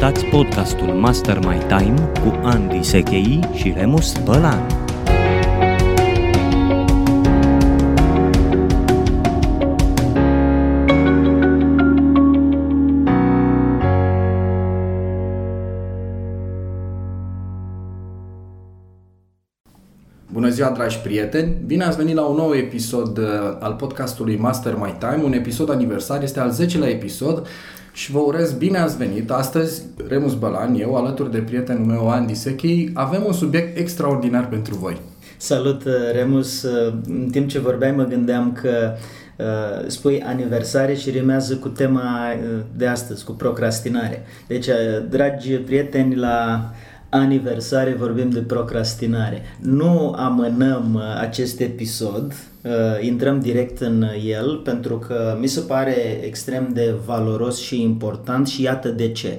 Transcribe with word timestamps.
Ascultați 0.00 0.30
podcastul 0.30 0.86
Master 0.86 1.38
My 1.38 1.58
Time 1.58 2.10
cu 2.24 2.40
Andy 2.42 2.82
Sechei 2.82 3.40
și 3.54 3.72
Remus 3.76 4.18
Bălan. 4.24 4.66
Bună 20.32 20.48
ziua, 20.48 20.70
dragi 20.70 20.98
prieteni! 20.98 21.56
Bine 21.66 21.84
ați 21.84 21.96
venit 21.96 22.14
la 22.14 22.22
un 22.22 22.36
nou 22.36 22.54
episod 22.54 23.18
uh, 23.18 23.24
al 23.58 23.74
podcastului 23.74 24.36
Master 24.36 24.74
My 24.74 24.94
Time, 24.98 25.22
un 25.24 25.32
episod 25.32 25.70
aniversar, 25.70 26.22
este 26.22 26.40
al 26.40 26.52
10-lea 26.52 26.88
episod 26.88 27.46
și 27.92 28.10
vă 28.10 28.18
urez 28.18 28.52
bine 28.52 28.78
ați 28.78 28.96
venit. 28.96 29.30
Astăzi, 29.30 29.82
Remus 30.08 30.34
Bălan, 30.34 30.74
eu, 30.74 30.94
alături 30.96 31.30
de 31.30 31.38
prietenul 31.38 31.84
meu, 31.86 32.10
Andy 32.10 32.34
Sechi, 32.34 32.90
avem 32.94 33.22
un 33.26 33.32
subiect 33.32 33.78
extraordinar 33.78 34.48
pentru 34.48 34.74
voi. 34.74 35.00
Salut, 35.36 35.84
uh, 35.84 35.92
Remus! 36.12 36.62
Uh, 36.62 36.92
În 37.06 37.28
timp 37.30 37.48
ce 37.48 37.58
vorbeai 37.58 37.90
mă 37.92 38.04
gândeam 38.04 38.52
că 38.52 38.92
uh, 39.36 39.86
spui 39.86 40.22
aniversare 40.22 40.94
și 40.94 41.10
rimează 41.10 41.56
cu 41.56 41.68
tema 41.68 42.32
uh, 42.32 42.60
de 42.76 42.86
astăzi, 42.86 43.24
cu 43.24 43.32
procrastinare. 43.32 44.24
Deci, 44.46 44.66
uh, 44.66 44.74
dragi 45.08 45.52
prieteni, 45.52 46.14
la 46.14 46.70
aniversare 47.10 47.94
vorbim 47.94 48.30
de 48.30 48.40
procrastinare. 48.40 49.42
Nu 49.60 50.14
amânăm 50.16 50.94
uh, 50.94 51.02
acest 51.20 51.60
episod, 51.60 52.32
uh, 52.62 52.70
intrăm 53.00 53.40
direct 53.40 53.80
în 53.80 54.04
el 54.24 54.56
pentru 54.56 54.98
că 54.98 55.36
mi 55.40 55.46
se 55.46 55.60
pare 55.60 56.20
extrem 56.24 56.70
de 56.72 56.94
valoros 57.04 57.58
și 57.58 57.82
important 57.82 58.48
și 58.48 58.62
iată 58.62 58.88
de 58.88 59.12
ce. 59.12 59.38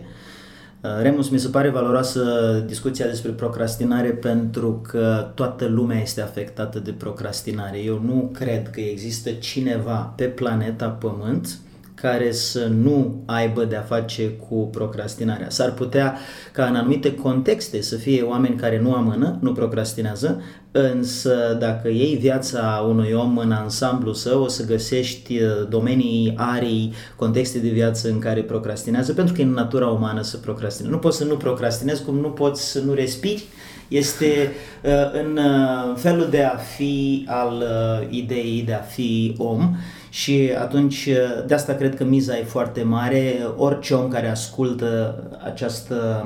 Uh, 0.81 0.89
Remus, 1.01 1.29
mi 1.29 1.39
se 1.39 1.47
pare 1.47 1.69
valoroasă 1.69 2.23
discuția 2.67 3.05
despre 3.05 3.31
procrastinare 3.31 4.09
pentru 4.09 4.81
că 4.87 5.31
toată 5.35 5.65
lumea 5.65 6.01
este 6.01 6.21
afectată 6.21 6.79
de 6.79 6.91
procrastinare. 6.91 7.79
Eu 7.83 8.01
nu 8.05 8.29
cred 8.33 8.69
că 8.69 8.79
există 8.79 9.29
cineva 9.29 10.13
pe 10.15 10.25
planeta 10.25 10.87
Pământ 10.87 11.59
care 12.01 12.31
să 12.31 12.65
nu 12.65 13.23
aibă 13.25 13.63
de-a 13.63 13.81
face 13.81 14.29
cu 14.29 14.55
procrastinarea. 14.71 15.49
S-ar 15.49 15.73
putea 15.73 16.17
ca 16.51 16.65
în 16.65 16.75
anumite 16.75 17.15
contexte 17.15 17.81
să 17.81 17.95
fie 17.95 18.21
oameni 18.21 18.55
care 18.55 18.79
nu 18.79 18.93
amână, 18.93 19.37
nu 19.41 19.51
procrastinează, 19.51 20.41
însă 20.71 21.57
dacă 21.59 21.87
iei 21.87 22.15
viața 22.15 22.85
unui 22.89 23.11
om 23.11 23.37
în 23.37 23.51
ansamblu 23.51 24.13
său, 24.13 24.43
o 24.43 24.47
să 24.47 24.65
găsești 24.65 25.41
uh, 25.41 25.67
domenii, 25.69 26.33
arii, 26.37 26.93
contexte 27.15 27.59
de 27.59 27.69
viață 27.69 28.09
în 28.09 28.19
care 28.19 28.41
procrastinează, 28.41 29.13
pentru 29.13 29.33
că 29.33 29.41
e 29.41 29.43
în 29.43 29.51
natura 29.51 29.87
umană 29.87 30.21
să 30.21 30.37
procrastinezi. 30.37 30.93
Nu 30.93 30.99
poți 30.99 31.17
să 31.17 31.23
nu 31.23 31.35
procrastinezi, 31.35 32.03
cum 32.03 32.15
nu 32.19 32.29
poți 32.29 32.71
să 32.71 32.81
nu 32.81 32.93
respiri, 32.93 33.43
este 33.91 34.51
uh, 34.83 34.91
în 35.21 35.37
uh, 35.37 35.95
felul 35.97 36.27
de 36.29 36.43
a 36.43 36.55
fi 36.55 37.25
al 37.27 37.63
uh, 37.63 38.07
ideii 38.09 38.61
de 38.61 38.73
a 38.73 38.81
fi 38.81 39.35
om 39.37 39.75
și 40.09 40.51
atunci 40.59 41.05
uh, 41.05 41.45
de 41.47 41.53
asta 41.53 41.73
cred 41.73 41.95
că 41.95 42.03
miza 42.03 42.37
e 42.37 42.43
foarte 42.43 42.83
mare. 42.83 43.35
Orice 43.57 43.93
om 43.93 44.09
care 44.09 44.27
ascultă 44.27 45.23
această 45.43 46.25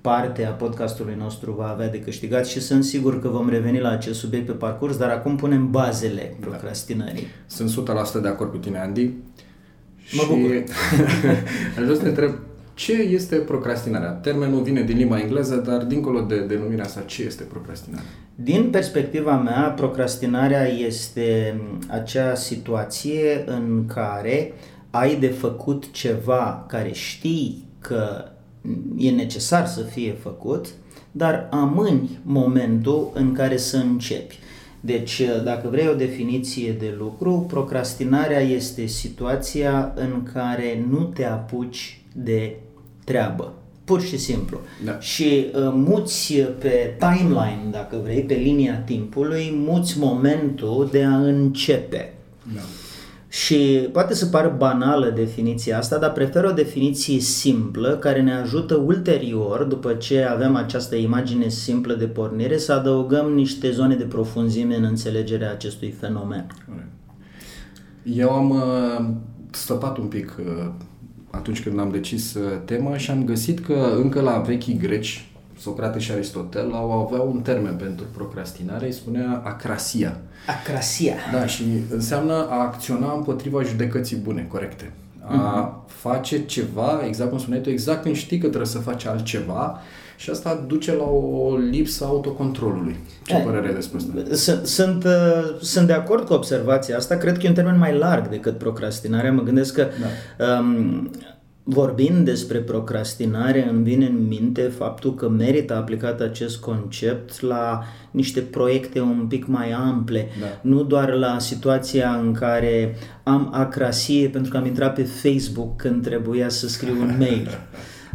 parte 0.00 0.44
a 0.44 0.50
podcastului 0.50 1.14
nostru 1.18 1.52
va 1.52 1.68
avea 1.68 1.88
de 1.88 2.00
câștigat 2.00 2.46
și 2.46 2.60
sunt 2.60 2.84
sigur 2.84 3.20
că 3.20 3.28
vom 3.28 3.48
reveni 3.48 3.80
la 3.80 3.90
acest 3.90 4.18
subiect 4.18 4.46
pe 4.46 4.52
parcurs, 4.52 4.96
dar 4.96 5.10
acum 5.10 5.36
punem 5.36 5.70
bazele 5.70 6.36
procrastinării. 6.40 7.26
Sunt 7.46 7.70
100% 8.18 8.22
de 8.22 8.28
acord 8.28 8.50
cu 8.50 8.56
tine, 8.56 8.78
Andy. 8.78 9.10
Mă 10.12 10.22
bucur. 10.28 10.64
aș 11.78 11.82
vrea 11.84 11.94
să 11.94 12.02
te 12.02 12.08
întreb, 12.08 12.34
ce 12.74 12.92
este 12.92 13.36
procrastinarea? 13.36 14.10
Termenul 14.10 14.62
vine 14.62 14.82
din 14.82 14.96
limba 14.96 15.20
engleză, 15.20 15.56
dar 15.56 15.84
dincolo 15.84 16.20
de 16.20 16.40
denumirea 16.40 16.86
sa, 16.86 17.00
ce 17.00 17.22
este 17.22 17.42
procrastinarea? 17.42 18.06
Din 18.34 18.70
perspectiva 18.70 19.36
mea, 19.36 19.72
procrastinarea 19.76 20.68
este 20.68 21.60
acea 21.88 22.34
situație 22.34 23.44
în 23.46 23.86
care 23.86 24.52
ai 24.90 25.16
de 25.16 25.28
făcut 25.28 25.90
ceva 25.92 26.64
care 26.68 26.92
știi 26.92 27.64
că 27.78 28.24
e 28.96 29.10
necesar 29.10 29.66
să 29.66 29.80
fie 29.82 30.12
făcut, 30.12 30.66
dar 31.12 31.48
amâni 31.50 32.18
momentul 32.22 33.10
în 33.14 33.32
care 33.32 33.56
să 33.56 33.76
începi. 33.76 34.38
Deci, 34.80 35.22
dacă 35.44 35.68
vrei 35.68 35.88
o 35.88 35.94
definiție 35.94 36.72
de 36.72 36.94
lucru, 36.98 37.44
procrastinarea 37.48 38.40
este 38.40 38.86
situația 38.86 39.92
în 39.96 40.22
care 40.32 40.84
nu 40.90 41.04
te 41.04 41.24
apuci 41.24 42.00
de 42.12 42.56
treabă. 43.04 43.52
Pur 43.84 44.00
și 44.00 44.18
simplu. 44.18 44.58
Da. 44.84 45.00
Și 45.00 45.46
uh, 45.54 45.70
muți 45.72 46.34
pe 46.34 46.96
timeline, 46.98 47.68
dacă 47.70 47.96
vrei, 48.02 48.22
pe 48.22 48.34
linia 48.34 48.76
timpului, 48.76 49.52
muți 49.66 49.98
momentul 49.98 50.88
de 50.90 51.04
a 51.04 51.16
începe. 51.16 52.14
Da. 52.54 52.60
Și 53.28 53.88
poate 53.92 54.14
să 54.14 54.26
pară 54.26 54.54
banală 54.58 55.10
definiția 55.10 55.78
asta, 55.78 55.98
dar 55.98 56.12
prefer 56.12 56.44
o 56.44 56.50
definiție 56.50 57.20
simplă 57.20 57.96
care 57.96 58.22
ne 58.22 58.34
ajută 58.34 58.74
ulterior, 58.74 59.62
după 59.62 59.92
ce 59.92 60.22
avem 60.22 60.56
această 60.56 60.94
imagine 60.94 61.48
simplă 61.48 61.94
de 61.94 62.04
pornire, 62.04 62.58
să 62.58 62.72
adăugăm 62.72 63.32
niște 63.32 63.70
zone 63.70 63.94
de 63.94 64.04
profunzime 64.04 64.76
în 64.76 64.84
înțelegerea 64.84 65.50
acestui 65.50 65.94
fenomen. 66.00 66.46
Eu 68.02 68.30
am 68.30 68.50
uh, 68.50 69.06
stăpat 69.50 69.98
un 69.98 70.06
pic 70.06 70.36
uh, 70.38 70.70
atunci 71.34 71.62
când 71.62 71.80
am 71.80 71.90
decis 71.90 72.34
uh, 72.34 72.52
tema 72.64 72.96
și 72.96 73.10
am 73.10 73.24
găsit 73.24 73.60
că 73.60 73.94
încă 74.02 74.20
la 74.20 74.38
vechii 74.38 74.78
greci, 74.78 75.28
Socrate 75.58 75.98
și 75.98 76.12
Aristotel, 76.12 76.72
au 76.72 76.90
avea 76.90 77.20
un 77.20 77.40
termen 77.40 77.76
pentru 77.76 78.04
procrastinare, 78.14 78.86
îi 78.86 78.92
spunea 78.92 79.42
acrasia. 79.44 80.20
Acrasia. 80.60 81.14
Da, 81.32 81.46
și 81.46 81.64
înseamnă 81.90 82.46
a 82.50 82.60
acționa 82.60 83.12
împotriva 83.12 83.62
judecății 83.62 84.16
bune, 84.16 84.46
corecte. 84.48 84.92
A 85.26 85.84
face 85.86 86.44
ceva, 86.44 87.02
exact 87.06 87.30
cum 87.30 87.38
spuneai 87.38 87.62
tu, 87.62 87.70
exact 87.70 88.02
când 88.02 88.16
știi 88.16 88.38
că 88.38 88.46
trebuie 88.46 88.68
să 88.68 88.78
faci 88.78 89.04
altceva 89.04 89.78
și 90.16 90.30
asta 90.30 90.64
duce 90.66 90.92
la 90.92 91.04
o 91.04 91.56
lipsă 91.70 92.04
a 92.04 92.08
autocontrolului. 92.08 92.96
Ce 93.24 93.34
E, 93.34 93.38
părere 93.38 93.66
ai 93.66 93.74
despre 93.74 93.98
asta? 93.98 94.34
Sunt, 94.34 94.66
sunt, 94.66 95.04
uh, 95.04 95.60
sunt 95.60 95.86
de 95.86 95.92
acord 95.92 96.26
cu 96.26 96.32
observația 96.32 96.96
asta, 96.96 97.16
cred 97.16 97.38
că 97.38 97.46
e 97.46 97.48
un 97.48 97.54
termen 97.54 97.78
mai 97.78 97.98
larg 97.98 98.28
decât 98.28 98.58
procrastinarea. 98.58 99.32
Mă 99.32 99.42
gândesc 99.42 99.74
că 99.74 99.86
da. 100.38 100.58
um, 100.58 101.10
vorbind 101.66 102.24
despre 102.24 102.58
procrastinare 102.58 103.68
îmi 103.68 103.82
vine 103.82 104.06
în 104.06 104.26
minte 104.26 104.62
faptul 104.62 105.14
că 105.14 105.28
merită 105.28 105.76
aplicat 105.76 106.20
acest 106.20 106.60
concept 106.60 107.40
la 107.40 107.82
niște 108.10 108.40
proiecte 108.40 109.00
un 109.00 109.26
pic 109.28 109.46
mai 109.46 109.70
ample, 109.72 110.28
Da. 110.40 110.46
nu 110.62 110.82
doar 110.82 111.12
la 111.12 111.38
situația 111.38 112.20
în 112.22 112.32
care 112.32 112.96
am 113.22 113.50
acrasie 113.52 114.28
pentru 114.28 114.50
că 114.50 114.56
am 114.56 114.66
intrat 114.66 114.94
pe 114.94 115.02
Facebook 115.02 115.76
când 115.76 116.02
trebuia 116.02 116.48
să 116.48 116.68
scriu 116.68 117.00
un 117.00 117.14
mail. 117.18 117.48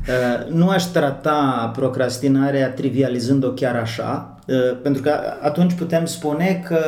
Uh, 0.08 0.54
nu 0.54 0.70
aș 0.70 0.84
trata 0.84 1.72
procrastinarea 1.76 2.72
trivializând-o 2.72 3.50
chiar 3.50 3.76
așa, 3.76 4.40
uh, 4.48 4.56
pentru 4.82 5.02
că 5.02 5.12
atunci 5.42 5.74
putem 5.74 6.06
spune 6.06 6.64
că 6.68 6.80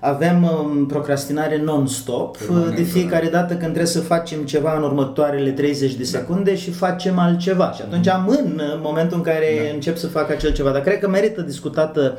avem 0.00 0.42
um, 0.42 0.86
procrastinare 0.86 1.62
non-stop, 1.62 2.36
uh, 2.36 2.42
Permanentă, 2.46 2.74
de 2.74 2.82
fiecare 2.82 3.28
dată 3.28 3.52
când 3.52 3.62
trebuie 3.62 3.86
să 3.86 4.00
facem 4.00 4.42
ceva 4.44 4.76
în 4.76 4.82
următoarele 4.82 5.50
30 5.50 5.94
de 5.94 6.04
secunde 6.04 6.56
și 6.56 6.70
facem 6.70 7.18
altceva. 7.18 7.72
Și 7.72 7.82
atunci 7.82 8.08
amân 8.08 8.60
uh, 8.60 8.80
momentul 8.82 9.16
în 9.16 9.22
care 9.22 9.72
încep 9.74 9.96
să 9.96 10.06
fac 10.06 10.30
acel 10.30 10.52
ceva. 10.52 10.70
Dar 10.70 10.80
cred 10.80 10.98
că 10.98 11.08
merită 11.08 11.40
discutată 11.40 12.18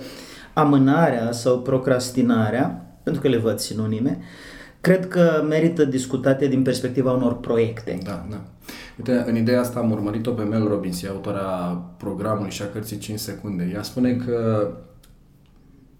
amânarea 0.53 1.31
sau 1.31 1.59
procrastinarea, 1.59 2.85
pentru 3.03 3.21
că 3.21 3.27
le 3.27 3.37
văd 3.37 3.59
sinonime, 3.59 4.19
cred 4.81 5.07
că 5.07 5.45
merită 5.49 5.85
discutate 5.85 6.47
din 6.47 6.61
perspectiva 6.61 7.11
unor 7.11 7.39
proiecte. 7.39 7.97
Da, 8.03 8.25
da. 8.29 8.37
Uite, 8.97 9.23
în 9.27 9.35
ideea 9.35 9.59
asta 9.59 9.79
am 9.79 9.91
urmărit-o 9.91 10.31
pe 10.31 10.43
Mel 10.43 10.67
Robbins, 10.67 11.03
e 11.03 11.07
autora 11.07 11.81
programului 11.97 12.51
și 12.51 12.61
a 12.61 12.69
cărții 12.69 12.97
5 12.97 13.19
secunde. 13.19 13.71
Ea 13.73 13.83
spune 13.83 14.13
că 14.13 14.67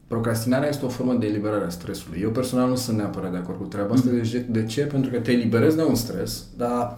procrastinarea 0.08 0.70
este 0.70 0.86
o 0.86 0.90
formă 0.90 1.14
de 1.14 1.26
eliberare 1.26 1.66
a 1.66 1.70
stresului. 1.70 2.20
Eu 2.22 2.30
personal 2.30 2.70
nu 2.70 2.76
sunt 2.76 2.98
neapărat 2.98 3.32
de 3.32 3.38
acord 3.38 3.58
cu 3.58 3.64
treaba 3.64 3.94
asta. 3.94 4.10
De 4.10 4.22
ce? 4.22 4.46
De 4.50 4.66
ce? 4.66 4.82
Pentru 4.82 5.12
că 5.12 5.18
te 5.18 5.32
eliberezi 5.32 5.76
de 5.76 5.84
un 5.84 5.96
stres, 5.96 6.44
dar 6.58 6.98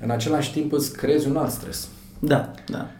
în 0.00 0.10
același 0.10 0.52
timp 0.52 0.72
îți 0.72 0.96
creezi 0.96 1.28
un 1.28 1.36
alt 1.36 1.50
stres. 1.50 1.88
Da, 2.18 2.50
da. 2.66 2.90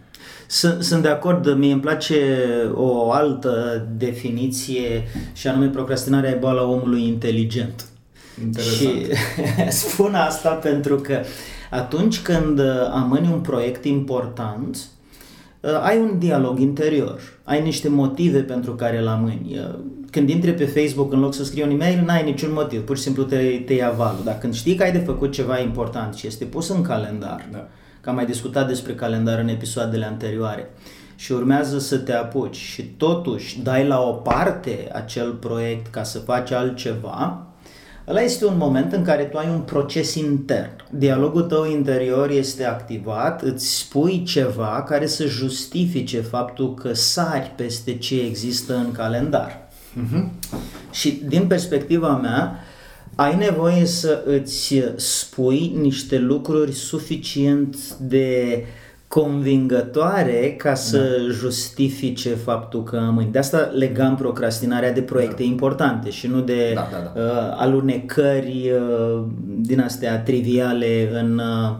Sunt, 0.46 0.82
sunt 0.82 1.02
de 1.02 1.08
acord, 1.08 1.56
mie 1.56 1.72
îmi 1.72 1.80
place 1.80 2.36
o 2.74 3.10
altă 3.12 3.86
definiție 3.96 5.02
și 5.32 5.48
anume 5.48 5.66
procrastinarea 5.66 6.30
e 6.30 6.34
boala 6.34 6.62
omului 6.62 7.06
inteligent. 7.06 7.84
Interesant. 8.42 8.90
Și 8.90 9.06
spun 9.88 10.14
asta 10.14 10.50
pentru 10.50 10.96
că 10.96 11.20
atunci 11.74 12.22
când 12.22 12.60
amâni 12.92 13.30
un 13.32 13.40
proiect 13.40 13.84
important, 13.84 14.78
ai 15.82 15.98
un 15.98 16.18
dialog 16.18 16.58
interior, 16.58 17.20
ai 17.44 17.62
niște 17.62 17.88
motive 17.88 18.38
pentru 18.38 18.74
care 18.74 18.98
îl 18.98 19.08
amâni. 19.08 19.60
Când 20.10 20.28
intri 20.28 20.52
pe 20.54 20.64
Facebook, 20.64 21.12
în 21.12 21.20
loc 21.20 21.34
să 21.34 21.44
scrii 21.44 21.62
un 21.62 21.70
e-mail, 21.70 22.02
n-ai 22.04 22.24
niciun 22.24 22.52
motiv, 22.52 22.84
pur 22.84 22.96
și 22.96 23.02
simplu 23.02 23.22
te, 23.22 23.62
te 23.66 23.72
ia 23.74 23.90
valul. 23.90 24.20
Dar 24.24 24.38
când 24.38 24.54
știi 24.54 24.74
că 24.74 24.82
ai 24.82 24.92
de 24.92 24.98
făcut 24.98 25.32
ceva 25.32 25.58
important 25.58 26.14
și 26.14 26.26
este 26.26 26.44
pus 26.44 26.68
în 26.68 26.82
calendar, 26.82 27.48
Da. 27.52 27.68
că 28.00 28.08
am 28.08 28.14
mai 28.14 28.26
discutat 28.26 28.68
despre 28.68 28.94
calendar 28.94 29.38
în 29.38 29.48
episoadele 29.48 30.04
anterioare 30.04 30.70
și 31.16 31.32
urmează 31.32 31.78
să 31.78 31.98
te 31.98 32.12
apuci 32.12 32.56
și 32.56 32.82
totuși 32.82 33.62
dai 33.62 33.86
la 33.86 34.00
o 34.00 34.12
parte 34.12 34.88
acel 34.92 35.32
proiect 35.32 35.86
ca 35.86 36.02
să 36.02 36.18
faci 36.18 36.50
altceva, 36.50 37.46
ăla 38.08 38.20
este 38.20 38.46
un 38.46 38.56
moment 38.56 38.92
în 38.92 39.04
care 39.04 39.22
tu 39.22 39.36
ai 39.36 39.48
un 39.48 39.60
proces 39.60 40.14
intern. 40.14 40.70
Dialogul 40.90 41.42
tău 41.42 41.70
interior 41.70 42.30
este 42.30 42.64
activat, 42.64 43.42
îți 43.42 43.76
spui 43.76 44.22
ceva 44.22 44.84
care 44.88 45.06
să 45.06 45.26
justifice 45.26 46.20
faptul 46.20 46.74
că 46.74 46.92
sari 46.92 47.52
peste 47.56 47.96
ce 47.96 48.20
există 48.20 48.76
în 48.76 48.92
calendar. 48.92 49.68
Uh-huh. 49.68 50.50
Și 50.90 51.22
din 51.26 51.46
perspectiva 51.46 52.16
mea, 52.16 52.58
ai 53.14 53.36
nevoie 53.36 53.84
să 53.84 54.22
îți 54.26 54.82
spui 54.96 55.72
niște 55.80 56.18
lucruri 56.18 56.72
suficient 56.72 57.88
de 57.88 58.64
convingătoare 59.14 60.54
ca 60.58 60.74
să 60.74 60.98
da. 60.98 61.32
justifice 61.32 62.34
faptul 62.34 62.82
că 62.82 63.08
mâini. 63.12 63.32
De 63.32 63.38
asta 63.38 63.58
legam 63.58 64.16
procrastinarea 64.16 64.92
de 64.92 65.02
proiecte 65.02 65.42
da. 65.42 65.48
importante 65.48 66.10
și 66.10 66.26
nu 66.26 66.40
de 66.40 66.72
da, 66.74 66.88
da, 66.90 67.12
da. 67.14 67.20
Uh, 67.20 67.56
alunecări 67.56 68.70
uh, 68.70 69.24
din 69.60 69.80
astea 69.80 70.20
triviale 70.20 71.10
în 71.12 71.38
uh, 71.38 71.76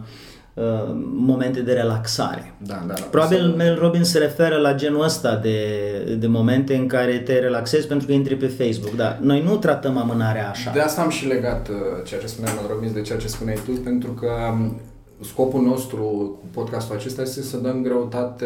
Uh, 0.53 0.63
momente 1.15 1.61
de 1.61 1.73
relaxare. 1.73 2.53
Da, 2.57 2.83
da, 2.87 2.93
da. 2.93 3.01
Probabil 3.11 3.53
Mel 3.57 3.79
Robbins 3.79 4.09
se 4.09 4.17
referă 4.17 4.55
la 4.55 4.73
genul 4.73 5.03
ăsta 5.03 5.35
de, 5.35 5.57
de 6.19 6.27
momente 6.27 6.75
în 6.75 6.87
care 6.87 7.17
te 7.17 7.39
relaxezi 7.39 7.87
pentru 7.87 8.07
că 8.07 8.13
intri 8.13 8.35
pe 8.35 8.47
Facebook. 8.47 8.95
Da, 8.95 9.17
noi 9.21 9.43
nu 9.43 9.55
tratăm 9.55 9.97
amânarea 9.97 10.49
așa. 10.49 10.71
De 10.73 10.79
asta 10.79 11.01
am 11.01 11.09
și 11.09 11.27
legat 11.27 11.67
uh, 11.67 11.75
ceea 12.03 12.19
ce 12.19 12.27
spunea 12.27 12.53
Mel 12.53 12.65
Robbins 12.69 12.93
de 12.93 13.01
ceea 13.01 13.17
ce 13.17 13.27
spuneai 13.27 13.57
tu, 13.65 13.71
pentru 13.71 14.11
că 14.11 14.27
um, 14.51 14.79
scopul 15.21 15.61
nostru 15.61 16.03
cu 16.39 16.47
podcastul 16.51 16.95
acesta 16.95 17.21
este 17.21 17.41
să 17.41 17.57
dăm 17.57 17.81
greutate 17.81 18.45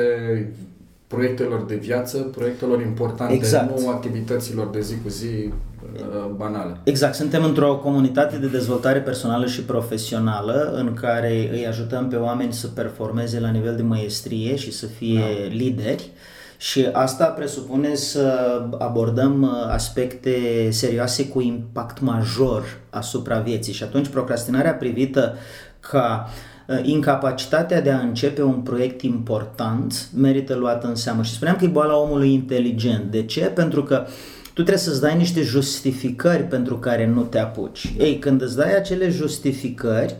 proiectelor 1.07 1.63
de 1.63 1.75
viață, 1.75 2.18
proiectelor 2.18 2.81
importante, 2.81 3.33
exact. 3.33 3.80
nu 3.80 3.89
activităților 3.89 4.68
de 4.68 4.81
zi 4.81 4.94
cu 5.04 5.10
zi 5.10 5.25
uh, 5.25 6.31
banale. 6.36 6.77
Exact, 6.83 7.16
suntem 7.16 7.44
într-o 7.44 7.75
comunitate 7.75 8.38
de 8.38 8.48
dezvoltare 8.48 9.00
personală 9.00 9.45
și 9.45 9.62
profesională 9.62 10.74
în 10.75 10.94
care 10.94 11.50
îi 11.51 11.68
ajutăm 11.68 12.07
pe 12.07 12.16
oameni 12.16 12.54
să 12.54 12.68
performeze 12.68 13.39
la 13.39 13.50
nivel 13.50 13.75
de 13.75 13.81
măiestrie 13.81 14.56
și 14.56 14.71
să 14.71 14.86
fie 14.86 15.19
da. 15.19 15.54
lideri. 15.56 16.12
Și 16.57 16.89
asta 16.92 17.25
presupune 17.25 17.95
să 17.95 18.33
abordăm 18.77 19.42
uh, 19.42 19.74
aspecte 19.74 20.31
serioase 20.69 21.27
cu 21.27 21.42
impact 21.42 22.01
major 22.01 22.63
asupra 22.89 23.39
vieții 23.39 23.74
și 23.74 23.83
atunci 23.83 24.07
procrastinarea 24.07 24.74
privită 24.74 25.36
ca 25.80 26.25
uh, 26.27 26.31
Uh, 26.33 26.48
incapacitatea 26.81 27.81
de 27.81 27.92
a 27.92 28.00
începe 28.00 28.44
un 28.44 28.62
proiect 28.62 29.01
important 29.01 30.10
merită 30.16 30.56
luată 30.56 30.88
în 30.88 30.95
seamă. 30.95 31.24
Și 31.24 31.33
spuneam 31.33 31.56
că 31.56 31.66
e 31.66 31.68
boala 31.68 31.98
omului 31.98 32.33
inteligent. 32.33 33.12
De 33.12 33.24
ce? 33.24 33.42
Pentru 33.42 33.83
că 33.83 34.06
tu 34.44 34.66
trebuie 34.66 34.77
să-ți 34.77 35.01
dai 35.01 35.18
niște 35.18 35.42
justificări 35.42 36.44
pentru 36.44 36.77
care 36.77 37.07
nu 37.07 37.21
te 37.21 37.39
apuci. 37.39 37.94
Ei, 37.98 38.19
când 38.19 38.42
îți 38.42 38.56
dai 38.56 38.75
acele 38.75 39.10
justificări, 39.10 40.16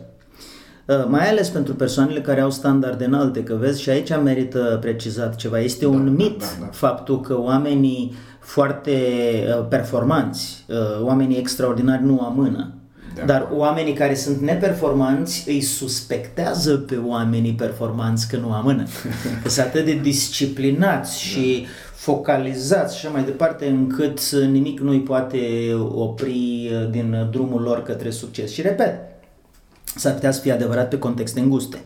uh, 0.86 1.04
mai 1.08 1.28
ales 1.28 1.48
pentru 1.48 1.74
persoanele 1.74 2.20
care 2.20 2.40
au 2.40 2.50
standarde 2.50 3.04
înalte, 3.04 3.42
că 3.42 3.54
vezi 3.54 3.82
și 3.82 3.90
aici 3.90 4.16
merită 4.22 4.78
precizat 4.80 5.34
ceva. 5.36 5.60
Este 5.60 5.84
da, 5.84 5.90
un 5.90 6.04
da, 6.04 6.24
mit 6.24 6.38
da, 6.38 6.46
da, 6.58 6.64
da. 6.64 6.70
faptul 6.72 7.20
că 7.20 7.40
oamenii 7.40 8.14
foarte 8.40 8.92
uh, 9.58 9.66
performanți, 9.68 10.66
oamenii 11.02 11.38
extraordinari 11.38 12.04
nu 12.04 12.20
amână. 12.20 12.79
De 13.14 13.22
Dar 13.26 13.48
oamenii 13.52 13.92
care 13.92 14.14
sunt 14.14 14.40
neperformanți 14.40 15.44
îi 15.48 15.60
suspectează 15.60 16.76
pe 16.76 16.96
oamenii 16.96 17.52
performanți 17.52 18.28
că 18.28 18.36
nu 18.36 18.52
amână. 18.52 18.86
că 19.42 19.48
sunt 19.48 19.66
atât 19.66 19.84
de 19.84 19.98
disciplinați 20.02 21.20
și 21.22 21.66
focalizați 21.94 22.98
și 22.98 23.06
așa 23.06 23.14
mai 23.14 23.24
departe 23.24 23.66
încât 23.66 24.30
nimic 24.30 24.80
nu 24.80 24.90
îi 24.90 25.00
poate 25.00 25.38
opri 25.94 26.70
din 26.90 27.28
drumul 27.30 27.62
lor 27.62 27.82
către 27.82 28.10
succes. 28.10 28.52
Și 28.52 28.62
repet, 28.62 28.94
s-ar 29.96 30.12
putea 30.12 30.30
să 30.30 30.40
fie 30.40 30.52
adevărat 30.52 30.88
pe 30.88 30.98
contexte 30.98 31.40
înguste. 31.40 31.78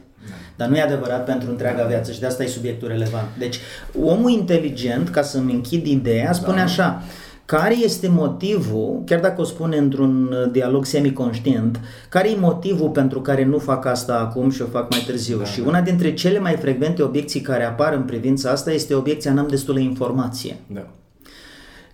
Dar 0.57 0.69
nu 0.69 0.77
e 0.77 0.83
adevărat 0.83 1.25
pentru 1.25 1.51
întreaga 1.51 1.85
viață 1.85 2.13
și 2.13 2.21
de 2.21 2.27
asta 2.27 2.43
e 2.43 2.47
subiectul 2.47 2.89
relevant. 2.89 3.29
Deci, 3.39 3.59
omul 4.03 4.31
inteligent, 4.31 5.09
ca 5.09 5.23
să-mi 5.23 5.53
închid 5.53 5.87
ideea, 5.87 6.33
spune 6.33 6.57
da. 6.57 6.63
așa, 6.63 7.03
care 7.45 7.77
este 7.77 8.09
motivul, 8.09 9.03
chiar 9.07 9.21
dacă 9.21 9.41
o 9.41 9.45
spune 9.45 9.77
într-un 9.77 10.31
uh, 10.33 10.51
dialog 10.53 10.85
semiconștient, 10.85 11.81
care 12.09 12.31
e 12.31 12.37
motivul 12.37 12.89
pentru 12.89 13.21
care 13.21 13.45
nu 13.45 13.59
fac 13.59 13.85
asta 13.85 14.19
acum 14.19 14.51
și 14.51 14.63
o 14.63 14.67
fac 14.67 14.91
mai 14.91 15.03
târziu? 15.07 15.39
Da, 15.39 15.45
și 15.45 15.61
da. 15.61 15.69
una 15.69 15.81
dintre 15.81 16.15
cele 16.15 16.39
mai 16.39 16.57
frecvente 16.57 17.03
obiecții 17.03 17.41
care 17.41 17.65
apar 17.65 17.93
în 17.93 18.03
privința 18.03 18.51
asta 18.51 18.73
este 18.73 18.95
obiecția 18.95 19.33
n-am 19.33 19.49
destulă 19.49 19.79
informație. 19.79 20.57
Da. 20.67 20.87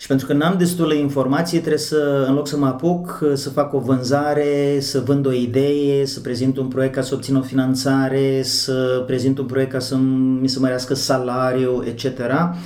Și 0.00 0.06
pentru 0.06 0.26
că 0.26 0.32
n-am 0.32 0.54
destulă 0.58 0.94
informație, 0.94 1.58
trebuie 1.58 1.78
să, 1.78 2.24
în 2.28 2.34
loc 2.34 2.48
să 2.48 2.56
mă 2.56 2.66
apuc, 2.66 3.24
să 3.34 3.50
fac 3.50 3.72
o 3.74 3.78
vânzare, 3.78 4.80
să 4.80 5.00
vând 5.00 5.26
o 5.26 5.32
idee, 5.32 6.06
să 6.06 6.20
prezint 6.20 6.56
un 6.56 6.68
proiect 6.68 6.94
ca 6.94 7.02
să 7.02 7.14
obțin 7.14 7.36
o 7.36 7.42
finanțare, 7.42 8.42
să 8.42 9.04
prezint 9.06 9.38
un 9.38 9.46
proiect 9.46 9.72
ca 9.72 9.78
să 9.78 9.96
mi 10.40 10.48
se 10.48 10.58
mărească 10.58 10.94
salariul, 10.94 11.84
etc. 11.86 12.20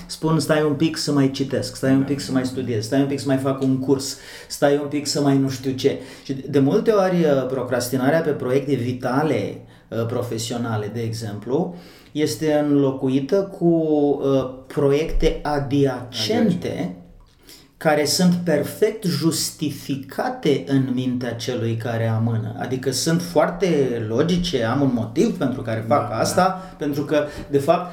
Spun, 0.07 0.41
stai 0.41 0.63
un 0.63 0.73
pic 0.73 0.97
să 0.97 1.13
mai 1.13 1.31
citesc, 1.31 1.77
stai 1.77 1.93
un 1.93 2.03
pic 2.03 2.21
să 2.21 2.33
mai 2.33 2.45
studiez, 2.47 2.85
stai 2.85 3.01
un 3.01 3.07
pic 3.07 3.19
să 3.19 3.27
mai 3.27 3.37
fac 3.37 3.63
un 3.63 3.79
curs, 3.79 4.17
stai 4.49 4.79
un 4.83 4.89
pic 4.89 5.07
să 5.07 5.21
mai 5.21 5.39
nu 5.39 5.49
știu 5.49 5.73
ce. 5.73 5.99
Și 6.25 6.33
de 6.33 6.59
multe 6.59 6.91
ori 6.91 7.47
procrastinarea 7.49 8.21
pe 8.21 8.31
proiecte 8.31 8.75
vitale, 8.75 9.61
profesionale, 10.07 10.91
de 10.95 11.01
exemplu, 11.01 11.77
este 12.13 12.65
înlocuită 12.69 13.37
cu 13.59 13.67
uh, 13.67 14.51
proiecte 14.67 15.41
adiacente 15.43 16.97
care 17.85 18.05
sunt 18.05 18.35
perfect 18.35 19.05
justificate 19.05 20.65
în 20.67 20.89
mintea 20.95 21.35
celui 21.35 21.77
care 21.77 22.09
amână. 22.09 22.55
Adică 22.59 22.91
sunt 22.91 23.23
foarte 23.23 24.05
logice, 24.09 24.65
am 24.65 24.81
un 24.81 24.91
motiv 24.95 25.39
pentru 25.39 25.63
care 25.63 25.85
fac 25.89 26.09
da, 26.09 26.17
asta, 26.17 26.43
da. 26.43 26.75
pentru 26.79 27.05
că, 27.05 27.25
de 27.51 27.59
fapt, 27.59 27.93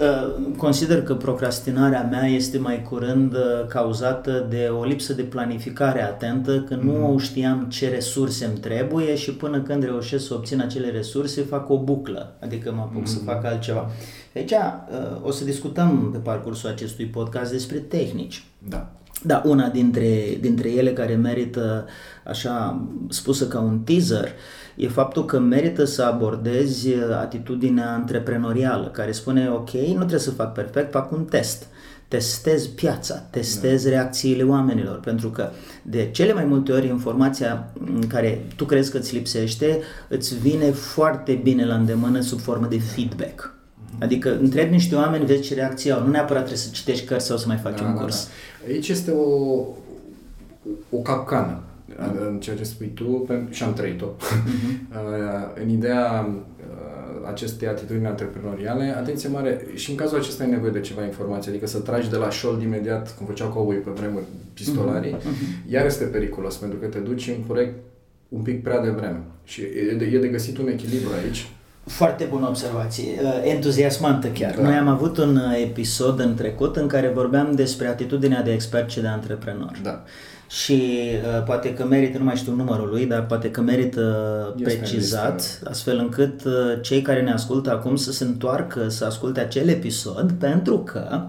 ă, 0.00 0.30
consider 0.56 1.02
că 1.02 1.14
procrastinarea 1.14 2.08
mea 2.10 2.26
este 2.26 2.58
mai 2.58 2.82
curând 2.82 3.34
ă, 3.34 3.66
cauzată 3.68 4.46
de 4.48 4.70
o 4.80 4.84
lipsă 4.84 5.12
de 5.12 5.22
planificare 5.22 6.02
atentă, 6.02 6.60
că 6.60 6.74
nu 6.74 6.92
mm. 6.92 7.18
știam 7.18 7.66
ce 7.70 7.88
resurse 7.88 8.44
îmi 8.44 8.58
trebuie 8.58 9.14
și 9.14 9.34
până 9.34 9.60
când 9.60 9.84
reușesc 9.84 10.26
să 10.26 10.34
obțin 10.34 10.60
acele 10.60 10.90
resurse 10.90 11.42
fac 11.42 11.70
o 11.70 11.78
buclă, 11.78 12.36
adică 12.40 12.72
mă 12.72 12.80
apuc 12.80 12.98
mm. 12.98 13.04
să 13.04 13.18
fac 13.18 13.44
altceva. 13.44 13.90
Aici 14.34 14.52
ă, 14.52 15.20
o 15.22 15.30
să 15.30 15.44
discutăm 15.44 16.08
pe 16.12 16.18
parcursul 16.18 16.68
acestui 16.68 17.04
podcast 17.04 17.50
despre 17.50 17.78
tehnici. 17.78 18.44
Da. 18.68 18.90
Da, 19.24 19.42
una 19.44 19.68
dintre, 19.68 20.36
dintre 20.40 20.70
ele 20.70 20.92
care 20.92 21.14
merită, 21.14 21.86
așa 22.24 22.86
spusă 23.08 23.46
ca 23.46 23.60
un 23.60 23.78
teaser, 23.78 24.28
e 24.76 24.88
faptul 24.88 25.24
că 25.24 25.38
merită 25.38 25.84
să 25.84 26.02
abordezi 26.02 26.88
atitudinea 27.20 27.92
antreprenorială, 27.92 28.86
care 28.86 29.12
spune, 29.12 29.50
ok, 29.50 29.70
nu 29.70 29.94
trebuie 29.94 30.18
să 30.18 30.30
fac 30.30 30.52
perfect, 30.52 30.90
fac 30.90 31.12
un 31.12 31.24
test. 31.24 31.66
Testez 32.08 32.66
piața, 32.66 33.14
testez 33.14 33.84
da. 33.84 33.90
reacțiile 33.90 34.42
oamenilor, 34.42 35.00
pentru 35.00 35.28
că 35.28 35.50
de 35.82 36.08
cele 36.12 36.32
mai 36.32 36.44
multe 36.44 36.72
ori 36.72 36.86
informația 36.86 37.72
în 37.94 38.06
care 38.06 38.46
tu 38.56 38.64
crezi 38.64 38.90
că 38.90 38.96
îți 38.96 39.14
lipsește, 39.14 39.80
îți 40.08 40.38
vine 40.38 40.70
foarte 40.70 41.40
bine 41.42 41.66
la 41.66 41.74
îndemână 41.74 42.20
sub 42.20 42.40
formă 42.40 42.66
de 42.66 42.78
feedback. 42.78 43.54
Adică 44.00 44.38
întrebi 44.40 44.70
niște 44.70 44.94
oameni, 44.94 45.24
vezi 45.24 45.42
ce 45.42 45.54
reacție 45.54 45.92
au. 45.92 46.02
Nu 46.02 46.10
neapărat 46.10 46.42
trebuie 46.42 46.62
să 46.62 46.68
citești 46.72 47.06
cărți 47.06 47.26
sau 47.26 47.36
să 47.36 47.46
mai 47.46 47.56
faci 47.56 47.78
da, 47.78 47.84
un 47.84 47.94
da, 47.94 48.00
curs. 48.00 48.24
Da. 48.24 48.30
Aici 48.66 48.88
este 48.88 49.10
o, 49.10 49.60
o 50.90 50.98
capcană 51.02 51.62
în 52.28 52.40
ceea 52.40 52.56
ce 52.56 52.64
spui 52.64 52.90
tu 52.94 53.26
și 53.50 53.62
am 53.62 53.72
trăit-o. 53.72 54.06
Uh-huh. 54.06 55.60
în 55.62 55.68
ideea 55.68 56.28
uh, 56.28 57.28
acestei 57.28 57.68
atitudini 57.68 58.06
antreprenoriale, 58.06 58.94
atenție 58.96 59.28
mare, 59.28 59.66
și 59.74 59.90
în 59.90 59.96
cazul 59.96 60.18
acesta 60.18 60.44
ai 60.44 60.50
nevoie 60.50 60.70
de 60.70 60.80
ceva 60.80 61.04
informație, 61.04 61.50
adică 61.50 61.66
să 61.66 61.78
tragi 61.78 62.10
de 62.10 62.16
la 62.16 62.30
șold 62.30 62.62
imediat, 62.62 63.16
cum 63.16 63.26
făceau 63.26 63.48
cowboy 63.48 63.76
pe 63.76 63.90
vremuri, 63.90 64.24
pistolarii, 64.54 65.16
uh-huh. 65.16 65.70
iar 65.70 65.86
este 65.86 66.04
periculos, 66.04 66.56
pentru 66.56 66.78
că 66.78 66.86
te 66.86 66.98
duci 66.98 67.28
în 67.28 67.42
proiect 67.46 67.74
un 68.28 68.42
pic 68.42 68.62
prea 68.62 68.80
devreme. 68.80 69.20
Și 69.44 69.60
e 69.60 69.94
de, 69.98 70.04
e 70.04 70.18
de 70.18 70.28
găsit 70.28 70.58
un 70.58 70.68
echilibru 70.68 71.08
aici 71.24 71.50
foarte 71.84 72.24
bună 72.24 72.48
observație, 72.48 73.20
uh, 73.22 73.40
entuziasmantă 73.44 74.26
chiar. 74.28 74.54
Da. 74.54 74.62
Noi 74.62 74.74
am 74.74 74.88
avut 74.88 75.18
un 75.18 75.36
uh, 75.36 75.60
episod 75.62 76.20
în 76.20 76.34
trecut 76.34 76.76
în 76.76 76.86
care 76.86 77.08
vorbeam 77.14 77.52
despre 77.54 77.86
atitudinea 77.86 78.42
de 78.42 78.52
expert 78.52 78.90
și 78.90 79.00
de 79.00 79.06
antreprenor. 79.06 79.78
Da. 79.82 80.02
Și 80.48 80.82
uh, 81.36 81.42
poate 81.44 81.74
că 81.74 81.84
merită, 81.84 82.18
nu 82.18 82.24
mai 82.24 82.36
știu 82.36 82.54
numărul 82.54 82.88
lui, 82.88 83.06
dar 83.06 83.26
poate 83.26 83.50
că 83.50 83.60
merită 83.60 84.54
este 84.56 84.76
precizat, 84.76 85.40
este. 85.40 85.68
astfel 85.68 85.98
încât 85.98 86.44
uh, 86.44 86.52
cei 86.80 87.02
care 87.02 87.22
ne 87.22 87.32
ascultă 87.32 87.70
acum 87.70 87.96
să 87.96 88.12
se 88.12 88.24
întoarcă 88.24 88.88
să 88.88 89.04
asculte 89.04 89.40
acel 89.40 89.68
episod, 89.68 90.32
pentru 90.32 90.78
că 90.78 91.20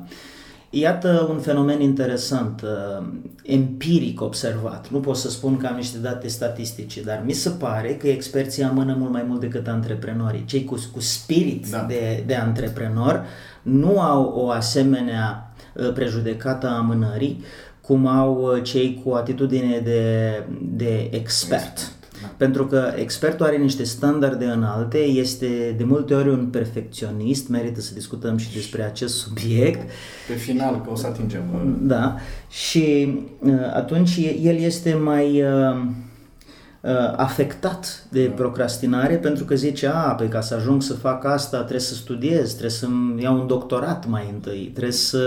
Iată 0.75 1.27
un 1.30 1.39
fenomen 1.39 1.82
interesant, 1.82 2.62
uh, 2.62 3.06
empiric 3.44 4.22
observat. 4.22 4.89
Nu 4.89 5.00
pot 5.00 5.15
să 5.15 5.30
spun 5.30 5.58
că 5.58 5.68
am 5.68 5.75
niște 5.75 5.98
date 5.98 6.27
statistice, 6.27 7.01
dar 7.01 7.22
mi 7.25 7.32
se 7.32 7.50
pare 7.50 7.96
că 7.96 8.08
experții 8.08 8.63
amână 8.63 8.96
mult 9.00 9.12
mai 9.12 9.24
mult 9.27 9.39
decât 9.39 9.68
antreprenorii. 9.68 10.46
Cei 10.46 10.63
cu, 10.63 10.75
cu 10.94 11.00
spirit 11.00 11.70
da. 11.72 11.86
de, 11.88 12.24
de 12.25 12.36
antreprenor 12.36 13.25
nu 13.62 14.01
au 14.01 14.34
o 14.36 14.50
asemenea 14.50 15.53
uh, 15.74 15.94
prejudecată 15.94 16.68
a 16.68 16.77
amânării, 16.77 17.44
cum 17.82 18.08
au 18.08 18.42
uh, 18.42 18.63
cei 18.63 19.01
cu 19.03 19.12
atitudine 19.12 19.80
de, 19.84 20.30
de 20.62 21.10
expert. 21.12 21.75
Da. 21.75 22.02
Pentru 22.38 22.66
că 22.66 22.94
expertul 22.96 23.46
are 23.46 23.58
niște 23.58 23.84
standarde 23.84 24.46
înalte, 24.46 24.98
este 24.98 25.75
de 25.78 25.84
multe 25.84 26.13
ori 26.13 26.30
un 26.30 26.46
perfecționist, 26.46 27.48
merită 27.48 27.82
să 27.82 27.94
discutăm 27.94 28.38
și 28.38 28.54
despre 28.54 28.84
acest 28.84 29.18
subiect. 29.18 29.90
Pe 30.28 30.34
final, 30.34 30.82
că 30.82 30.92
o 30.92 30.96
să 30.96 31.08
atingem. 31.08 31.42
Uh, 31.54 31.72
da, 31.82 32.16
și 32.50 33.18
uh, 33.40 33.54
atunci 33.74 34.18
el 34.42 34.56
este 34.56 34.94
mai 34.94 35.44
Uh, 35.44 35.86
afectat 37.16 38.06
de 38.10 38.32
procrastinare 38.36 39.16
pentru 39.16 39.46
că 39.46 39.56
zice, 39.56 39.88
a, 39.88 40.16
pe 40.16 40.28
ca 40.28 40.42
să 40.42 40.56
ajung 40.56 40.82
să 40.82 40.94
fac 40.94 41.25
asta 41.25 41.58
trebuie 41.58 41.80
să 41.80 41.94
studiez, 41.94 42.50
trebuie 42.50 42.70
să-mi 42.70 43.22
iau 43.22 43.40
un 43.40 43.48
doctorat 43.48 44.08
mai 44.08 44.30
întâi, 44.34 44.70
trebuie 44.74 44.94
să 44.94 45.25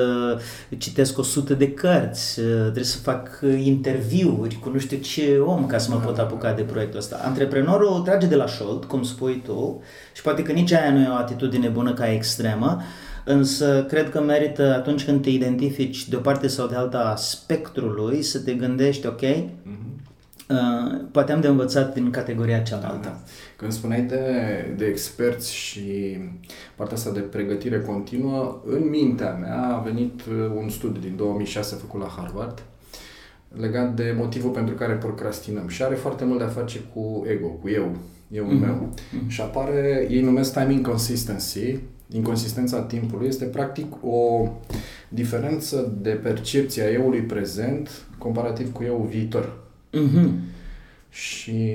citesc 0.78 1.18
o 1.18 1.22
sută 1.22 1.54
de 1.54 1.72
cărți, 1.72 2.40
uh, 2.40 2.60
trebuie 2.60 2.84
să 2.84 2.98
fac 2.98 3.40
interviuri 3.62 4.58
cu 4.62 4.70
nu 4.70 4.78
știu 4.78 4.96
ce 4.96 5.38
om 5.38 5.66
ca 5.66 5.78
să 5.78 5.90
mă 5.90 5.96
pot 5.96 6.18
apuca 6.18 6.52
de 6.52 6.62
proiectul 6.62 6.98
ăsta. 6.98 7.20
Antreprenorul 7.24 8.00
trage 8.00 8.26
de 8.26 8.36
la 8.36 8.46
șold, 8.46 8.84
cum 8.84 9.02
spui 9.02 9.42
tu, 9.44 9.82
și 10.14 10.22
poate 10.22 10.42
că 10.42 10.52
nici 10.52 10.72
aia 10.72 10.92
nu 10.92 11.00
e 11.00 11.08
o 11.08 11.14
atitudine 11.14 11.68
bună 11.68 11.92
ca 11.92 12.12
extremă, 12.12 12.80
Însă 13.28 13.84
cred 13.88 14.10
că 14.10 14.20
merită 14.20 14.74
atunci 14.74 15.04
când 15.04 15.22
te 15.22 15.30
identifici 15.30 16.08
de 16.08 16.16
o 16.16 16.18
parte 16.18 16.46
sau 16.46 16.66
de 16.66 16.74
alta 16.74 16.98
a 16.98 17.16
spectrului 17.16 18.22
să 18.22 18.38
te 18.38 18.52
gândești, 18.52 19.06
ok, 19.06 19.22
mm-hmm 19.22 19.95
Uh, 20.48 21.00
poate 21.10 21.32
am 21.32 21.40
de 21.40 21.46
învățat 21.46 21.94
din 21.94 22.10
categoria 22.10 22.58
cealaltă. 22.58 23.08
Da. 23.08 23.20
Când 23.56 23.72
spuneai 23.72 24.02
de, 24.02 24.24
de 24.76 24.84
experți 24.84 25.54
și 25.54 26.16
partea 26.76 26.96
asta 26.96 27.10
de 27.10 27.20
pregătire 27.20 27.80
continuă, 27.80 28.62
în 28.66 28.88
mintea 28.88 29.32
mea 29.32 29.74
a 29.74 29.78
venit 29.78 30.20
uh, 30.20 30.52
un 30.56 30.68
studiu 30.68 31.00
din 31.00 31.16
2006 31.16 31.74
făcut 31.74 32.00
la 32.00 32.14
Harvard 32.16 32.62
legat 33.58 33.94
de 33.94 34.14
motivul 34.16 34.50
pentru 34.50 34.74
care 34.74 34.92
procrastinăm 34.92 35.68
și 35.68 35.82
are 35.82 35.94
foarte 35.94 36.24
mult 36.24 36.38
de 36.38 36.44
a 36.44 36.48
face 36.48 36.80
cu 36.94 37.24
ego, 37.28 37.46
cu 37.46 37.68
eu, 37.68 37.96
eu 38.30 38.44
mm-hmm. 38.44 38.60
meu. 38.60 38.88
Mm-hmm. 38.94 39.28
Și 39.28 39.40
apare, 39.40 40.06
ei 40.10 40.20
numesc 40.20 40.52
time 40.52 40.72
inconsistency, 40.72 41.78
inconsistența 42.12 42.80
timpului, 42.80 43.26
este 43.28 43.44
practic 43.44 43.94
o 44.04 44.48
diferență 45.08 45.96
de 46.00 46.10
percepție 46.10 46.82
a 46.82 46.90
euului 46.90 47.20
prezent 47.20 48.06
comparativ 48.18 48.72
cu 48.72 48.82
eu 48.82 49.06
viitor. 49.10 49.64
Mm-hmm. 49.96 50.54
Și 51.10 51.74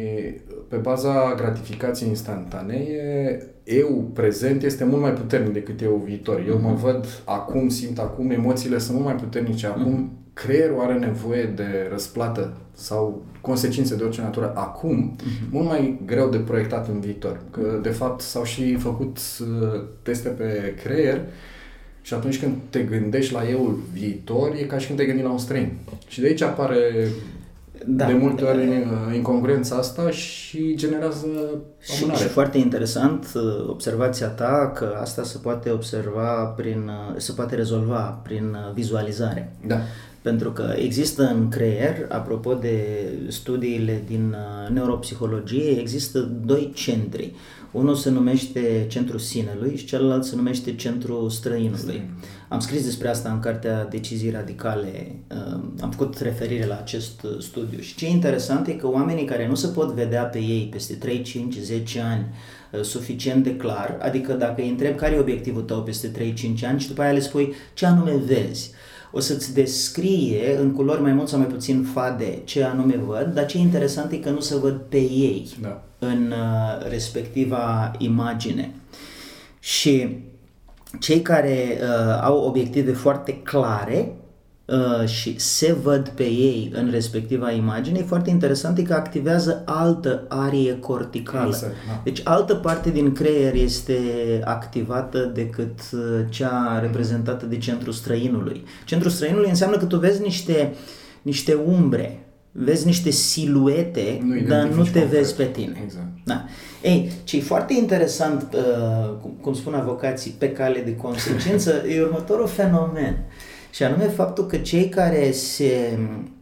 pe 0.67 0.75
baza 0.75 1.33
gratificației 1.35 2.09
instantanee, 2.09 3.39
eu 3.63 4.09
prezent 4.13 4.63
este 4.63 4.83
mult 4.83 5.01
mai 5.01 5.13
puternic 5.13 5.53
decât 5.53 5.81
eu 5.81 6.01
viitor. 6.05 6.43
Eu 6.47 6.57
mm-hmm. 6.57 6.61
mă 6.61 6.73
văd 6.73 7.05
acum, 7.25 7.69
simt 7.69 7.99
acum, 7.99 8.29
emoțiile 8.29 8.77
sunt 8.77 8.93
mult 8.93 9.07
mai 9.07 9.15
puternice 9.15 9.67
acum, 9.67 10.09
mm-hmm. 10.09 10.33
creierul 10.33 10.79
are 10.79 10.93
nevoie 10.93 11.45
de 11.45 11.87
răsplată 11.91 12.53
sau 12.73 13.25
consecințe 13.41 13.95
de 13.95 14.03
orice 14.03 14.21
natură 14.21 14.53
acum, 14.55 15.15
mm-hmm. 15.15 15.49
mult 15.51 15.67
mai 15.67 15.99
greu 16.05 16.29
de 16.29 16.37
proiectat 16.37 16.87
în 16.87 16.99
viitor. 16.99 17.41
Că, 17.51 17.79
de 17.81 17.89
fapt, 17.89 18.21
s-au 18.21 18.43
și 18.43 18.75
făcut 18.75 19.17
uh, 19.39 19.81
teste 20.01 20.29
pe 20.29 20.75
creier 20.83 21.21
și 22.01 22.13
atunci 22.13 22.39
când 22.39 22.53
te 22.69 22.79
gândești 22.79 23.33
la 23.33 23.49
eu 23.49 23.79
viitor, 23.93 24.55
e 24.59 24.63
ca 24.63 24.77
și 24.77 24.87
când 24.87 24.99
te 24.99 25.05
gândi 25.05 25.21
la 25.21 25.31
un 25.31 25.37
străin. 25.37 25.71
Și 26.07 26.21
de 26.21 26.27
aici 26.27 26.41
apare 26.41 27.07
da. 27.85 28.05
de 28.05 28.13
multe 28.13 28.43
ori 28.43 28.67
uh, 28.67 29.15
incongruența 29.15 29.75
asta 29.75 30.09
și 30.09 30.75
generează 30.75 31.25
amânare. 31.97 32.19
Și, 32.19 32.23
și 32.23 32.29
foarte 32.29 32.57
interesant 32.57 33.31
uh, 33.35 33.69
observația 33.69 34.27
ta 34.27 34.71
că 34.75 34.97
asta 35.01 35.23
se 35.23 35.37
poate 35.37 35.69
observa 35.69 36.43
prin, 36.43 36.89
uh, 37.09 37.15
se 37.17 37.31
poate 37.31 37.55
rezolva 37.55 38.19
prin 38.23 38.57
vizualizare. 38.73 39.55
Da. 39.67 39.77
Pentru 40.21 40.51
că 40.51 40.73
există 40.77 41.23
în 41.23 41.49
creier, 41.49 42.05
apropo 42.09 42.53
de 42.53 42.83
studiile 43.27 44.03
din 44.07 44.35
neuropsihologie, 44.73 45.79
există 45.79 46.19
doi 46.45 46.71
centri. 46.75 47.33
Unul 47.71 47.95
se 47.95 48.09
numește 48.09 48.85
centrul 48.89 49.19
sinelui 49.19 49.75
și 49.77 49.85
celălalt 49.85 50.23
se 50.23 50.35
numește 50.35 50.75
centrul 50.75 51.29
străinului. 51.29 52.09
Am 52.51 52.59
scris 52.59 52.83
despre 52.83 53.07
asta 53.07 53.31
în 53.31 53.39
cartea 53.39 53.85
Decizii 53.85 54.29
Radicale, 54.29 55.15
am 55.81 55.91
făcut 55.91 56.17
referire 56.17 56.65
la 56.65 56.77
acest 56.77 57.25
studiu 57.39 57.79
și 57.79 57.95
ce 57.95 58.05
e 58.05 58.09
interesant 58.09 58.67
e 58.67 58.71
că 58.71 58.87
oamenii 58.87 59.25
care 59.25 59.47
nu 59.47 59.55
se 59.55 59.67
pot 59.67 59.91
vedea 59.91 60.23
pe 60.23 60.37
ei 60.37 60.67
peste 60.71 60.93
3, 60.93 61.21
5, 61.21 61.55
10 61.55 61.99
ani 61.99 62.25
uh, 62.71 62.81
suficient 62.81 63.43
de 63.43 63.55
clar, 63.55 63.97
adică 64.01 64.33
dacă 64.33 64.61
îi 64.61 64.69
întreb 64.69 64.95
care 64.95 65.15
e 65.15 65.19
obiectivul 65.19 65.61
tău 65.61 65.83
peste 65.83 66.11
3-5 66.11 66.67
ani 66.67 66.79
și 66.79 66.87
după 66.87 67.01
aia 67.01 67.11
le 67.11 67.19
spui 67.19 67.53
ce 67.73 67.85
anume 67.85 68.15
vezi, 68.25 68.71
o 69.11 69.19
să-ți 69.19 69.53
descrie 69.53 70.57
în 70.57 70.71
culori 70.71 71.01
mai 71.01 71.13
mult 71.13 71.27
sau 71.27 71.39
mai 71.39 71.47
puțin 71.47 71.83
fade 71.83 72.41
ce 72.43 72.63
anume 72.63 72.95
văd, 72.95 73.33
dar 73.33 73.45
ce 73.45 73.57
e 73.57 73.61
interesant 73.61 74.11
e 74.11 74.17
că 74.17 74.29
nu 74.29 74.39
se 74.39 74.55
văd 74.55 74.75
pe 74.89 74.99
ei 74.99 75.47
da. 75.61 75.83
în 75.99 76.31
uh, 76.31 76.89
respectiva 76.89 77.91
imagine. 77.97 78.75
Și 79.59 80.19
cei 80.99 81.21
care 81.21 81.77
uh, 81.81 82.19
au 82.21 82.37
obiective 82.37 82.91
foarte 82.91 83.33
clare 83.33 84.15
uh, 84.65 85.07
și 85.07 85.39
se 85.39 85.73
văd 85.73 86.07
pe 86.07 86.23
ei 86.23 86.71
în 86.73 86.89
respectiva 86.91 87.51
imagine, 87.51 87.99
e 87.99 88.03
foarte 88.03 88.29
interesant 88.29 88.77
e 88.77 88.83
că 88.83 88.93
activează 88.93 89.63
altă 89.65 90.25
arie 90.27 90.79
corticală. 90.79 91.47
Exact, 91.47 91.73
da. 91.87 92.01
Deci 92.03 92.21
altă 92.23 92.55
parte 92.55 92.89
din 92.89 93.13
creier 93.13 93.53
este 93.53 93.97
activată 94.43 95.19
decât 95.33 95.79
uh, 95.91 95.99
cea 96.29 96.79
reprezentată 96.81 97.45
de 97.45 97.57
centrul 97.57 97.93
străinului. 97.93 98.63
Centrul 98.85 99.11
străinului 99.11 99.49
înseamnă 99.49 99.77
că 99.77 99.85
tu 99.85 99.97
vezi 99.97 100.21
niște, 100.21 100.73
niște 101.21 101.53
umbre, 101.53 102.25
vezi 102.51 102.85
niște 102.85 103.09
siluete, 103.09 104.21
nu 104.23 104.39
dar 104.39 104.67
nu 104.67 104.83
te 104.83 104.99
vezi 104.99 105.35
pe 105.35 105.43
tine. 105.43 105.81
Exact. 105.83 106.07
Da. 106.25 106.45
Ei, 106.81 107.11
ce 107.23 107.37
e 107.37 107.41
foarte 107.41 107.73
interesant, 107.73 108.47
uh, 108.53 109.13
cum, 109.21 109.31
cum 109.41 109.53
spun 109.53 109.73
avocații, 109.73 110.35
pe 110.37 110.51
cale 110.51 110.79
de 110.79 110.95
consecință, 110.95 111.83
e 111.95 112.01
următorul 112.01 112.47
fenomen. 112.47 113.17
Și 113.71 113.83
anume 113.83 114.03
faptul 114.07 114.45
că 114.45 114.57
cei 114.57 114.89
care 114.89 115.31
se 115.31 115.99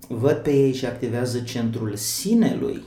văd 0.07 0.35
pe 0.35 0.51
ei 0.51 0.73
și 0.73 0.85
activează 0.85 1.39
centrul 1.39 1.95
sinelui 1.95 2.81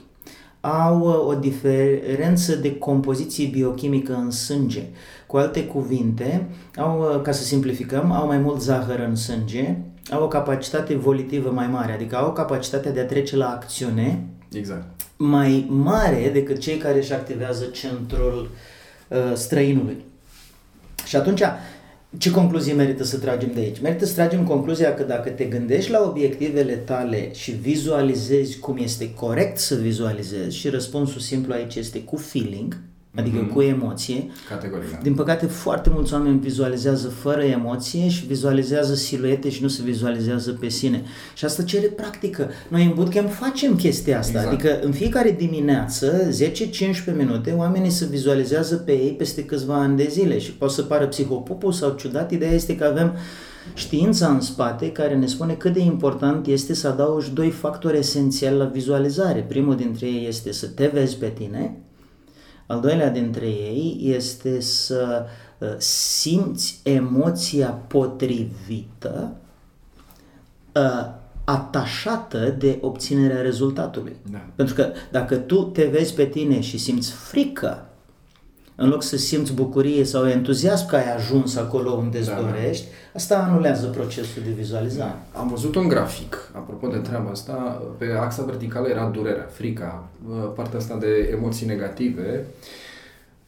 au 0.65 0.99
uh, 0.99 1.27
o 1.27 1.33
diferență 1.33 2.55
de 2.55 2.77
compoziție 2.77 3.47
biochimică 3.47 4.15
în 4.15 4.31
sânge. 4.31 4.83
Cu 5.27 5.37
alte 5.37 5.65
cuvinte, 5.65 6.47
au, 6.75 6.99
uh, 6.99 7.21
ca 7.21 7.31
să 7.31 7.43
simplificăm, 7.43 8.11
au 8.11 8.27
mai 8.27 8.37
mult 8.37 8.61
zahăr 8.61 8.99
în 8.99 9.15
sânge, 9.15 9.77
au 10.11 10.23
o 10.23 10.27
capacitate 10.27 10.95
volitivă 10.95 11.49
mai 11.49 11.67
mare, 11.67 11.93
adică 11.93 12.15
au 12.15 12.33
capacitatea 12.33 12.91
de 12.91 12.99
a 12.99 13.05
trece 13.05 13.35
la 13.35 13.49
acțiune 13.49 14.23
exact. 14.51 15.01
mai 15.17 15.65
mare 15.69 16.29
decât 16.33 16.57
cei 16.57 16.77
care 16.77 16.97
își 16.97 17.13
activează 17.13 17.65
centrul 17.65 18.49
uh, 19.07 19.17
străinului. 19.33 19.97
Și 21.05 21.15
atunci, 21.15 21.41
ce 22.17 22.31
concluzie 22.31 22.73
merită 22.73 23.03
să 23.03 23.17
tragem 23.17 23.51
de 23.53 23.59
aici? 23.59 23.81
Merită 23.81 24.05
să 24.05 24.13
tragem 24.13 24.45
concluzia 24.45 24.93
că 24.93 25.03
dacă 25.03 25.29
te 25.29 25.43
gândești 25.43 25.91
la 25.91 26.01
obiectivele 26.01 26.73
tale 26.73 27.33
și 27.33 27.51
vizualizezi 27.51 28.59
cum 28.59 28.77
este 28.77 29.13
corect 29.13 29.57
să 29.57 29.75
vizualizezi 29.75 30.57
și 30.57 30.69
răspunsul 30.69 31.21
simplu 31.21 31.53
aici 31.53 31.75
este 31.75 32.03
cu 32.03 32.15
feeling, 32.15 32.81
adică 33.15 33.45
mm-hmm. 33.45 33.53
cu 33.53 33.61
emoție. 33.61 34.29
Categoric. 34.49 34.91
Da. 34.91 34.97
Din 35.01 35.13
păcate, 35.15 35.45
foarte 35.45 35.89
mulți 35.93 36.13
oameni 36.13 36.39
vizualizează 36.39 37.07
fără 37.07 37.41
emoție 37.41 38.09
și 38.09 38.25
vizualizează 38.25 38.95
siluete 38.95 39.49
și 39.49 39.61
nu 39.61 39.67
se 39.67 39.81
vizualizează 39.83 40.51
pe 40.51 40.69
sine. 40.69 41.03
Și 41.33 41.45
asta 41.45 41.63
cere 41.63 41.87
practică. 41.87 42.49
Noi 42.67 42.83
în 42.83 42.93
bootcamp 42.95 43.31
facem 43.31 43.75
chestia 43.75 44.17
asta, 44.17 44.37
exact. 44.37 44.53
adică 44.53 44.79
în 44.81 44.91
fiecare 44.91 45.31
dimineață, 45.31 46.29
10-15 47.11 47.15
minute, 47.17 47.51
oamenii 47.57 47.89
se 47.89 48.05
vizualizează 48.05 48.75
pe 48.75 48.91
ei 48.91 49.11
peste 49.11 49.45
câțiva 49.45 49.75
ani 49.75 49.97
de 49.97 50.07
zile 50.09 50.39
și 50.39 50.53
poate 50.53 50.73
să 50.73 50.81
pară 50.81 51.07
psihopopul 51.07 51.71
sau 51.71 51.95
ciudat, 51.97 52.31
ideea 52.31 52.51
este 52.51 52.75
că 52.75 52.83
avem 52.83 53.15
știința 53.73 54.27
în 54.27 54.41
spate 54.41 54.91
care 54.91 55.15
ne 55.15 55.25
spune 55.25 55.53
cât 55.53 55.73
de 55.73 55.79
important 55.79 56.47
este 56.47 56.73
să 56.73 56.87
adaugi 56.87 57.33
doi 57.33 57.49
factori 57.49 57.97
esențiali 57.97 58.57
la 58.57 58.65
vizualizare. 58.65 59.45
Primul 59.47 59.75
dintre 59.75 60.05
ei 60.05 60.27
este 60.27 60.51
să 60.51 60.67
te 60.67 60.89
vezi 60.93 61.17
pe 61.17 61.27
tine 61.27 61.77
al 62.73 62.79
doilea 62.79 63.09
dintre 63.09 63.45
ei 63.45 63.97
este 64.01 64.59
să 64.61 65.25
uh, 65.57 65.67
simți 65.77 66.79
emoția 66.83 67.69
potrivită 67.69 69.31
uh, 70.75 71.09
atașată 71.43 72.55
de 72.57 72.77
obținerea 72.81 73.41
rezultatului. 73.41 74.15
Da. 74.31 74.45
Pentru 74.55 74.75
că 74.75 74.91
dacă 75.11 75.35
tu 75.35 75.63
te 75.63 75.85
vezi 75.85 76.13
pe 76.13 76.25
tine 76.25 76.61
și 76.61 76.77
simți 76.77 77.11
frică 77.11 77.87
în 78.75 78.89
loc 78.89 79.03
să 79.03 79.17
simți 79.17 79.53
bucurie 79.53 80.03
sau 80.03 80.27
entuziasm 80.27 80.87
că 80.87 80.95
ai 80.95 81.15
ajuns 81.15 81.55
acolo 81.55 81.91
unde 81.91 82.17
îți 82.17 82.29
Da, 82.29 82.35
da. 82.35 82.41
dorești, 82.41 82.85
asta 83.13 83.37
anulează 83.37 83.87
procesul 83.87 84.41
de 84.45 84.51
vizualizare. 84.51 85.15
Am 85.31 85.47
văzut 85.47 85.75
un 85.75 85.87
grafic, 85.87 86.51
apropo 86.51 86.87
de 86.87 86.97
treaba 86.97 87.29
asta, 87.29 87.81
pe 87.97 88.05
axa 88.19 88.43
verticală 88.43 88.87
era 88.87 89.05
durerea, 89.13 89.49
frica, 89.51 90.09
partea 90.55 90.79
asta 90.79 90.97
de 90.97 91.29
emoții 91.31 91.65
negative 91.65 92.45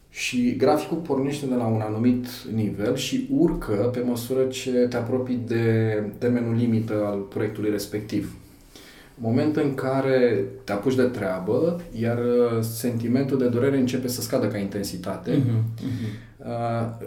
și 0.10 0.56
graficul 0.56 0.98
pornește 0.98 1.46
de 1.46 1.56
la 1.56 1.66
un 1.66 1.82
anumit 1.82 2.28
nivel 2.54 2.96
și 2.96 3.28
urcă 3.32 3.74
pe 3.94 4.00
măsură 4.06 4.44
ce 4.44 4.72
te 4.72 4.98
apropii 4.98 5.42
de 5.48 6.04
termenul 6.18 6.56
limită 6.56 7.06
al 7.06 7.18
proiectului 7.18 7.70
respectiv. 7.70 8.36
Moment 9.18 9.56
în 9.56 9.74
care 9.74 10.44
te 10.64 10.72
apuci 10.72 10.96
de 10.96 11.04
treabă, 11.04 11.82
iar 12.00 12.18
uh, 12.18 12.62
sentimentul 12.62 13.38
de 13.38 13.48
durere 13.48 13.78
începe 13.78 14.08
să 14.08 14.22
scadă 14.22 14.48
ca 14.48 14.58
intensitate, 14.58 15.32
Mhm, 15.46 15.64
uh, 16.38 17.06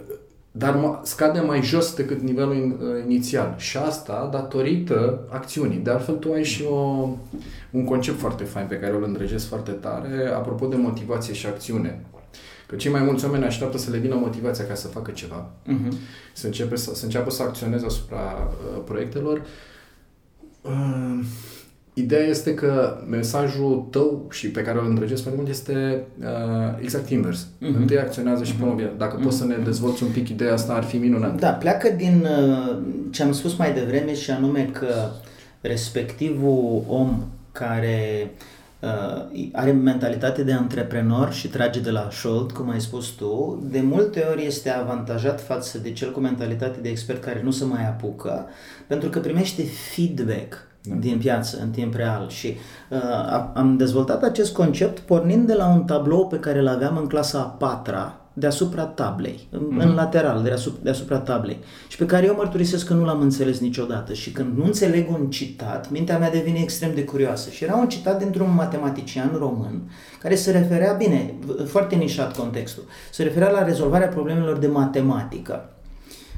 dar 0.51 0.73
ma- 0.77 1.03
scade 1.03 1.39
mai 1.39 1.61
jos 1.61 1.93
decât 1.93 2.21
nivelul 2.21 2.55
in- 2.55 2.81
uh, 2.81 3.03
inițial. 3.05 3.55
Și 3.57 3.77
asta 3.77 4.29
datorită 4.31 5.19
acțiunii. 5.29 5.77
De 5.77 5.89
altfel, 5.89 6.15
tu 6.15 6.31
ai 6.31 6.43
și 6.43 6.63
o, 6.69 7.09
un 7.71 7.83
concept 7.83 8.19
foarte 8.19 8.43
fain 8.43 8.65
pe 8.67 8.75
care 8.79 8.95
îl 8.95 9.03
îndrăgesc 9.03 9.47
foarte 9.47 9.71
tare, 9.71 10.31
apropo 10.35 10.65
de 10.67 10.75
motivație 10.75 11.33
și 11.33 11.45
acțiune. 11.45 12.05
Că 12.67 12.75
cei 12.75 12.91
mai 12.91 13.01
mulți 13.03 13.25
oameni 13.25 13.43
așteaptă 13.45 13.77
să 13.77 13.91
le 13.91 13.97
vină 13.97 14.15
motivația 14.15 14.65
ca 14.65 14.73
să 14.73 14.87
facă 14.87 15.11
ceva, 15.11 15.49
Mhm. 15.65 15.93
să, 16.33 16.45
începe 16.45 16.75
să, 16.75 16.95
să 16.95 17.05
înceapă 17.05 17.29
să 17.29 17.43
acționeze 17.43 17.85
asupra 17.85 18.17
uh, 18.49 18.81
proiectelor. 18.85 19.41
Uh, 20.61 21.19
ideea 21.93 22.25
este 22.25 22.53
că 22.53 22.97
mesajul 23.09 23.87
tău 23.91 24.27
și 24.31 24.49
pe 24.49 24.61
care 24.61 24.79
îl 24.79 24.87
îndrăgesc 24.87 25.21
foarte 25.21 25.39
mult 25.39 25.51
este 25.51 26.03
uh, 26.19 26.25
exact 26.81 27.09
invers. 27.09 27.47
Mhm. 27.59 27.75
Întâi 27.75 27.99
acționează 27.99 28.43
și 28.43 28.55
până 28.55 28.73
bine. 28.73 28.91
Dacă 28.97 29.19
poți 29.23 29.37
să 29.37 29.45
ne 29.45 29.55
dezvolți 29.63 30.03
un 30.03 30.09
pic 30.11 30.29
ideea 30.29 30.53
asta, 30.53 30.73
ar 30.73 30.83
fi 30.83 30.97
minunat. 30.97 31.39
Da, 31.39 31.49
pleacă 31.49 31.89
din 31.89 32.27
uh, 32.29 32.77
ce 33.11 33.23
am 33.23 33.31
spus 33.31 33.55
mai 33.55 33.73
devreme 33.73 34.13
și 34.13 34.31
anume 34.31 34.69
că 34.71 35.09
respectivul 35.61 36.83
om 36.87 37.23
care 37.51 38.31
uh, 38.79 39.49
are 39.51 39.71
mentalitate 39.71 40.43
de 40.43 40.51
antreprenor 40.51 41.31
și 41.31 41.47
trage 41.47 41.79
de 41.79 41.89
la 41.89 42.09
șold, 42.09 42.51
cum 42.51 42.69
ai 42.69 42.81
spus 42.81 43.07
tu, 43.07 43.63
de 43.71 43.81
multe 43.81 44.27
ori 44.31 44.45
este 44.45 44.69
avantajat 44.69 45.41
față 45.41 45.77
de 45.77 45.91
cel 45.91 46.11
cu 46.11 46.19
mentalitate 46.19 46.79
de 46.81 46.89
expert 46.89 47.23
care 47.23 47.41
nu 47.43 47.51
se 47.51 47.65
mai 47.65 47.87
apucă, 47.87 48.45
pentru 48.87 49.09
că 49.09 49.19
primește 49.19 49.63
feedback 49.93 50.68
da. 50.83 50.95
din 50.95 51.17
piață 51.17 51.57
în 51.61 51.69
timp 51.69 51.93
real 51.95 52.25
și 52.29 52.47
uh, 52.89 52.97
a- 53.03 53.51
am 53.55 53.77
dezvoltat 53.77 54.23
acest 54.23 54.53
concept 54.53 54.99
pornind 54.99 55.47
de 55.47 55.53
la 55.53 55.67
un 55.67 55.83
tablou 55.83 56.27
pe 56.27 56.39
care 56.39 56.59
îl 56.59 56.67
aveam 56.67 56.97
în 56.97 57.07
clasa 57.07 57.39
a 57.39 57.43
patra 57.43 58.13
deasupra 58.33 58.83
tablei, 58.83 59.47
în, 59.51 59.61
Mhm. 59.69 59.79
în 59.79 59.93
lateral, 59.93 60.43
deasupra, 60.43 60.79
deasupra 60.83 61.17
tablei 61.17 61.57
și 61.87 61.97
pe 61.97 62.05
care 62.05 62.25
eu 62.25 62.35
mărturisesc 62.35 62.85
că 62.87 62.93
nu 62.93 63.05
l-am 63.05 63.21
înțeles 63.21 63.59
niciodată 63.59 64.13
și 64.13 64.31
când 64.31 64.57
nu 64.57 64.63
înțeleg 64.65 65.09
un 65.11 65.29
citat, 65.29 65.89
mintea 65.91 66.17
mea 66.17 66.31
devine 66.31 66.59
extrem 66.59 66.91
de 66.95 67.03
curioasă 67.03 67.49
și 67.49 67.63
era 67.63 67.75
un 67.75 67.87
citat 67.89 68.19
dintr-un 68.19 68.53
matematician 68.55 69.31
român 69.37 69.81
care 70.21 70.35
se 70.35 70.51
referea, 70.51 70.93
bine, 70.93 71.33
v- 71.45 71.67
foarte 71.69 71.95
nișat 71.95 72.37
contextul, 72.37 72.83
se 73.11 73.23
referea 73.23 73.49
la 73.49 73.63
rezolvarea 73.63 74.07
problemelor 74.07 74.57
de 74.57 74.67
matematică 74.67 75.69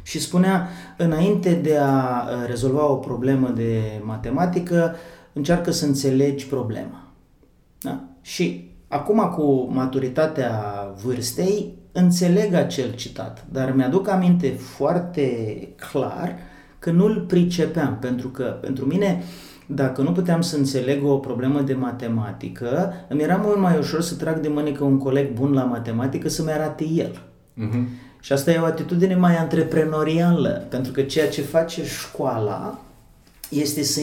și 0.02 0.20
spunea, 0.20 0.68
înainte 0.98 1.54
de 1.54 1.78
a 1.78 2.24
uh, 2.24 2.48
rezolva 2.48 2.92
o 2.92 2.96
problemă 2.96 3.50
de 3.50 4.02
matematică, 4.04 4.96
încearcă 5.34 5.72
să 5.72 5.86
înțelegi 5.86 6.48
problema. 6.48 7.08
Da? 7.80 8.04
Și 8.22 8.72
acum, 8.88 9.20
cu 9.36 9.70
maturitatea 9.74 10.62
vârstei, 11.04 11.74
înțeleg 11.92 12.54
acel 12.54 12.94
citat, 12.96 13.46
dar 13.52 13.72
mi-aduc 13.76 14.10
aminte 14.10 14.48
foarte 14.48 15.58
clar 15.92 16.36
că 16.80 16.92
nu-l 16.92 17.26
pricepeam, 17.28 17.98
pentru 18.00 18.28
că 18.28 18.44
pentru 18.44 18.86
mine, 18.86 19.24
dacă 19.66 20.02
nu 20.02 20.12
puteam 20.12 20.42
să 20.42 20.58
înțeleg 20.58 21.06
o 21.06 21.18
problemă 21.18 21.62
de 21.62 21.74
matematică, 21.74 22.94
îmi 23.08 23.22
era 23.22 23.36
mult 23.36 23.60
mai 23.60 23.78
ușor 23.78 24.02
să 24.02 24.16
trag 24.16 24.40
de 24.40 24.48
mânecă 24.48 24.84
un 24.84 24.98
coleg 24.98 25.34
bun 25.34 25.54
la 25.54 25.64
matematică 25.64 26.30
să-mi 26.30 26.52
arate 26.52 26.86
el. 26.86 27.22
Mhm. 27.54 27.88
Și 28.22 28.34
asta 28.34 28.52
e 28.52 28.58
o 28.58 28.66
atitudine 28.66 29.16
mai 29.16 29.38
antreprenorială, 29.38 30.66
pentru 30.70 30.92
că 30.92 31.02
ceea 31.02 31.30
ce 31.30 31.42
face 31.42 31.86
școala 31.86 32.80
este 33.50 33.84
să 33.84 34.02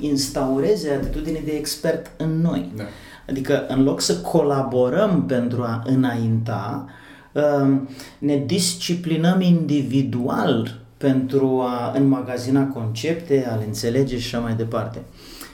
instaureze 0.00 0.90
atitudine 0.90 1.42
de 1.44 1.50
expert 1.50 2.10
în 2.16 2.40
noi. 2.40 2.72
Da. 2.76 2.84
Adică 3.28 3.66
în 3.68 3.82
loc 3.82 4.00
să 4.00 4.16
colaborăm 4.16 5.24
pentru 5.26 5.62
a 5.62 5.82
înainta, 5.86 6.86
um, 7.32 7.88
ne 8.18 8.42
disciplinăm 8.46 9.40
individual 9.40 10.80
pentru 10.96 11.60
a 11.60 11.92
înmagazina 11.96 12.66
concepte, 12.66 13.48
a 13.50 13.54
le 13.54 13.64
înțelege 13.64 14.18
și 14.18 14.34
așa 14.34 14.44
mai 14.44 14.54
departe. 14.54 14.98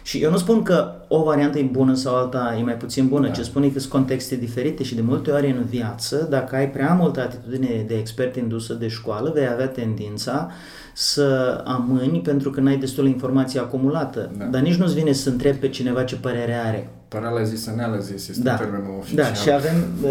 Și 0.02 0.18
eu 0.18 0.30
nu 0.30 0.36
spun 0.36 0.62
că 0.62 0.92
o 1.08 1.22
variantă 1.22 1.58
e 1.58 1.62
bună 1.62 1.94
sau 1.94 2.14
alta 2.14 2.56
e 2.58 2.62
mai 2.62 2.74
puțin 2.76 3.08
bună, 3.08 3.26
da. 3.26 3.32
ce 3.32 3.42
spun 3.42 3.62
e 3.62 3.68
că 3.68 3.78
sunt 3.78 3.92
contexte 3.92 4.36
diferite 4.36 4.82
și 4.82 4.94
de 4.94 5.00
multe 5.00 5.30
ori 5.30 5.50
în 5.50 5.64
viață, 5.64 6.26
dacă 6.30 6.56
ai 6.56 6.70
prea 6.70 6.94
multă 6.94 7.20
atitudine 7.20 7.84
de 7.86 7.94
expert 7.94 8.36
indusă 8.36 8.74
de 8.74 8.88
școală, 8.88 9.30
vei 9.34 9.48
avea 9.48 9.66
tendința 9.68 10.50
să 10.94 11.60
amâni 11.66 12.20
pentru 12.20 12.50
că 12.50 12.60
n-ai 12.60 12.76
destul 12.76 13.06
informație 13.06 13.60
acumulată. 13.60 14.30
Da. 14.38 14.44
Dar 14.44 14.60
nici 14.60 14.74
nu-ți 14.76 14.94
vine 14.94 15.12
să 15.12 15.28
întrebi 15.28 15.56
pe 15.58 15.68
cineva 15.68 16.02
ce 16.04 16.16
părere 16.16 16.54
are. 16.54 16.90
Paralezis, 17.08 17.68
analizis 17.68 18.28
este 18.28 18.42
Da, 18.42 18.54
termenul 18.54 18.96
oficial. 18.98 19.24
da, 19.24 19.32
și 19.34 19.50
avem, 19.50 19.74
uh, 20.02 20.10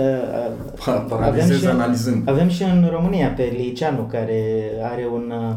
Pa- 0.79 0.91
avem, 0.91 1.05
paralizez 1.07 1.59
și, 1.59 1.65
analizând. 1.65 2.29
avem 2.29 2.49
și 2.49 2.63
în 2.63 2.87
România 2.91 3.27
pe 3.27 3.53
Liceanu 3.57 4.01
care 4.11 4.63
are 4.83 5.07
un, 5.13 5.33
uh, 5.49 5.55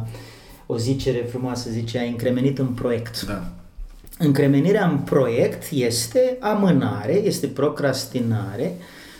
o 0.66 0.76
zicere 0.76 1.26
frumoasă, 1.30 1.70
zice, 1.70 1.98
a 1.98 2.02
încremenit 2.02 2.58
în 2.58 2.66
proiect. 2.66 3.26
Da. 3.26 3.42
Încremenirea 4.24 4.88
în 4.88 4.98
proiect 4.98 5.62
este 5.70 6.36
amânare, 6.40 7.12
este 7.12 7.46
procrastinare 7.46 8.74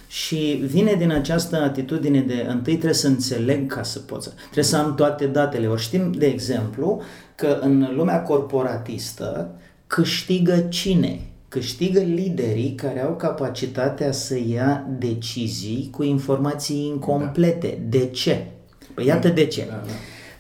și 0.09 0.62
vine 0.67 0.95
din 0.95 1.11
această 1.11 1.57
atitudine 1.62 2.21
de 2.21 2.47
întâi 2.49 2.73
trebuie 2.73 2.95
să 2.95 3.07
înțeleg 3.07 3.73
ca 3.73 3.83
să 3.83 3.99
pot 3.99 4.23
să... 4.23 4.31
Trebuie 4.43 4.64
să 4.64 4.77
am 4.77 4.95
toate 4.95 5.27
datele. 5.27 5.67
Ori 5.67 5.83
știm, 5.83 6.12
de 6.12 6.27
exemplu, 6.27 7.03
că 7.35 7.59
în 7.61 7.88
lumea 7.95 8.23
corporatistă 8.23 9.51
câștigă 9.87 10.67
cine? 10.69 11.21
Câștigă 11.49 12.01
liderii 12.01 12.75
care 12.75 13.03
au 13.03 13.17
capacitatea 13.17 14.12
să 14.12 14.38
ia 14.49 14.87
decizii 14.99 15.88
cu 15.90 16.03
informații 16.03 16.87
incomplete. 16.87 17.79
De 17.88 18.07
ce? 18.07 18.47
Păi 18.95 19.07
iată 19.07 19.29
de 19.29 19.47
ce. 19.47 19.67
Da, 19.69 19.83
da. 19.87 19.93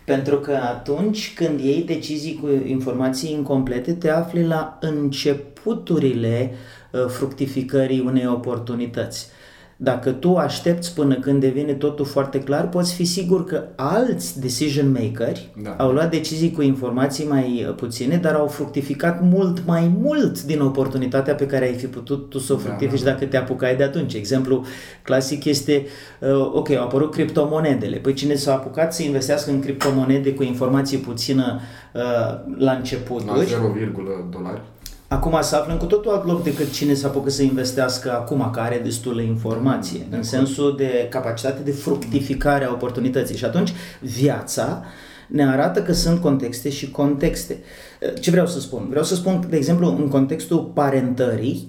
Pentru 0.04 0.36
că 0.36 0.52
atunci 0.52 1.34
când 1.34 1.60
iei 1.60 1.82
decizii 1.82 2.38
cu 2.42 2.48
informații 2.66 3.32
incomplete, 3.32 3.92
te 3.92 4.10
afli 4.10 4.46
la 4.46 4.78
începuturile 4.80 6.50
uh, 6.90 7.06
fructificării 7.06 8.00
unei 8.00 8.26
oportunități. 8.26 9.28
Dacă 9.84 10.10
tu 10.10 10.36
aștepți 10.36 10.94
până 10.94 11.14
când 11.14 11.40
devine 11.40 11.72
totul 11.72 12.04
foarte 12.04 12.40
clar, 12.40 12.68
poți 12.68 12.94
fi 12.94 13.04
sigur 13.04 13.44
că 13.44 13.64
alți 13.76 14.40
decision 14.40 14.90
makeri 14.92 15.50
Da. 15.62 15.70
au 15.70 15.90
luat 15.92 16.10
decizii 16.10 16.50
cu 16.50 16.62
informații 16.62 17.26
mai 17.26 17.64
uh, 17.68 17.74
puține, 17.74 18.16
dar 18.16 18.34
au 18.34 18.46
fructificat 18.46 19.22
mult 19.22 19.66
mai 19.66 19.92
mult 20.00 20.42
din 20.42 20.60
oportunitatea 20.60 21.34
pe 21.34 21.46
care 21.46 21.64
ai 21.64 21.74
fi 21.74 21.86
putut 21.86 22.28
tu 22.30 22.38
să 22.38 22.52
o 22.52 22.56
Da, 22.56 22.62
fructifici 22.62 23.02
da. 23.02 23.10
dacă 23.10 23.24
te 23.24 23.36
apucai 23.36 23.76
de 23.76 23.82
atunci. 23.82 24.14
Exemplu 24.14 24.64
clasic 25.02 25.44
este, 25.44 25.86
uh, 26.20 26.50
ok, 26.52 26.70
au 26.70 26.84
apărut 26.84 27.12
criptomonedele. 27.12 27.96
Păi 27.96 28.12
cine 28.12 28.34
s-a 28.34 28.52
apucat 28.52 28.94
să 28.94 29.02
investească 29.02 29.50
în 29.50 29.60
criptomonede 29.60 30.34
cu 30.34 30.42
informație 30.42 30.98
puțină 30.98 31.60
uh, 31.92 32.00
la 32.02 32.42
La 32.58 32.72
începuturi, 32.72 33.46
0, 33.46 33.72
dolari. 34.30 34.60
Acum 35.14 35.38
se 35.40 35.56
află 35.56 35.72
în 35.72 35.78
cu 35.78 35.84
totul 35.84 36.10
alt 36.10 36.26
loc 36.26 36.42
decât 36.42 36.72
cine 36.72 36.94
s-a 36.94 37.08
apucat 37.08 37.32
să 37.32 37.42
investească 37.42 38.12
acum, 38.12 38.50
care 38.52 38.74
are 38.74 38.82
destulă 38.82 39.20
informație, 39.20 40.06
în 40.10 40.22
sensul 40.22 40.74
de 40.76 41.06
capacitate 41.10 41.62
de 41.62 41.70
fructificare 41.70 42.64
a 42.64 42.72
oportunității. 42.72 43.36
Și 43.36 43.44
atunci 43.44 43.72
viața 44.00 44.82
ne 45.28 45.48
arată 45.48 45.82
că 45.82 45.92
sunt 45.92 46.20
contexte 46.20 46.70
și 46.70 46.90
contexte. 46.90 47.58
Ce 48.20 48.30
vreau 48.30 48.46
să 48.46 48.60
spun? 48.60 48.86
Vreau 48.88 49.04
să 49.04 49.14
spun, 49.14 49.46
de 49.48 49.56
exemplu, 49.56 49.88
în 49.88 50.08
contextul 50.08 50.70
parentării, 50.74 51.68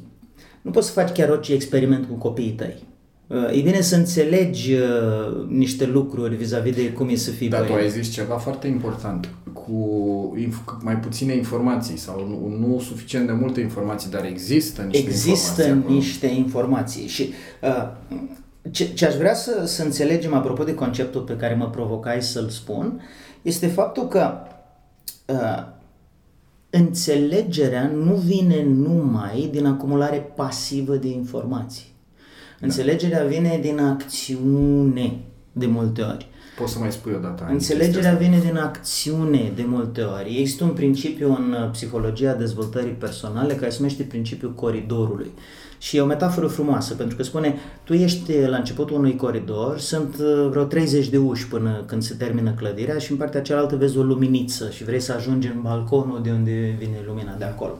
nu 0.61 0.71
poți 0.71 0.87
să 0.87 0.93
faci 0.93 1.11
chiar 1.11 1.29
orice 1.29 1.53
experiment 1.53 2.05
cu 2.05 2.13
copiii 2.13 2.51
tăi. 2.51 2.83
E 3.53 3.61
bine 3.61 3.81
să 3.81 3.95
înțelegi 3.95 4.73
uh, 4.73 5.47
niște 5.47 5.85
lucruri 5.85 6.35
vis-a-vis 6.35 6.75
de 6.75 6.91
cum 6.91 7.09
e 7.09 7.15
să 7.15 7.29
fii 7.31 7.49
Da, 7.49 7.57
tu 7.57 7.63
părinte. 7.71 7.83
ai 7.83 7.89
zis 8.01 8.13
ceva 8.13 8.35
foarte 8.35 8.67
important. 8.67 9.29
Cu 9.53 10.37
inf- 10.39 10.81
mai 10.83 10.97
puține 10.99 11.35
informații 11.35 11.97
sau 11.97 12.27
nu, 12.27 12.67
nu 12.67 12.79
suficient 12.79 13.27
de 13.27 13.31
multe 13.33 13.59
informații, 13.61 14.09
dar 14.09 14.25
există 14.25 14.81
niște 14.81 15.07
Există 15.07 15.61
informații 15.61 15.81
acolo. 15.83 15.93
niște 15.95 16.27
informații 16.27 17.07
și 17.07 17.29
uh, 17.63 17.91
ce, 18.71 18.93
ce 18.93 19.05
aș 19.05 19.15
vrea 19.15 19.33
să, 19.33 19.63
să 19.65 19.83
înțelegem 19.83 20.33
apropo 20.33 20.63
de 20.63 20.73
conceptul 20.73 21.21
pe 21.21 21.35
care 21.35 21.53
mă 21.55 21.69
provocai 21.69 22.21
să-l 22.21 22.49
spun 22.49 23.01
este 23.41 23.67
faptul 23.67 24.07
că 24.07 24.31
uh, 25.27 25.63
înțelegerea 26.69 27.87
nu 27.87 28.13
vine 28.13 28.63
numai 28.63 29.49
din 29.51 29.65
acumulare 29.65 30.17
pasivă 30.35 30.95
de 30.95 31.07
informații. 31.07 31.93
Înțelegerea 32.59 33.23
vine 33.23 33.59
din 33.61 33.79
acțiune 33.79 35.19
de 35.51 35.65
multe 35.65 36.01
ori. 36.01 36.27
Poți 36.57 36.71
să 36.71 36.79
mai 36.79 36.91
spui 36.91 37.13
o 37.15 37.19
dată. 37.19 37.47
Înțelegerea 37.49 38.13
vine 38.13 38.39
din 38.39 38.57
acțiune 38.57 39.51
de 39.55 39.63
multe 39.65 40.01
ori. 40.01 40.39
Există 40.39 40.63
un 40.63 40.69
principiu 40.69 41.29
în 41.29 41.55
uh, 41.61 41.69
psihologia 41.71 42.33
dezvoltării 42.33 42.91
personale 42.91 43.53
care 43.53 43.69
se 43.69 43.77
numește 43.79 44.03
principiul 44.03 44.53
coridorului. 44.53 45.31
Și 45.77 45.97
e 45.97 46.01
o 46.01 46.05
metaforă 46.05 46.47
frumoasă, 46.47 46.93
pentru 46.93 47.15
că 47.17 47.23
spune, 47.23 47.55
tu 47.83 47.93
ești 47.93 48.39
la 48.47 48.57
începutul 48.57 48.97
unui 48.97 49.15
coridor, 49.15 49.79
sunt 49.79 50.15
uh, 50.19 50.47
vreo 50.49 50.63
30 50.63 51.09
de 51.09 51.17
uși 51.17 51.47
până 51.47 51.83
când 51.85 52.03
se 52.03 52.13
termină 52.13 52.51
clădirea 52.51 52.97
și 52.97 53.11
în 53.11 53.17
partea 53.17 53.41
cealaltă 53.41 53.75
vezi 53.75 53.97
o 53.97 54.01
luminiță 54.03 54.69
și 54.69 54.83
vrei 54.83 54.99
să 54.99 55.13
ajungi 55.13 55.47
în 55.47 55.61
balconul 55.61 56.19
de 56.23 56.31
unde 56.31 56.75
vine 56.79 56.97
lumina 57.05 57.35
de 57.37 57.43
acolo. 57.43 57.77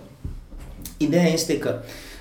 Ideea 0.98 1.28
este 1.28 1.58
că 1.58 1.76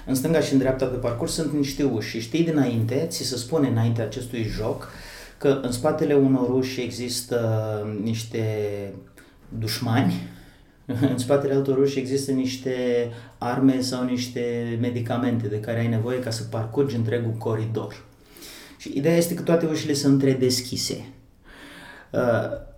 în 0.06 0.14
stânga 0.14 0.40
și 0.40 0.52
în 0.52 0.58
dreapta 0.58 0.84
pe 0.84 0.96
parcurs 0.96 1.32
sunt 1.32 1.52
niște 1.52 1.82
uși 1.82 2.08
și 2.08 2.20
știi 2.20 2.44
dinainte, 2.44 3.06
ți 3.08 3.22
se 3.22 3.36
spune 3.36 3.68
înainte 3.68 4.02
acestui 4.02 4.42
joc, 4.42 4.88
că 5.38 5.60
în 5.62 5.72
spatele 5.72 6.14
unor 6.14 6.48
uși 6.48 6.80
există 6.80 7.98
niște 8.02 8.44
dușmani, 9.58 10.28
în 11.10 11.18
spatele 11.18 11.54
altor 11.54 11.78
uși 11.78 11.98
există 11.98 12.30
niște 12.30 12.74
arme 13.38 13.80
sau 13.80 14.04
niște 14.04 14.76
medicamente 14.80 15.46
de 15.46 15.60
care 15.60 15.78
ai 15.78 15.88
nevoie 15.88 16.18
ca 16.18 16.30
să 16.30 16.42
parcurgi 16.42 16.96
întregul 16.96 17.32
coridor. 17.38 18.04
Și 18.78 18.92
ideea 18.94 19.16
este 19.16 19.34
că 19.34 19.42
toate 19.42 19.66
ușile 19.66 19.92
sunt 19.92 20.12
întredeschise. 20.12 21.04
Uh, 22.10 22.72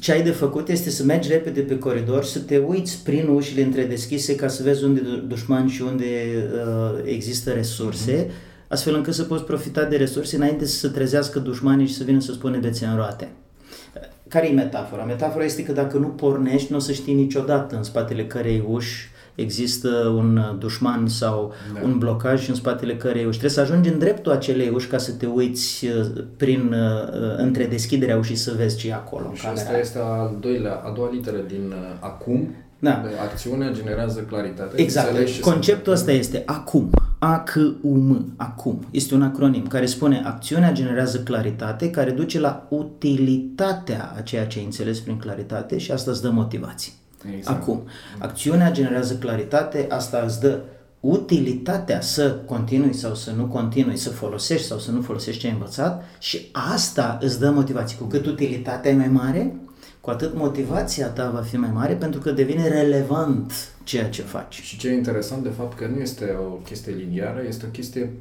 ce 0.00 0.12
ai 0.12 0.22
de 0.22 0.30
făcut 0.30 0.68
este 0.68 0.90
să 0.90 1.04
mergi 1.04 1.28
repede 1.28 1.60
pe 1.60 1.78
coridor, 1.78 2.24
să 2.24 2.38
te 2.38 2.58
uiți 2.58 3.02
prin 3.04 3.28
ușile 3.28 3.62
întredeschise 3.62 4.34
ca 4.34 4.48
să 4.48 4.62
vezi 4.62 4.84
unde 4.84 5.00
dușmani 5.28 5.70
și 5.70 5.82
unde 5.82 6.04
uh, 6.04 7.00
există 7.04 7.50
resurse, 7.50 8.26
mm-hmm 8.26 8.46
astfel 8.68 8.94
încât 8.94 9.14
să 9.14 9.22
poți 9.22 9.44
profita 9.44 9.84
de 9.84 9.96
resurse 9.96 10.36
înainte 10.36 10.66
să 10.66 10.76
se 10.76 10.88
trezească 10.88 11.38
dușmanii 11.38 11.86
și 11.86 11.94
să 11.94 12.04
vină 12.04 12.20
să 12.20 12.32
spune 12.32 12.58
bețe 12.58 12.86
în 12.86 12.96
roate. 12.96 13.28
Care 14.28 14.48
e 14.48 14.52
metafora? 14.52 15.04
Metafora 15.04 15.44
este 15.44 15.64
că 15.64 15.72
dacă 15.72 15.98
nu 15.98 16.06
pornești, 16.06 16.70
nu 16.70 16.76
o 16.76 16.80
să 16.80 16.92
știi 16.92 17.14
niciodată 17.14 17.76
în 17.76 17.82
spatele 17.82 18.26
cărei 18.26 18.64
uși 18.68 19.08
există 19.40 19.88
un 20.16 20.40
dușman 20.58 21.06
sau 21.06 21.52
da. 21.74 21.80
un 21.84 21.98
blocaj 21.98 22.42
și 22.42 22.50
în 22.50 22.54
spatele 22.56 22.96
cărei 22.96 23.24
uși. 23.24 23.38
Trebuie 23.38 23.50
să 23.50 23.60
ajungi 23.60 23.88
în 23.88 23.98
dreptul 23.98 24.32
acelei 24.32 24.68
uși 24.68 24.86
ca 24.86 24.98
să 24.98 25.12
te 25.12 25.26
uiți 25.26 25.86
uh, 25.86 26.24
prin 26.36 26.72
uh, 26.72 27.36
între 27.36 27.66
deschiderea 27.66 28.16
ușii 28.16 28.36
să 28.36 28.54
vezi 28.56 28.76
ce 28.76 28.88
e 28.88 28.94
acolo. 28.94 29.32
Și 29.34 29.46
asta 29.46 29.78
este 29.78 29.98
al 29.98 30.36
doilea, 30.40 30.74
a 30.84 30.90
doua 30.90 31.10
literă 31.12 31.38
din 31.48 31.64
uh, 31.68 31.96
acum. 32.00 32.54
Da. 32.78 33.02
Acțiunea 33.22 33.72
generează 33.72 34.20
claritate. 34.20 34.80
Exact. 34.80 35.40
Conceptul 35.40 35.92
ăsta 35.92 36.12
este 36.12 36.42
acum. 36.46 36.90
ACUM, 37.18 38.32
acum. 38.36 38.86
Este 38.90 39.14
un 39.14 39.22
acronim 39.22 39.66
care 39.66 39.86
spune 39.86 40.22
acțiunea 40.24 40.72
generează 40.72 41.18
claritate 41.18 41.90
care 41.90 42.10
duce 42.10 42.40
la 42.40 42.66
utilitatea 42.68 44.14
a 44.16 44.20
ceea 44.20 44.46
ce 44.46 44.58
ai 44.58 44.64
înțeles 44.64 45.00
prin 45.00 45.16
claritate 45.16 45.78
și 45.78 45.92
asta 45.92 46.10
îți 46.10 46.22
dă 46.22 46.30
motivație. 46.30 46.92
Exact. 47.36 47.60
Acum, 47.60 47.82
acțiunea 48.18 48.70
generează 48.70 49.14
claritate, 49.14 49.86
asta 49.88 50.22
îți 50.26 50.40
dă 50.40 50.60
utilitatea 51.00 52.00
să 52.00 52.30
continui 52.30 52.94
sau 52.94 53.14
să 53.14 53.30
nu 53.30 53.46
continui, 53.46 53.96
să 53.96 54.10
folosești 54.10 54.66
sau 54.66 54.78
să 54.78 54.90
nu 54.90 55.02
folosești 55.02 55.40
ce 55.40 55.46
ai 55.46 55.52
învățat 55.52 56.04
și 56.18 56.48
asta 56.52 57.18
îți 57.20 57.38
dă 57.38 57.50
motivație. 57.50 57.96
Cu 57.96 58.04
cât 58.04 58.26
utilitatea 58.26 58.90
e 58.90 58.96
mai 58.96 59.08
mare, 59.08 59.56
cu 60.00 60.10
atât 60.10 60.34
motivația 60.34 61.06
ta 61.06 61.30
va 61.30 61.40
fi 61.40 61.56
mai 61.56 61.70
mare 61.72 61.94
pentru 61.94 62.20
că 62.20 62.30
devine 62.30 62.68
relevant 62.68 63.52
ceea 63.84 64.08
ce 64.08 64.22
faci. 64.22 64.60
Și 64.60 64.78
ce 64.78 64.88
e 64.88 64.92
interesant 64.92 65.42
de 65.42 65.48
fapt 65.48 65.78
că 65.78 65.86
nu 65.86 66.00
este 66.00 66.36
o 66.40 66.52
chestie 66.52 66.92
liniară, 66.92 67.42
este 67.48 67.66
o 67.66 67.70
chestie 67.70 68.12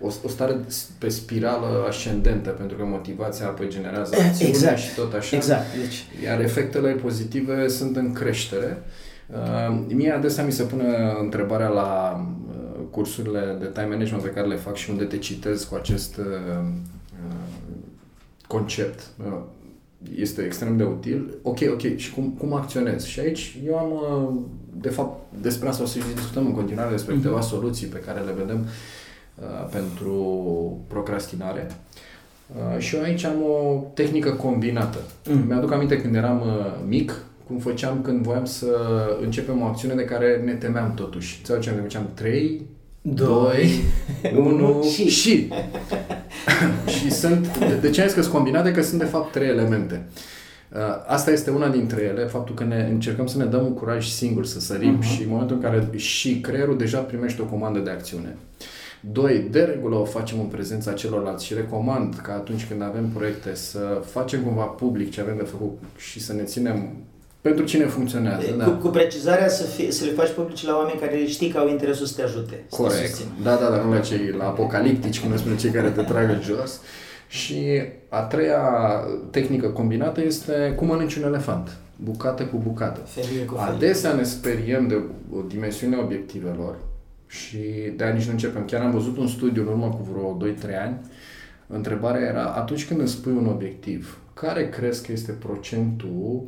o, 0.00 0.06
o 0.24 0.28
stare 0.28 0.60
pe 0.98 1.08
spirală 1.08 1.84
ascendentă, 1.88 2.50
pentru 2.50 2.76
că 2.76 2.84
motivația 2.84 3.46
apoi 3.46 3.68
generează 3.68 4.16
eh, 4.16 4.24
acțiune 4.24 4.50
exact. 4.50 4.78
și 4.78 4.94
tot 4.94 5.12
așa. 5.12 5.36
Exact. 5.36 5.64
Deci... 5.82 6.24
Iar 6.24 6.40
efectele 6.40 6.90
pozitive 6.90 7.68
sunt 7.68 7.96
în 7.96 8.12
creștere. 8.12 8.82
Uh, 9.26 9.80
mie 9.88 10.10
adesea 10.10 10.44
mi 10.44 10.52
se 10.52 10.62
pune 10.62 11.14
întrebarea 11.20 11.68
la 11.68 12.20
uh, 12.48 12.80
cursurile 12.90 13.56
de 13.58 13.66
time 13.66 13.86
management 13.86 14.22
pe 14.22 14.28
care 14.28 14.46
le 14.46 14.56
fac 14.56 14.76
și 14.76 14.90
unde 14.90 15.04
te 15.04 15.18
citez 15.18 15.64
cu 15.64 15.74
acest 15.74 16.16
uh, 16.16 16.24
uh 16.24 16.64
concept. 18.46 19.06
Uh, 19.26 19.38
este 20.16 20.42
extrem 20.42 20.76
de 20.76 20.84
util. 20.84 21.34
Ok, 21.42 21.58
ok, 21.70 21.96
și 21.96 22.12
cum, 22.12 22.28
cum 22.38 22.54
acționez? 22.54 23.04
Și 23.04 23.20
aici 23.20 23.58
eu 23.66 23.78
am, 23.78 23.92
uh, 23.92 24.34
de 24.80 24.88
fapt, 24.88 25.32
despre 25.40 25.68
asta 25.68 25.82
o 25.82 25.86
să 25.86 25.98
discutăm 26.14 26.46
în 26.46 26.54
continuare, 26.54 26.90
despre 26.90 27.14
mhm. 27.14 27.22
câteva 27.22 27.40
soluții 27.40 27.86
pe 27.86 27.98
care 27.98 28.20
le 28.20 28.34
vedem 28.38 28.58
uh, 28.60 28.68
pentru 29.70 30.14
procrastinare. 30.88 31.66
Uh, 32.56 32.78
și 32.78 32.96
eu 32.96 33.02
aici 33.02 33.24
am 33.24 33.42
o 33.42 33.84
tehnică 33.94 34.30
combinată. 34.30 34.98
Mm. 35.30 35.44
Mi-aduc 35.46 35.72
aminte 35.72 36.00
când 36.00 36.14
eram 36.14 36.40
uh, 36.40 36.72
mic, 36.88 37.24
cum 37.46 37.58
făceam 37.58 38.00
când 38.02 38.22
voiam 38.22 38.44
să 38.44 38.66
începem 39.22 39.62
o 39.62 39.64
acțiune 39.64 39.94
de 39.94 40.04
care 40.04 40.42
ne 40.44 40.52
temeam 40.52 40.94
totuși. 40.94 41.40
Ți 41.44 41.58
ce 41.60 41.70
ne 41.70 41.80
făceam 41.80 42.08
3, 42.14 42.62
2, 43.02 43.82
1 44.36 44.82
și... 44.82 45.08
și. 45.08 45.52
și 46.98 47.10
sunt, 47.10 47.58
de 47.80 47.90
ce 47.90 48.00
am 48.00 48.06
zis 48.06 48.16
că 48.16 48.22
sunt 48.22 48.34
combinate? 48.34 48.72
Că 48.72 48.82
sunt 48.82 49.00
de 49.00 49.06
fapt 49.06 49.32
trei 49.32 49.48
elemente. 49.48 50.06
Uh, 50.72 50.78
asta 51.06 51.30
este 51.30 51.50
una 51.50 51.68
dintre 51.68 52.02
ele, 52.02 52.24
faptul 52.24 52.54
că 52.54 52.64
ne 52.64 52.88
încercăm 52.90 53.26
să 53.26 53.38
ne 53.38 53.44
dăm 53.44 53.64
un 53.64 53.74
curaj 53.74 54.08
singur 54.08 54.46
să 54.46 54.60
sărim 54.60 54.98
uh-huh. 54.98 55.14
și 55.14 55.22
în 55.22 55.28
momentul 55.28 55.56
în 55.56 55.62
care 55.62 55.88
și 55.96 56.40
creierul 56.40 56.78
deja 56.78 56.98
primește 56.98 57.42
o 57.42 57.44
comandă 57.44 57.78
de 57.78 57.90
acțiune. 57.90 58.36
Doi, 59.00 59.46
de 59.50 59.60
regulă 59.60 59.96
o 59.96 60.04
facem 60.04 60.40
în 60.40 60.46
prezența 60.46 60.92
celorlalți 60.92 61.44
și 61.44 61.54
recomand 61.54 62.20
că 62.22 62.30
atunci 62.30 62.66
când 62.66 62.82
avem 62.82 63.08
proiecte 63.08 63.54
să 63.54 64.02
facem 64.04 64.42
cumva 64.42 64.62
public 64.62 65.10
ce 65.10 65.20
avem 65.20 65.36
de 65.36 65.42
făcut 65.42 65.78
și 65.96 66.20
să 66.20 66.32
ne 66.32 66.42
ținem 66.42 66.96
pentru 67.40 67.64
cine 67.64 67.84
funcționează, 67.84 68.50
cu, 68.50 68.56
da. 68.56 68.64
Cu 68.64 68.88
precizarea 68.88 69.48
să, 69.48 69.62
fie, 69.62 69.90
să 69.90 70.04
le 70.04 70.10
faci 70.10 70.30
publici 70.30 70.66
la 70.66 70.76
oameni 70.76 71.00
care 71.00 71.24
știi 71.24 71.48
că 71.48 71.58
au 71.58 71.68
interesul 71.68 72.06
să 72.06 72.14
te 72.16 72.22
ajute. 72.22 72.64
Corect. 72.70 73.14
Să 73.14 73.22
da, 73.42 73.54
da, 73.54 73.70
dar 73.70 73.82
nu 73.82 73.92
la 73.92 74.00
cei 74.00 74.34
la 74.38 74.44
apocaliptici, 74.44 75.20
cum 75.20 75.36
spune 75.36 75.56
cei 75.56 75.70
care 75.70 75.90
te 75.90 76.02
tragă 76.02 76.38
jos. 76.42 76.80
Și 77.28 77.82
a 78.08 78.20
treia 78.20 78.60
tehnică 79.30 79.68
combinată 79.68 80.22
este 80.24 80.74
cum 80.76 80.86
mănânci 80.86 81.16
un 81.16 81.24
elefant. 81.24 81.76
Bucată 81.96 82.42
cu 82.42 82.56
bucată. 82.56 83.00
Felie 83.04 83.44
cu 83.44 83.54
felie. 83.54 83.74
Adesea 83.74 84.12
ne 84.12 84.22
speriem 84.22 84.86
de 84.86 85.02
o 85.36 85.40
dimensiune 85.48 85.96
obiectivelor 85.96 86.76
și 87.30 87.58
de-aia 87.96 88.14
nici 88.14 88.24
nu 88.24 88.30
începem. 88.30 88.64
Chiar 88.64 88.82
am 88.82 88.90
văzut 88.90 89.16
un 89.16 89.26
studiu 89.26 89.62
în 89.62 89.68
urmă 89.68 89.88
cu 89.88 90.08
vreo 90.12 90.52
2-3 90.52 90.82
ani. 90.84 91.00
Întrebarea 91.66 92.20
era, 92.20 92.44
atunci 92.44 92.86
când 92.86 93.00
îți 93.00 93.12
spui 93.12 93.32
un 93.32 93.46
obiectiv, 93.46 94.18
care 94.34 94.68
crezi 94.68 95.06
că 95.06 95.12
este 95.12 95.32
procentul 95.32 96.42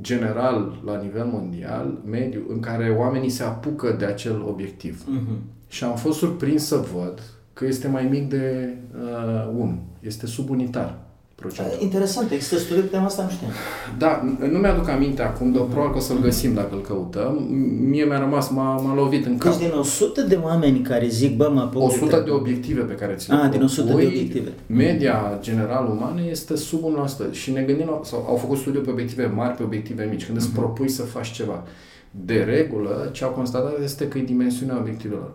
general, 0.00 0.82
la 0.84 1.02
nivel 1.02 1.24
mondial, 1.24 2.02
mediu, 2.04 2.44
în 2.48 2.60
care 2.60 2.90
oamenii 2.90 3.28
se 3.28 3.42
apucă 3.42 3.96
de 3.98 4.04
acel 4.04 4.42
obiectiv. 4.42 5.02
Uh-huh. 5.02 5.38
Și 5.68 5.84
am 5.84 5.96
fost 5.96 6.18
surprins 6.18 6.66
să 6.66 6.76
văd 6.94 7.22
că 7.52 7.64
este 7.64 7.88
mai 7.88 8.04
mic 8.04 8.28
de 8.28 8.74
uh, 8.94 9.50
1. 9.56 9.82
Este 10.00 10.26
subunitar 10.26 11.07
procentul. 11.40 11.78
Interesant, 11.80 12.30
există 12.30 12.58
studii 12.58 12.82
pe 12.82 12.88
tema 12.88 13.04
asta, 13.04 13.22
nu 13.22 13.30
știu. 13.30 13.46
Da, 13.98 14.36
nu 14.50 14.58
mi-aduc 14.58 14.88
aminte 14.88 15.22
acum, 15.22 15.52
dar 15.52 15.62
probabil 15.62 15.92
că 15.92 15.98
o 15.98 16.00
să-l 16.00 16.20
găsim 16.20 16.54
dacă 16.54 16.74
îl 16.74 16.80
căutăm. 16.80 17.46
Mie 17.80 18.04
mi-a 18.04 18.18
rămas, 18.18 18.48
m-a, 18.48 18.80
m-a 18.80 18.94
lovit 18.94 19.26
în 19.26 19.38
cap. 19.38 19.56
Deci 19.56 19.68
din 19.68 19.78
100 19.78 20.20
de 20.20 20.38
oameni 20.42 20.80
care 20.80 21.08
zic, 21.08 21.36
bă, 21.36 21.50
mă 21.54 21.60
apuc 21.60 21.82
100 21.82 22.16
de, 22.16 22.22
de 22.22 22.30
obiective 22.30 22.80
pe 22.80 22.94
care 22.94 23.14
ți 23.14 23.30
le 23.30 23.36
Ah, 23.36 23.50
din 23.50 23.62
100 23.62 23.86
de 23.86 23.92
obiective. 23.92 24.52
Media 24.66 25.38
general 25.40 25.88
umană 25.90 26.20
este 26.30 26.56
sub 26.56 26.80
1% 27.30 27.30
și 27.30 27.50
ne 27.50 27.62
gândim, 27.62 28.00
sau 28.02 28.26
au 28.28 28.36
făcut 28.36 28.58
studiu 28.58 28.80
pe 28.80 28.90
obiective 28.90 29.26
mari, 29.26 29.56
pe 29.56 29.62
obiective 29.62 30.08
mici, 30.10 30.24
când 30.24 30.38
uh-huh. 30.38 30.40
îți 30.40 30.50
mhm. 30.50 30.58
propui 30.58 30.88
să 30.88 31.02
faci 31.02 31.30
ceva. 31.30 31.64
De 32.10 32.42
regulă, 32.42 33.08
ce 33.12 33.24
au 33.24 33.30
constatat 33.30 33.82
este 33.82 34.08
că 34.08 34.18
e 34.18 34.22
dimensiunea 34.22 34.78
obiectivelor. 34.78 35.30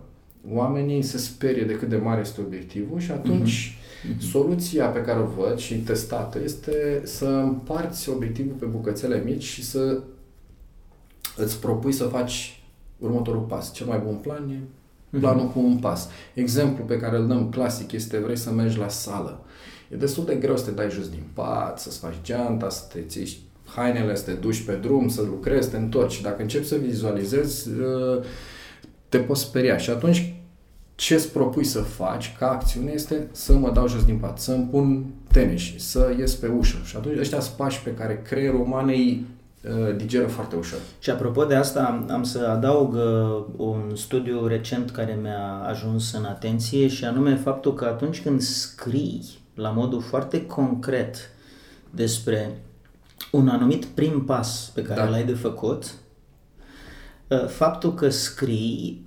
Oamenii 0.53 1.01
se 1.01 1.17
sperie 1.17 1.63
de 1.63 1.73
cât 1.73 1.89
de 1.89 1.95
mare 1.95 2.21
este 2.21 2.41
obiectivul 2.45 2.99
și 2.99 3.11
atunci 3.11 3.75
uh-huh 3.75 3.81
Mm-hmm. 3.82 3.82
Soluția 4.31 4.85
pe 4.85 5.01
care 5.01 5.19
o 5.19 5.25
văd 5.25 5.57
și 5.57 5.75
testată 5.75 6.39
este 6.43 7.01
să 7.03 7.25
împarți 7.25 8.09
obiectivul 8.09 8.55
pe 8.59 8.65
bucățele 8.65 9.21
mici 9.25 9.43
și 9.43 9.63
să 9.63 10.01
îți 11.37 11.59
propui 11.59 11.91
să 11.91 12.03
faci 12.03 12.63
următorul 12.97 13.41
pas. 13.41 13.73
Cel 13.73 13.85
mai 13.87 14.01
bun 14.05 14.15
plan 14.15 14.49
e 14.49 14.55
mm-hmm. 14.55 15.19
planul 15.19 15.47
cu 15.47 15.59
un 15.59 15.77
pas. 15.77 16.09
Exemplu 16.33 16.83
pe 16.83 16.97
care 16.97 17.17
îl 17.17 17.27
dăm 17.27 17.49
clasic 17.49 17.91
este 17.91 18.17
vrei 18.17 18.37
să 18.37 18.51
mergi 18.51 18.77
la 18.77 18.87
sală. 18.87 19.45
E 19.89 19.95
destul 19.95 20.25
de 20.25 20.35
greu 20.35 20.57
să 20.57 20.65
te 20.65 20.71
dai 20.71 20.89
jos 20.89 21.09
din 21.09 21.23
pat, 21.33 21.79
să-ți 21.79 21.99
faci 21.99 22.15
geanta, 22.23 22.69
să 22.69 22.83
te 22.93 23.01
ții 23.01 23.37
hainele, 23.65 24.15
să 24.15 24.23
te 24.23 24.31
duci 24.31 24.61
pe 24.61 24.73
drum, 24.73 25.07
să 25.07 25.21
lucrezi, 25.21 25.63
să 25.63 25.71
te 25.71 25.77
întorci. 25.77 26.21
Dacă 26.21 26.41
începi 26.41 26.65
să 26.65 26.75
vizualizezi, 26.75 27.69
uh, 27.69 28.23
te 29.09 29.17
poți 29.17 29.41
speria. 29.41 29.77
Și 29.77 29.89
atunci 29.89 30.35
ce 30.95 31.13
îți 31.13 31.31
propui 31.31 31.63
să 31.63 31.81
faci 31.81 32.35
ca 32.37 32.51
acțiune 32.51 32.91
este 32.91 33.27
să 33.31 33.53
mă 33.53 33.71
dau 33.71 33.87
jos 33.87 34.05
din 34.05 34.17
pat, 34.17 34.39
să 34.39 34.51
îmi 34.51 34.67
pun 34.71 35.05
tenis, 35.31 35.63
să 35.77 36.15
ies 36.17 36.35
pe 36.35 36.47
ușă. 36.47 36.77
Și 36.85 36.95
atunci 36.95 37.19
ăștia 37.19 37.39
sunt 37.39 37.55
pași 37.55 37.81
pe 37.81 37.93
care 37.93 38.21
creierul 38.21 38.61
uman 38.61 38.87
îi 38.87 39.25
uh, 39.63 39.95
digeră 39.95 40.27
foarte 40.27 40.55
ușor. 40.55 40.79
Și 40.99 41.09
apropo 41.09 41.45
de 41.45 41.55
asta, 41.55 41.83
am, 41.83 42.07
am 42.11 42.23
să 42.23 42.47
adaug 42.49 42.93
uh, 42.93 43.45
un 43.57 43.95
studiu 43.95 44.47
recent 44.47 44.91
care 44.91 45.17
mi-a 45.21 45.63
ajuns 45.67 46.13
în 46.13 46.23
atenție 46.23 46.87
și 46.87 47.05
anume 47.05 47.35
faptul 47.35 47.73
că 47.73 47.85
atunci 47.85 48.21
când 48.21 48.41
scrii 48.41 49.23
la 49.55 49.69
modul 49.69 50.01
foarte 50.01 50.45
concret 50.45 51.15
despre 51.89 52.61
un 53.31 53.47
anumit 53.47 53.85
prim 53.85 54.25
pas 54.25 54.71
pe 54.73 54.81
care 54.81 55.01
Da. 55.01 55.09
l-ai 55.09 55.23
de 55.23 55.33
făcut, 55.33 55.93
uh, 57.27 57.47
faptul 57.47 57.93
că 57.93 58.09
scrii 58.09 59.05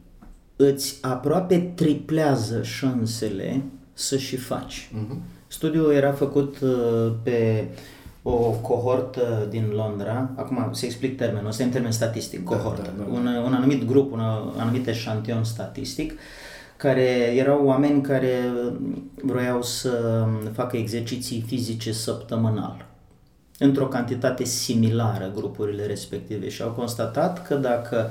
îți 0.56 0.98
aproape 1.00 1.72
triplează 1.74 2.62
șansele 2.62 3.62
să 3.92 4.16
și 4.16 4.36
faci. 4.36 4.90
Mhm. 4.92 5.22
Studiul 5.46 5.92
era 5.92 6.12
făcut 6.12 6.60
uh, 6.60 7.12
pe 7.22 7.68
o 8.22 8.50
cohortă 8.50 9.46
din 9.50 9.70
Londra, 9.74 10.30
acum 10.36 10.68
să 10.72 10.84
explic 10.84 11.16
termenul, 11.16 11.48
ăsta 11.48 11.62
e 11.62 11.66
în 11.66 11.72
termen 11.72 11.90
statistic, 11.92 12.44
Da, 12.48 12.56
cohortă, 12.56 12.82
da, 12.82 12.90
da, 12.98 13.10
da. 13.10 13.18
Un, 13.18 13.26
un 13.26 13.54
anumit 13.54 13.84
grup, 13.84 14.12
un 14.12 14.20
anumit 14.56 14.86
eșantion 14.86 15.44
statistic, 15.44 16.12
care 16.76 17.32
erau 17.36 17.64
oameni 17.66 18.02
care 18.02 18.34
vroiau 19.22 19.62
să 19.62 20.24
facă 20.52 20.76
exerciții 20.76 21.44
fizice 21.46 21.92
săptămânal 21.92 22.86
într-o 23.58 23.86
cantitate 23.86 24.44
similară 24.44 25.32
grupurile 25.34 25.86
respective 25.86 26.48
și 26.48 26.62
au 26.62 26.70
constatat 26.70 27.46
că 27.46 27.54
dacă 27.54 28.10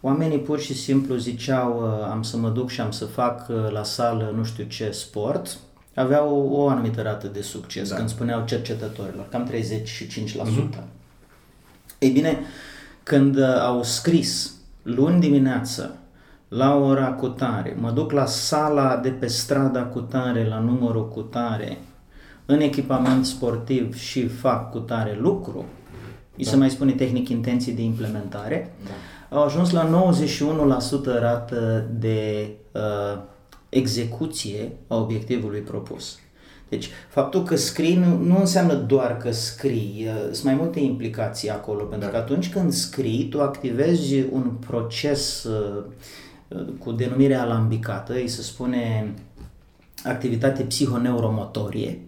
oamenii 0.00 0.38
pur 0.38 0.58
și 0.58 0.74
simplu 0.74 1.16
ziceau 1.16 1.82
uh, 1.82 2.08
am 2.10 2.22
să 2.22 2.36
mă 2.36 2.48
duc 2.48 2.70
și 2.70 2.80
am 2.80 2.90
să 2.90 3.04
fac 3.04 3.48
uh, 3.48 3.70
la 3.70 3.82
sală 3.82 4.32
nu 4.36 4.44
știu 4.44 4.64
ce 4.64 4.90
sport, 4.90 5.58
aveau 5.94 6.48
o 6.52 6.68
anumită 6.68 7.02
rată 7.02 7.26
de 7.26 7.42
succes 7.42 7.88
Da. 7.88 7.96
când 7.96 8.08
spuneau 8.08 8.44
cercetătorilor, 8.44 9.28
cam 9.28 9.50
35%. 10.76 10.82
Ei 11.98 12.10
bine, 12.10 12.38
când 13.02 13.36
uh, 13.36 13.60
au 13.60 13.82
scris 13.82 14.52
luni 14.82 15.20
dimineață 15.20 15.96
la 16.48 16.74
ora 16.74 17.12
cutare, 17.12 17.76
mă 17.80 17.90
duc 17.90 18.12
la 18.12 18.26
sala 18.26 18.96
de 18.96 19.08
pe 19.08 19.26
strada 19.26 19.82
cutare, 19.82 20.46
la 20.46 20.58
numărul 20.58 21.08
cutare, 21.08 21.78
în 22.46 22.60
echipament 22.60 23.26
sportiv 23.26 23.96
și 23.96 24.26
fac 24.26 24.70
cutare 24.70 25.18
lucru, 25.20 25.64
îi 26.36 26.44
se 26.44 26.56
mai 26.56 26.70
spune 26.70 26.92
tehnic 26.92 27.28
intenții 27.28 27.72
de 27.72 27.82
implementare, 27.82 28.72
au 29.30 29.42
ajuns 29.42 29.70
la 29.70 30.12
91% 30.12 31.20
rată 31.20 31.86
de 31.98 32.48
uh, 32.72 33.20
execuție 33.68 34.72
a 34.86 34.96
obiectivului 34.96 35.60
propus. 35.60 36.18
Deci, 36.68 36.88
faptul 37.08 37.42
că 37.42 37.56
scrii 37.56 37.96
nu, 37.96 38.16
nu 38.16 38.38
înseamnă 38.38 38.74
doar 38.74 39.16
că 39.16 39.30
scrii, 39.30 40.06
uh, 40.06 40.32
sunt 40.32 40.44
mai 40.44 40.54
multe 40.54 40.80
implicații 40.80 41.50
acolo, 41.50 41.82
pentru 41.84 42.08
Da. 42.08 42.14
că 42.14 42.20
atunci 42.20 42.50
când 42.50 42.72
scrii, 42.72 43.28
tu 43.28 43.40
activezi 43.40 44.14
un 44.32 44.50
proces 44.66 45.44
uh, 45.44 45.84
uh, 46.48 46.66
cu 46.78 46.92
denumire 46.92 47.34
alambicată, 47.34 48.12
îi 48.12 48.28
se 48.28 48.42
spune 48.42 49.14
activitate 50.04 50.62
psihoneuromotorie. 50.62 51.98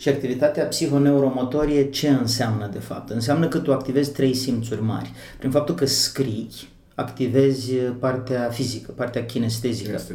Și 0.00 0.08
activitatea 0.08 0.64
psihoneuromotorie 0.64 1.90
ce 1.90 2.08
înseamnă 2.08 2.68
de 2.72 2.78
fapt? 2.78 3.10
Înseamnă 3.10 3.48
că 3.48 3.58
tu 3.58 3.72
activezi 3.72 4.12
trei 4.12 4.34
simțuri 4.34 4.82
mari. 4.82 5.12
Prin 5.38 5.50
faptul 5.50 5.74
că 5.74 5.86
scrii, 5.86 6.50
activezi 6.94 7.72
partea 7.74 8.48
fizică, 8.52 8.92
partea 8.92 9.24
kinestezică. 9.24 9.90
Este. 9.94 10.14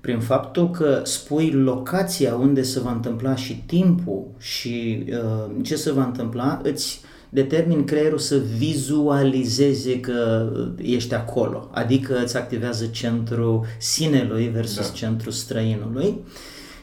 Prin 0.00 0.20
faptul 0.20 0.70
că 0.70 1.00
spui 1.04 1.50
locația 1.50 2.34
unde 2.34 2.62
se 2.62 2.80
va 2.80 2.92
întâmpla 2.92 3.36
și 3.36 3.62
timpul 3.66 4.26
și 4.38 5.04
uh, 5.10 5.50
ce 5.62 5.76
se 5.76 5.92
va 5.92 6.04
întâmpla, 6.04 6.60
îți 6.62 7.00
determin 7.28 7.84
creierul 7.84 8.18
să 8.18 8.40
vizualizeze 8.56 10.00
că 10.00 10.50
ești 10.76 11.14
acolo, 11.14 11.68
adică 11.72 12.22
îți 12.22 12.36
activează 12.36 12.86
centrul 12.86 13.64
sinelui 13.78 14.48
versus 14.48 14.86
Da. 14.86 14.92
centrul 14.92 15.32
străinului. 15.32 16.18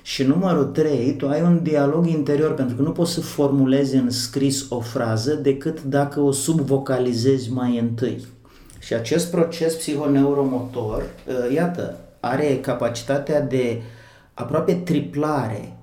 Și 0.05 0.23
numărul 0.23 0.65
3, 0.65 1.15
tu 1.15 1.27
ai 1.27 1.41
un 1.41 1.63
dialog 1.63 2.07
interior, 2.07 2.53
pentru 2.53 2.75
că 2.75 2.81
nu 2.81 2.91
poți 2.91 3.11
să 3.13 3.21
formulezi 3.21 3.95
în 3.95 4.09
scris 4.09 4.69
o 4.69 4.79
frază 4.79 5.33
decât 5.33 5.83
dacă 5.83 6.19
o 6.19 6.31
subvocalizezi 6.31 7.51
mai 7.51 7.79
întâi. 7.79 8.25
Și 8.79 8.93
acest 8.93 9.31
proces 9.31 9.75
psihoneuromotor, 9.75 11.01
uh, 11.01 11.53
iată, 11.53 11.97
are 12.19 12.59
capacitatea 12.61 13.41
de 13.41 13.81
aproape 14.33 14.73
triplare 14.73 15.77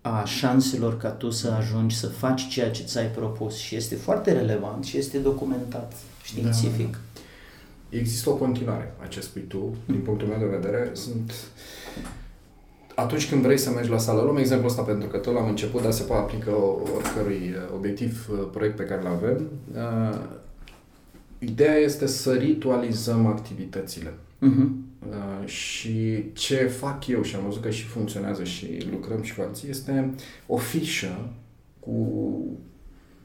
a 0.00 0.24
șanselor 0.24 0.96
ca 0.96 1.08
tu 1.08 1.30
să 1.30 1.50
ajungi 1.58 1.96
să 1.96 2.06
faci 2.06 2.48
ceea 2.48 2.70
ce 2.70 2.82
ți-ai 2.82 3.06
propus 3.06 3.56
și 3.56 3.76
este 3.76 3.94
foarte 3.94 4.32
relevant 4.32 4.84
și 4.84 4.98
este 4.98 5.18
documentat 5.18 5.92
științific. 6.22 6.98
Există 7.88 8.30
o 8.30 8.34
continuare 8.34 8.94
a 9.02 9.06
ce 9.06 9.20
spui 9.20 9.42
tu, 9.42 9.74
din 9.86 10.00
punctul 10.00 10.28
meu 10.28 10.38
de 10.38 10.56
vedere. 10.56 10.90
Sunt 10.92 11.32
atunci 12.96 13.28
când 13.28 13.42
vrei 13.42 13.58
să 13.58 13.70
mergi 13.70 13.90
la 13.90 13.98
sală, 13.98 14.22
luăm 14.22 14.36
exemplul 14.36 14.68
ăsta 14.68 14.82
pentru 14.82 15.08
că 15.08 15.16
tot 15.16 15.34
l-am 15.34 15.48
început, 15.48 15.82
dar 15.82 15.92
se 15.92 16.02
poate 16.02 16.22
aplică 16.22 16.50
oricărui 16.96 17.54
uh, 17.54 17.74
obiectiv, 17.74 18.28
uh, 18.30 18.48
proiect 18.52 18.76
pe 18.76 18.84
care 18.84 19.00
îl 19.00 19.06
avem. 19.06 19.48
Uh, 19.74 20.18
Ideea 21.38 21.74
este 21.74 22.06
să 22.06 22.32
ritualizăm 22.32 23.26
activitățile. 23.26 24.14
Mhm. 24.38 24.84
Uh, 25.08 25.46
și 25.46 26.24
ce 26.32 26.56
fac 26.56 27.06
eu 27.06 27.22
și 27.22 27.36
am 27.36 27.44
văzut 27.44 27.62
că 27.62 27.70
și 27.70 27.84
funcționează 27.84 28.44
și 28.44 28.86
lucrăm 28.90 29.22
și 29.22 29.34
cu 29.34 29.40
alții 29.40 29.70
este 29.70 30.14
o 30.46 30.56
fișă 30.56 31.28
cu 31.80 32.36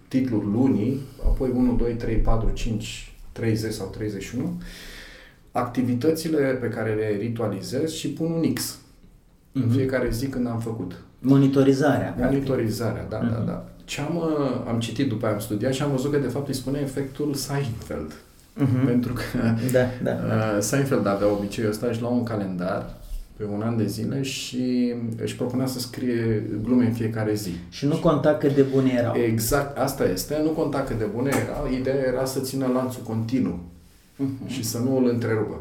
titluri 0.07 0.45
lunii, 0.45 0.99
apoi 1.23 1.49
1, 1.55 1.75
2, 1.75 1.93
3, 1.93 2.15
4, 2.15 2.49
5, 2.53 3.13
30 3.31 3.73
sau 3.73 3.87
31, 3.87 4.61
activitățile 5.51 6.37
pe 6.37 6.67
care 6.67 6.93
le 6.93 7.17
ritualizez 7.19 7.91
și 7.91 8.09
pun 8.09 8.31
un 8.31 8.53
X 8.53 8.79
în 9.51 9.69
fiecare 9.69 10.09
zi 10.09 10.27
când 10.27 10.47
am 10.47 10.59
făcut. 10.59 10.91
Monitorizarea. 11.19 12.13
practic. 12.17 12.25
Monitorizarea, 12.25 13.05
da, 13.09 13.17
da, 13.17 13.43
da. 13.45 13.65
Ce 13.85 14.01
am, 14.01 14.15
uh, 14.15 14.61
am 14.67 14.79
citit 14.79 15.07
după 15.09 15.25
aia, 15.25 15.33
am 15.33 15.39
studiat 15.39 15.73
și 15.73 15.81
am 15.81 15.91
văzut 15.91 16.11
că 16.11 16.17
de 16.17 16.27
fapt 16.27 16.47
îi 16.47 16.53
spune 16.53 16.79
efectul 16.83 17.33
Seinfeld. 17.33 18.11
Mhm. 18.55 18.85
Pentru 18.85 19.13
că 19.13 19.21
Da, 19.71 19.79
da, 20.03 20.11
da. 20.11 20.25
Uh, 20.25 20.57
Seinfeld 20.59 21.07
avea 21.07 21.31
obiceiul 21.31 21.69
ăsta, 21.71 21.87
își 21.87 22.01
lua 22.01 22.09
un 22.09 22.23
calendar 22.23 22.93
pe 23.37 23.43
un 23.53 23.61
an 23.61 23.77
de 23.77 23.85
zile 23.85 24.21
și 24.21 24.93
își 25.21 25.35
propunea 25.35 25.65
să 25.65 25.79
scrie 25.79 26.43
glume 26.63 26.85
în 26.85 26.93
fiecare 26.93 27.33
zi. 27.33 27.51
Și 27.69 27.85
nu 27.85 27.95
conta 27.95 28.33
cât 28.35 28.55
de 28.55 28.61
bune 28.61 28.91
erau. 28.97 29.15
Exact, 29.17 29.77
asta 29.77 30.03
este. 30.05 30.39
Nu 30.43 30.49
conta 30.49 30.79
cât 30.81 30.97
de 30.97 31.05
bune 31.15 31.29
era, 31.29 31.77
ideea 31.79 31.95
era 32.07 32.25
să 32.25 32.39
țină 32.39 32.67
lanțul 32.73 33.03
continuu 33.03 33.59
Mhm. 34.15 34.47
și 34.47 34.63
să 34.63 34.77
nu 34.77 34.97
îl 34.97 35.09
întrerupă. 35.09 35.55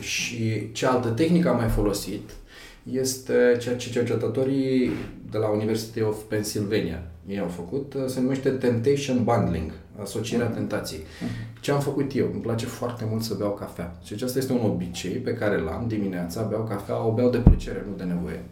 Și 0.00 0.72
ce 0.72 0.86
altă 0.86 1.08
tehnică 1.08 1.48
am 1.48 1.56
mai 1.56 1.68
folosit 1.68 2.30
este 2.92 3.56
ceea 3.60 3.76
ce 3.76 3.90
cercetătorii 3.90 4.90
de 5.30 5.38
la 5.38 5.48
University 5.48 6.02
of 6.02 6.22
Pennsylvania 6.22 7.02
ei 7.26 7.38
au 7.38 7.48
făcut, 7.48 7.94
se 8.06 8.20
numește 8.20 8.48
Temptation 8.50 9.24
Bundling, 9.24 9.72
asocierea 10.02 10.46
tentației. 10.46 11.00
Ce 11.60 11.70
am 11.70 11.80
făcut 11.80 12.14
eu? 12.14 12.28
Îmi 12.32 12.40
place 12.42 12.66
foarte 12.66 13.04
mult 13.10 13.22
să 13.22 13.34
beau 13.34 13.50
cafea. 13.52 13.96
Și 14.04 14.12
acesta 14.12 14.38
este 14.38 14.52
un 14.52 14.64
obicei 14.64 15.12
pe 15.12 15.34
care 15.34 15.58
l-am 15.60 15.84
dimineața, 15.88 16.42
beau 16.42 16.64
cafea, 16.64 17.06
o 17.06 17.12
beau 17.12 17.30
de 17.30 17.38
plăcere, 17.38 17.84
nu 17.90 17.96
de 17.96 18.02
nevoie. 18.04 18.42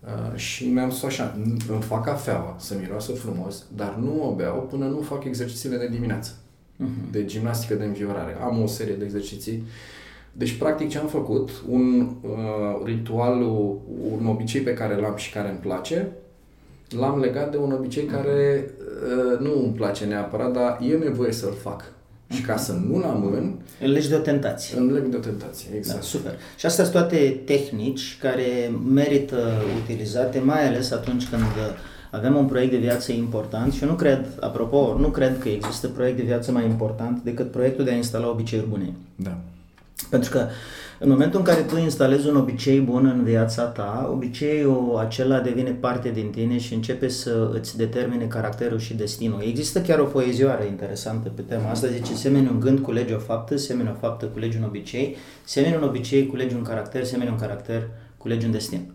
Uh, 0.00 0.36
și 0.36 0.66
mi-am 0.68 0.90
spus 0.90 1.02
așa, 1.02 1.32
"N- 1.38 1.68
îmi 1.70 1.82
fac 1.82 2.04
cafeaua 2.04 2.56
să 2.58 2.74
miroasă 2.80 3.12
frumos, 3.12 3.64
dar 3.76 3.94
nu 3.94 4.28
o 4.28 4.34
beau 4.34 4.66
până 4.70 4.84
nu 4.86 5.00
fac 5.00 5.24
exercițiile 5.24 5.76
de 5.76 5.88
dimineață. 5.88 6.32
De 7.10 7.24
gimnastică 7.24 7.74
de 7.74 7.84
înviorare. 7.84 8.36
Am 8.42 8.62
o 8.62 8.66
serie 8.66 8.94
de 8.94 9.04
exerciții. 9.04 9.62
Deci, 10.38 10.52
practic, 10.58 10.88
ce 10.88 10.98
am 10.98 11.06
făcut, 11.06 11.50
un 11.68 12.00
uh, 12.00 12.84
ritual, 12.84 13.40
un 14.18 14.26
obicei 14.26 14.60
pe 14.60 14.74
care 14.74 14.96
l-am 14.96 15.16
și 15.16 15.32
care 15.32 15.48
îmi 15.48 15.58
place, 15.58 16.08
l-am 16.98 17.20
legat 17.20 17.50
de 17.50 17.56
un 17.56 17.72
obicei 17.72 18.04
care 18.04 18.70
uh, 19.34 19.38
nu 19.40 19.58
îmi 19.62 19.72
place 19.72 20.04
neapărat, 20.04 20.52
dar 20.52 20.78
e 20.90 20.96
nevoie 20.96 21.32
să-l 21.32 21.54
fac. 21.62 21.84
Și 22.28 22.42
ca 22.42 22.56
să 22.56 22.72
nu-l 22.88 23.02
amân, 23.02 23.54
Îl 23.80 23.90
legi 23.90 24.08
de 24.08 24.14
o 24.14 24.18
tentație. 24.18 24.78
îmi 24.78 24.92
leg 24.92 25.04
de 25.06 25.16
o 25.16 25.20
tentație. 25.20 25.68
Exact. 25.76 25.98
Da, 25.98 26.04
super. 26.04 26.32
Și 26.56 26.66
astea 26.66 26.84
sunt 26.84 26.96
toate 26.96 27.40
tehnici 27.44 28.18
care 28.20 28.72
merită 28.92 29.36
utilizate, 29.82 30.38
mai 30.38 30.66
ales 30.66 30.90
atunci 30.90 31.28
când 31.28 31.42
avem 32.10 32.36
un 32.36 32.46
proiect 32.46 32.70
de 32.70 32.76
viață 32.76 33.12
important 33.12 33.72
și 33.72 33.82
eu 33.82 33.88
nu 33.88 33.94
cred, 33.94 34.26
apropo, 34.40 34.96
nu 34.98 35.08
cred 35.08 35.38
că 35.38 35.48
există 35.48 35.88
proiect 35.88 36.16
de 36.16 36.22
viață 36.22 36.52
mai 36.52 36.64
important 36.64 37.22
decât 37.22 37.50
proiectul 37.50 37.84
de 37.84 37.90
a 37.90 37.94
instala 37.96 38.28
obiceiuri 38.30 38.68
bune. 38.68 38.92
Da. 39.16 39.38
Pentru 40.10 40.30
că 40.30 40.48
în 40.98 41.08
momentul 41.08 41.38
în 41.38 41.44
care 41.44 41.60
tu 41.60 41.76
instalezi 41.76 42.28
un 42.28 42.36
obicei 42.36 42.80
bun 42.80 43.06
în 43.06 43.24
viața 43.24 43.62
ta, 43.62 44.08
obiceiul 44.12 44.96
acela 45.06 45.40
devine 45.40 45.70
parte 45.70 46.08
din 46.08 46.30
tine 46.30 46.58
și 46.58 46.74
începe 46.74 47.08
să 47.08 47.50
îți 47.52 47.76
determine 47.76 48.24
caracterul 48.24 48.78
și 48.78 48.94
destinul. 48.94 49.42
Există 49.46 49.80
chiar 49.80 49.98
o 49.98 50.04
poezioară 50.04 50.62
interesantă 50.62 51.28
pe 51.28 51.42
tema 51.42 51.70
asta, 51.70 51.86
zice, 51.86 52.14
semeni 52.14 52.48
un 52.48 52.60
gând, 52.60 52.78
culegi 52.78 53.12
o 53.12 53.18
faptă, 53.18 53.56
semeni 53.56 53.88
o 53.94 53.98
faptă, 54.00 54.24
culegi 54.24 54.56
un 54.56 54.64
obicei, 54.64 55.16
semeni 55.44 55.76
un 55.76 55.82
obicei, 55.82 56.26
culegi 56.26 56.54
un 56.54 56.62
caracter, 56.62 57.04
semeni 57.04 57.30
un 57.30 57.38
caracter, 57.38 57.88
culegi 58.16 58.46
un 58.46 58.52
destin. 58.52 58.90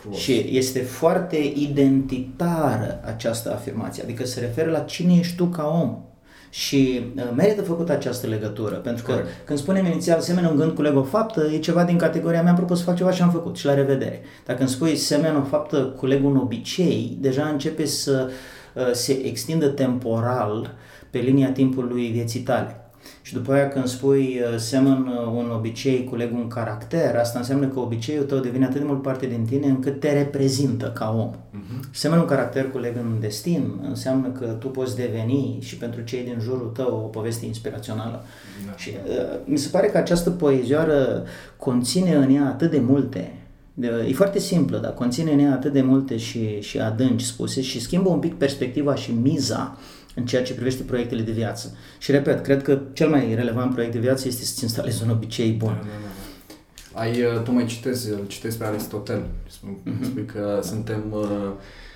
Frumos. 0.00 0.18
Și 0.18 0.48
este 0.50 0.78
foarte 0.78 1.36
identitară 1.56 3.00
această 3.04 3.52
afirmație, 3.52 4.02
adică 4.02 4.26
se 4.26 4.40
referă 4.40 4.70
la 4.70 4.78
cine 4.78 5.16
ești 5.18 5.36
tu 5.36 5.44
ca 5.44 5.80
om. 5.82 6.02
Și 6.50 7.00
uh, 7.16 7.22
merită 7.36 7.62
făcut 7.62 7.88
această 7.88 8.26
legătură, 8.26 8.74
pentru 8.74 9.04
că 9.04 9.12
Corect. 9.12 9.28
când 9.44 9.58
spunem 9.58 9.86
inițial 9.86 10.20
semen 10.20 10.44
un 10.44 10.56
gând 10.56 10.72
cu 10.72 10.82
leg 10.82 10.96
o 10.96 11.02
faptă, 11.02 11.50
e 11.54 11.58
ceva 11.58 11.84
din 11.84 11.96
categoria 11.96 12.42
mi-am 12.42 12.54
propus 12.56 12.78
să 12.78 12.84
fac 12.84 12.96
ceva 12.96 13.10
și 13.10 13.22
am 13.22 13.30
făcut 13.30 13.56
și 13.56 13.66
la 13.66 13.74
revedere. 13.74 14.20
Dacă 14.46 14.60
îmi 14.60 14.68
spui 14.68 14.96
semen 14.96 15.36
o 15.36 15.42
faptă 15.42 15.76
cu 15.76 16.06
leg 16.06 16.24
un 16.24 16.36
obicei, 16.36 17.16
deja 17.20 17.46
începe 17.46 17.86
să 17.86 18.30
uh, 18.74 18.90
se 18.92 19.12
extindă 19.12 19.66
temporal 19.66 20.74
pe 21.10 21.18
linia 21.18 21.52
timpului 21.52 22.06
vieții 22.06 22.40
tale. 22.40 22.87
Și 23.22 23.32
după 23.34 23.52
aia 23.52 23.68
când 23.68 23.86
spui 23.86 24.40
uh, 24.52 24.58
semăn 24.58 25.06
uh, 25.06 25.26
un 25.36 25.50
obicei 25.56 26.04
cu 26.04 26.16
leg 26.16 26.32
un 26.34 26.48
caracter, 26.48 27.16
asta 27.16 27.38
înseamnă 27.38 27.66
că 27.66 27.78
obiceiul 27.78 28.24
tău 28.24 28.38
devine 28.38 28.64
atât 28.64 28.80
de 28.80 28.86
mult 28.86 29.02
parte 29.02 29.26
din 29.26 29.44
tine 29.48 29.66
încât 29.66 30.00
te 30.00 30.12
reprezintă 30.12 30.92
ca 30.94 31.14
om. 31.18 31.30
Uh-huh. 31.34 31.90
Semăn 31.90 32.18
un 32.18 32.24
caracter 32.24 32.70
cu 32.70 32.78
leg 32.78 32.96
un 32.96 33.16
destin 33.20 33.70
înseamnă 33.88 34.28
că 34.28 34.44
tu 34.44 34.68
poți 34.68 34.96
deveni 34.96 35.56
și 35.60 35.76
pentru 35.76 36.00
cei 36.00 36.24
din 36.24 36.36
jurul 36.42 36.70
tău 36.74 36.94
o 37.04 37.08
poveste 37.08 37.46
inspirațională. 37.46 38.24
Da. 38.66 38.76
Și 38.76 38.90
uh, 39.08 39.38
mi 39.44 39.58
se 39.58 39.68
pare 39.68 39.86
că 39.86 39.98
această 39.98 40.30
poezioară 40.30 41.24
conține 41.56 42.14
în 42.14 42.34
ea 42.34 42.46
atât 42.46 42.70
de 42.70 42.80
multe 42.80 43.32
de- 43.74 44.06
E 44.08 44.12
foarte 44.12 44.38
simplă, 44.38 44.78
dar 44.78 44.94
conține 44.94 45.32
în 45.32 45.38
ea 45.38 45.52
atât 45.52 45.72
de 45.72 45.82
multe 45.82 46.16
și, 46.16 46.60
și 46.60 46.78
adânci 46.78 47.22
spuse 47.22 47.60
și 47.60 47.80
schimbă 47.80 48.08
un 48.08 48.18
pic 48.18 48.34
perspectiva 48.34 48.94
și 48.94 49.12
miza 49.12 49.76
în 50.18 50.26
ceea 50.26 50.42
ce 50.42 50.54
privește 50.54 50.82
proiectele 50.82 51.22
de 51.22 51.32
viață. 51.32 51.76
Și 51.98 52.10
repet, 52.10 52.42
cred 52.42 52.62
că 52.62 52.80
cel 52.92 53.08
mai 53.08 53.34
relevant 53.34 53.72
proiect 53.72 53.92
de 53.92 53.98
viață 53.98 54.28
este 54.28 54.44
să-ți 54.44 54.62
instalezi 54.62 55.02
un 55.02 55.10
obicei 55.10 55.50
bun. 55.50 55.68
Da, 55.68 55.74
da, 55.74 55.88
da. 56.02 57.00
Ai, 57.00 57.22
uh, 57.22 57.42
tu 57.42 57.52
mai 57.52 57.66
citezi, 57.66 58.10
îl 58.10 58.26
citezi 58.26 58.58
pe 58.58 58.64
Aristotel. 58.64 59.26
Spui, 59.48 59.76
uh-huh. 59.86 60.04
spui 60.04 60.24
că 60.24 60.60
suntem 60.62 61.04
uh, 61.10 61.50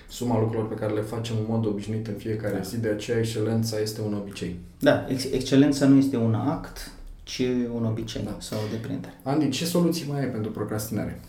suma 0.08 0.38
lucrurilor 0.38 0.68
pe 0.68 0.74
care 0.74 0.92
le 0.92 1.00
facem 1.00 1.37
în 1.37 1.44
mod 1.48 1.66
obișnuit 1.66 2.06
în 2.06 2.14
fiecare 2.14 2.61
zi, 2.64 2.80
de 2.80 2.88
aceea 2.88 3.18
excelența 3.18 3.78
este 3.80 4.00
un 4.00 4.14
obicei. 4.14 4.56
Da, 4.78 5.06
ex- 5.08 5.32
excelența 5.32 5.87
nu 5.87 5.98
este 5.98 6.16
un 6.16 6.35
act, 6.35 6.90
ci 7.22 7.42
un 7.74 7.85
obicei 7.85 8.22
Da. 8.24 8.37
sau 8.38 8.58
o 8.58 8.70
deprindere. 8.70 9.14
Andy, 9.22 9.48
ce 9.48 9.64
soluții 9.64 10.06
mai 10.08 10.20
ai 10.20 10.26
pentru 10.26 10.50
procrastinare? 10.50 11.20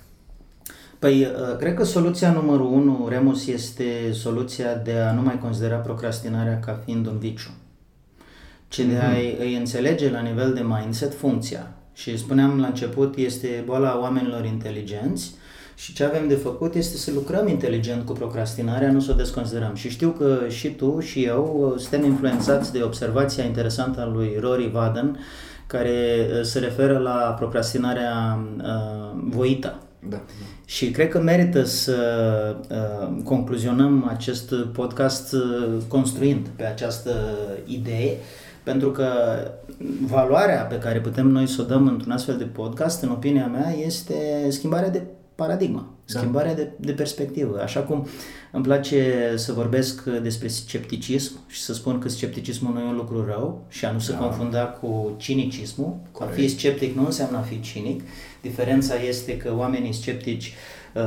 Păi, 1.03 1.21
uh, 1.21 1.57
cred 1.57 1.73
că 1.73 1.83
soluția 1.83 2.31
numărul 2.31 2.65
unu, 2.65 3.07
Remus, 3.09 3.47
este 3.47 4.11
soluția 4.11 4.75
de 4.75 4.93
a 4.93 5.13
nu 5.13 5.21
mai 5.21 5.39
considera 5.39 5.75
procrastinarea 5.75 6.59
ca 6.59 6.81
fiind 6.85 7.07
un 7.07 7.17
viciu, 7.17 7.49
ci 8.67 8.79
de 8.79 8.95
a 8.95 9.09
îi 9.39 9.55
înțelege 9.55 10.09
la 10.09 10.19
nivel 10.19 10.53
de 10.53 10.61
mindset 10.61 11.13
funcția. 11.13 11.71
Și 11.93 12.17
spuneam 12.17 12.59
la 12.59 12.67
început, 12.67 13.15
este 13.15 13.63
boala 13.65 13.99
oamenilor 13.99 14.45
inteligenți 14.45 15.31
și 15.75 15.93
ce 15.93 16.03
avem 16.03 16.27
de 16.27 16.35
făcut 16.35 16.75
este 16.75 16.97
să 16.97 17.11
lucrăm 17.13 17.47
inteligent 17.47 18.05
cu 18.05 18.13
procrastinarea, 18.13 18.91
nu 18.91 18.99
să 18.99 19.11
o 19.11 19.15
desconsiderăm. 19.15 19.75
Și 19.75 19.89
știu 19.89 20.09
că 20.09 20.39
și 20.49 20.69
tu 20.69 20.99
și 20.99 21.23
eu 21.23 21.71
uh, 21.73 21.79
suntem 21.79 22.09
influențați 22.09 22.71
de 22.71 22.81
observația 22.83 23.43
interesantă 23.43 24.01
a 24.01 24.05
lui 24.05 24.37
Rory 24.39 24.69
Vaden, 24.69 25.19
care 25.67 26.27
uh, 26.29 26.41
se 26.41 26.59
referă 26.59 26.97
la 26.97 27.35
procrastinarea 27.39 28.39
uh, 28.57 29.19
voită. 29.29 29.82
Da. 30.09 30.21
Și 30.65 30.91
cred 30.91 31.09
că 31.09 31.21
merită 31.21 31.63
să 31.63 31.97
uh, 32.69 33.21
concluzionăm 33.23 34.07
acest 34.09 34.53
podcast 34.55 35.33
uh, 35.33 35.77
construind 35.87 36.47
pe 36.55 36.63
această 36.63 37.11
idee, 37.65 38.17
pentru 38.63 38.91
că 38.91 39.07
valoarea 40.05 40.61
pe 40.61 40.77
care 40.77 40.99
putem 41.01 41.27
noi 41.27 41.47
să 41.47 41.61
o 41.61 41.65
dăm 41.65 41.87
într-un 41.87 42.11
astfel 42.11 42.37
de 42.37 42.43
podcast, 42.43 43.03
în 43.03 43.09
opinia 43.09 43.47
mea, 43.47 43.75
este 43.85 44.47
schimbarea 44.49 44.89
de 44.89 45.03
paradigmă, 45.35 45.93
Da. 46.13 46.19
schimbarea 46.19 46.55
de, 46.55 46.71
de 46.79 46.91
perspectivă. 46.91 47.61
Așa 47.61 47.79
cum 47.79 48.07
îmi 48.51 48.63
place 48.63 49.31
să 49.35 49.53
vorbesc 49.53 50.03
despre 50.03 50.47
scepticism 50.47 51.39
și 51.47 51.61
să 51.61 51.73
spun 51.73 51.99
că 51.99 52.09
scepticismul 52.09 52.73
nu 52.73 52.79
e 52.79 52.83
un 52.83 52.95
lucru 52.95 53.25
rău 53.25 53.65
și 53.69 53.85
a 53.85 53.91
nu 53.91 53.99
se 53.99 54.11
Da. 54.11 54.17
confunda 54.17 54.59
cu 54.65 55.13
cinicismul. 55.17 55.95
A 56.03 56.07
Corect. 56.11 56.35
fi 56.35 56.47
sceptic 56.47 56.95
nu 56.95 57.05
înseamnă 57.05 57.37
a 57.37 57.41
fi 57.41 57.59
cinic. 57.59 58.01
Diferența 58.43 58.95
este 58.95 59.37
că 59.37 59.53
oamenii 59.55 59.93
sceptici 59.93 60.53
uh, 60.93 61.01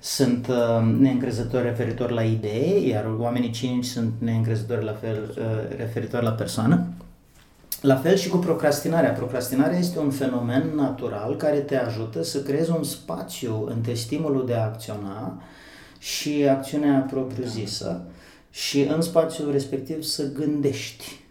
sunt 0.00 0.46
uh, 0.46 0.96
neîncrezători 0.98 1.62
referitor 1.62 2.10
la 2.10 2.22
idee, 2.22 2.88
iar 2.88 3.04
oamenii 3.18 3.50
cinici 3.50 3.84
sunt 3.84 4.12
neîncrezători 4.18 4.84
la 4.84 4.92
fel 4.92 5.34
uh, 5.38 5.76
referitor 5.76 6.22
la 6.22 6.30
persoană. 6.30 6.86
La 7.80 7.96
fel 7.96 8.16
și 8.16 8.28
cu 8.28 8.36
procrastinarea. 8.36 9.10
Procrastinarea 9.10 9.78
este 9.78 9.98
un 9.98 10.10
fenomen 10.10 10.72
natural 10.74 11.36
care 11.36 11.58
te 11.58 11.76
ajută 11.76 12.22
să 12.22 12.42
creezi 12.42 12.70
un 12.70 12.82
spațiu 12.82 13.66
între 13.74 13.94
stimulul 13.94 14.46
de 14.46 14.54
a 14.54 14.64
acționa 14.64 15.42
și 15.98 16.46
acțiunea 16.50 17.06
propriu-zisă 17.10 18.00
și 18.50 18.80
în 18.80 19.00
spațiul 19.00 19.52
respectiv 19.52 20.02
să 20.02 20.32
gândești. 20.32 21.23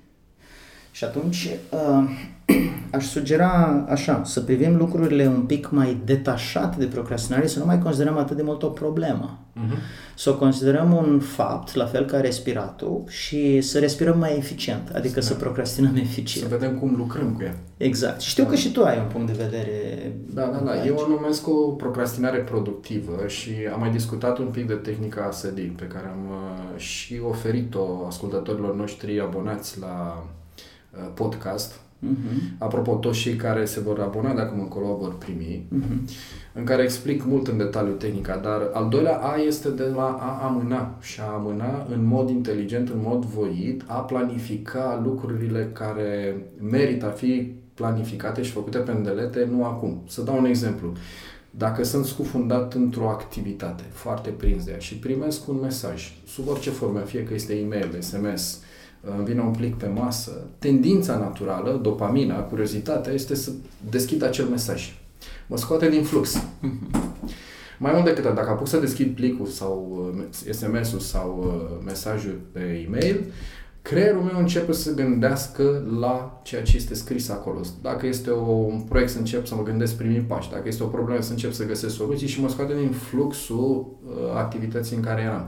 Și 0.93 1.03
atunci 1.03 1.49
uh, 1.69 2.09
aș 2.97 3.05
sugera 3.05 3.85
așa, 3.89 4.21
să 4.25 4.41
privim 4.41 4.75
lucrurile 4.77 5.27
un 5.27 5.41
pic 5.41 5.69
mai 5.69 6.01
detașat 6.05 6.77
de 6.77 6.85
procrastinare, 6.85 7.47
să 7.47 7.59
nu 7.59 7.65
mai 7.65 7.79
considerăm 7.79 8.17
atât 8.17 8.35
de 8.35 8.43
mult 8.43 8.63
o 8.63 8.67
problemă. 8.67 9.39
Uh-huh. 9.55 9.77
Să 10.15 10.29
o 10.29 10.35
considerăm 10.35 10.93
un 10.93 11.19
fapt, 11.19 11.75
la 11.75 11.85
fel 11.85 12.05
ca 12.05 12.19
respiratul, 12.19 13.03
și 13.07 13.61
să 13.61 13.79
respirăm 13.79 14.17
mai 14.17 14.37
eficient, 14.37 14.91
adică 14.95 15.21
să 15.21 15.33
procrastinăm 15.33 15.93
Să 15.93 15.99
eficient. 16.01 16.49
vedem 16.49 16.77
cum 16.77 16.95
lucrăm 16.97 17.33
cu 17.33 17.43
ea. 17.43 17.57
Exact. 17.77 18.21
Și 18.21 18.29
știu 18.29 18.45
că 18.45 18.55
și 18.55 18.71
tu 18.71 18.83
ai 18.83 18.97
un 18.97 19.07
punct 19.11 19.27
de 19.27 19.43
vedere. 19.43 19.71
Da, 20.33 20.45
da, 20.45 20.57
da. 20.57 20.85
Eu 20.85 20.95
o 20.95 21.07
numesc 21.07 21.47
o 21.47 21.53
procrastinare 21.53 22.37
productivă 22.37 23.27
și 23.27 23.51
am 23.73 23.79
mai 23.79 23.91
discutat 23.91 24.37
un 24.37 24.47
pic 24.47 24.67
de 24.67 24.73
tehnica 24.73 25.23
ASD 25.23 25.59
pe 25.75 25.85
care 25.85 26.05
am 26.11 26.29
uh, 26.29 26.79
și 26.79 27.21
oferit-o 27.29 28.05
ascultătorilor 28.07 28.75
noștri 28.75 29.19
abonați 29.21 29.79
la 29.79 30.23
uh, 30.23 30.41
podcast. 31.13 31.73
Mhm. 31.99 32.55
Apropo, 32.57 32.93
toți 32.93 33.19
cei 33.19 33.35
care 33.35 33.65
se 33.65 33.79
vor 33.79 33.99
abona 33.99 34.33
de 34.33 34.41
acum 34.41 34.59
încolo 34.59 34.89
o 34.91 34.95
vor 34.95 35.17
primi, 35.17 35.65
Mhm. 35.69 36.07
în 36.53 36.63
care 36.63 36.83
explic 36.83 37.25
mult 37.25 37.47
în 37.47 37.57
detaliu 37.57 37.91
tehnica, 37.93 38.35
dar 38.37 38.69
al 38.73 38.89
doilea 38.89 39.15
A 39.17 39.35
este 39.35 39.69
de 39.69 39.83
la 39.83 40.17
a 40.21 40.45
amâna 40.45 40.97
și 41.01 41.19
a 41.19 41.33
amâna 41.33 41.87
în 41.89 42.05
mod 42.05 42.29
inteligent, 42.29 42.89
în 42.89 42.99
mod 43.03 43.25
voit, 43.25 43.83
a 43.87 43.99
planifica 43.99 45.01
lucrurile 45.03 45.69
care 45.73 46.37
merită 46.61 47.05
a 47.05 47.09
fi 47.09 47.51
planificate 47.73 48.41
și 48.41 48.51
făcute 48.51 48.77
pe 48.77 48.91
îndelete, 48.91 49.47
nu 49.51 49.65
acum. 49.65 50.01
Să 50.07 50.21
dau 50.21 50.37
un 50.37 50.45
exemplu. 50.45 50.91
Dacă 51.51 51.83
sunt 51.83 52.05
scufundat 52.05 52.73
într-o 52.73 53.09
activitate 53.09 53.83
foarte 53.91 54.29
prins 54.29 54.63
de 54.65 54.71
ea 54.71 54.77
și 54.77 54.95
primesc 54.95 55.47
un 55.47 55.57
mesaj, 55.61 56.13
sub 56.27 56.47
orice 56.47 56.69
formă, 56.69 56.99
fie 56.99 57.23
că 57.23 57.33
este 57.33 57.53
e-mail, 57.53 57.95
SMS, 57.99 58.61
îmi 59.17 59.25
vine 59.25 59.41
un 59.41 59.51
plic 59.51 59.75
pe 59.75 59.87
masă, 59.87 60.31
tendința 60.59 61.17
naturală, 61.17 61.79
dopamina, 61.81 62.39
curiozitatea, 62.39 63.13
este 63.13 63.35
să 63.35 63.51
deschid 63.89 64.23
acel 64.23 64.45
mesaj. 64.45 64.97
Mă 65.47 65.57
scoate 65.57 65.89
din 65.89 66.03
flux. 66.03 66.37
Mai 67.79 67.91
mult 67.93 68.05
decât 68.05 68.25
atât, 68.25 68.35
dacă 68.35 68.49
apuc 68.49 68.67
să 68.67 68.77
deschid 68.77 69.15
plicul 69.15 69.45
sau 69.45 70.05
uh, 70.15 70.53
SMS-ul 70.53 70.99
sau 70.99 71.43
uh, 71.45 71.83
mesajul 71.85 72.39
pe 72.51 72.83
e-mail, 72.85 73.23
creierul 73.81 74.21
meu 74.21 74.39
începe 74.39 74.71
să 74.71 74.93
gândească 74.93 75.87
la 75.99 76.41
ceea 76.43 76.61
ce 76.61 76.75
este 76.75 76.93
scris 76.93 77.29
acolo. 77.29 77.59
Dacă 77.81 78.07
este 78.07 78.29
o, 78.29 78.51
un 78.51 78.79
proiect 78.79 79.11
să 79.11 79.17
încep 79.17 79.45
să 79.45 79.55
mă 79.55 79.63
gândesc 79.63 79.95
primii 79.95 80.19
pași, 80.19 80.49
dacă 80.49 80.67
este 80.67 80.83
o 80.83 80.87
problemă 80.87 81.21
să 81.21 81.31
încep 81.31 81.51
să 81.51 81.65
găsesc 81.65 81.95
soluții 81.95 82.27
și 82.27 82.41
mă 82.41 82.49
scoate 82.49 82.73
din 82.75 82.91
fluxul 82.91 83.97
uh, 84.05 84.13
activității 84.35 84.95
în 84.95 85.01
care 85.01 85.21
eram. 85.21 85.47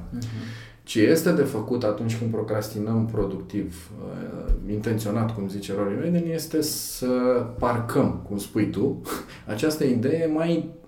Ce 0.85 1.01
este 1.01 1.31
de 1.31 1.41
făcut 1.41 1.83
atunci 1.83 2.17
când 2.17 2.31
procrastinăm 2.31 3.05
productiv, 3.05 3.89
uh, 3.99 4.53
intenționat, 4.71 5.33
cum 5.35 5.49
zice 5.49 5.73
Rory 5.73 5.95
Vaden, 5.95 6.29
este 6.31 6.61
să 6.61 7.07
parcăm, 7.59 8.21
cum 8.27 8.37
spui 8.37 8.69
tu, 8.69 9.01
această 9.53 9.83
idee 9.83 10.25
mai 10.33 10.69
uh, 10.81 10.84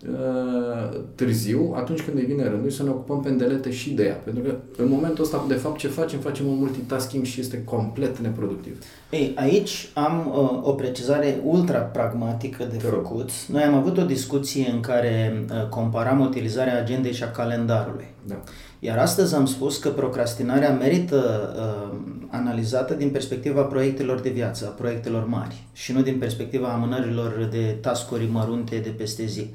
târziu, 1.15 1.74
atunci 1.76 2.02
când 2.02 2.17
îi 2.17 2.26
vine 2.26 2.50
rândul, 2.50 2.70
să 2.70 2.84
ne 2.84 2.89
ocupăm 2.89 3.22
pe 3.22 3.30
îndelete 3.30 3.72
și 3.72 3.89
de 3.89 4.04
ea. 4.04 4.15
Pentru 4.15 4.43
că 4.43 4.56
în 4.78 4.89
momentul 4.89 5.24
ăsta, 5.24 5.46
de 5.48 5.54
fapt, 5.54 5.78
ce 5.78 5.88
facem? 5.88 6.20
Facem 6.20 6.48
un 6.48 6.58
multitasking 6.58 7.26
și 7.26 7.39
este 7.39 7.63
complet 7.63 8.17
neproductiv. 8.17 8.84
Ei, 9.10 9.34
aici 9.36 9.89
am 9.93 10.28
uh, 10.28 10.67
o 10.67 10.72
precizare 10.72 11.39
ultra 11.43 11.80
pragmatică 11.80 12.63
de 12.72 12.78
Te 12.78 12.89
rog. 12.89 13.04
făcut. 13.04 13.30
Noi 13.48 13.63
am 13.63 13.74
avut 13.74 13.98
o 13.98 14.04
discuție 14.04 14.70
în 14.74 14.80
care 14.80 15.46
uh, 15.50 15.68
comparam 15.70 16.20
utilizarea 16.20 16.80
agendei 16.80 17.14
și 17.14 17.24
a 17.24 17.32
calendarului. 17.32 18.08
Da. 18.24 18.36
Iar 18.80 18.97
astăzi 18.97 19.36
am 19.36 19.45
spus 19.45 19.78
că 19.78 19.89
procrastinarea 19.89 20.74
merită 20.74 21.53
uh, 21.58 21.97
analizată 22.28 22.93
din 22.93 23.10
perspectiva 23.10 23.62
proiectelor 23.62 24.20
de 24.20 24.30
viață, 24.30 24.66
a 24.66 24.70
proiectelor 24.70 25.28
mari 25.28 25.64
și 25.74 25.91
nu 25.91 26.01
din 26.01 26.18
perspectiva 26.18 26.68
amânărilor 26.68 27.47
de 27.51 27.78
tascuri 27.82 28.30
mărunte 28.32 28.78
de 28.78 28.89
peste 28.89 29.26
zi. 29.26 29.49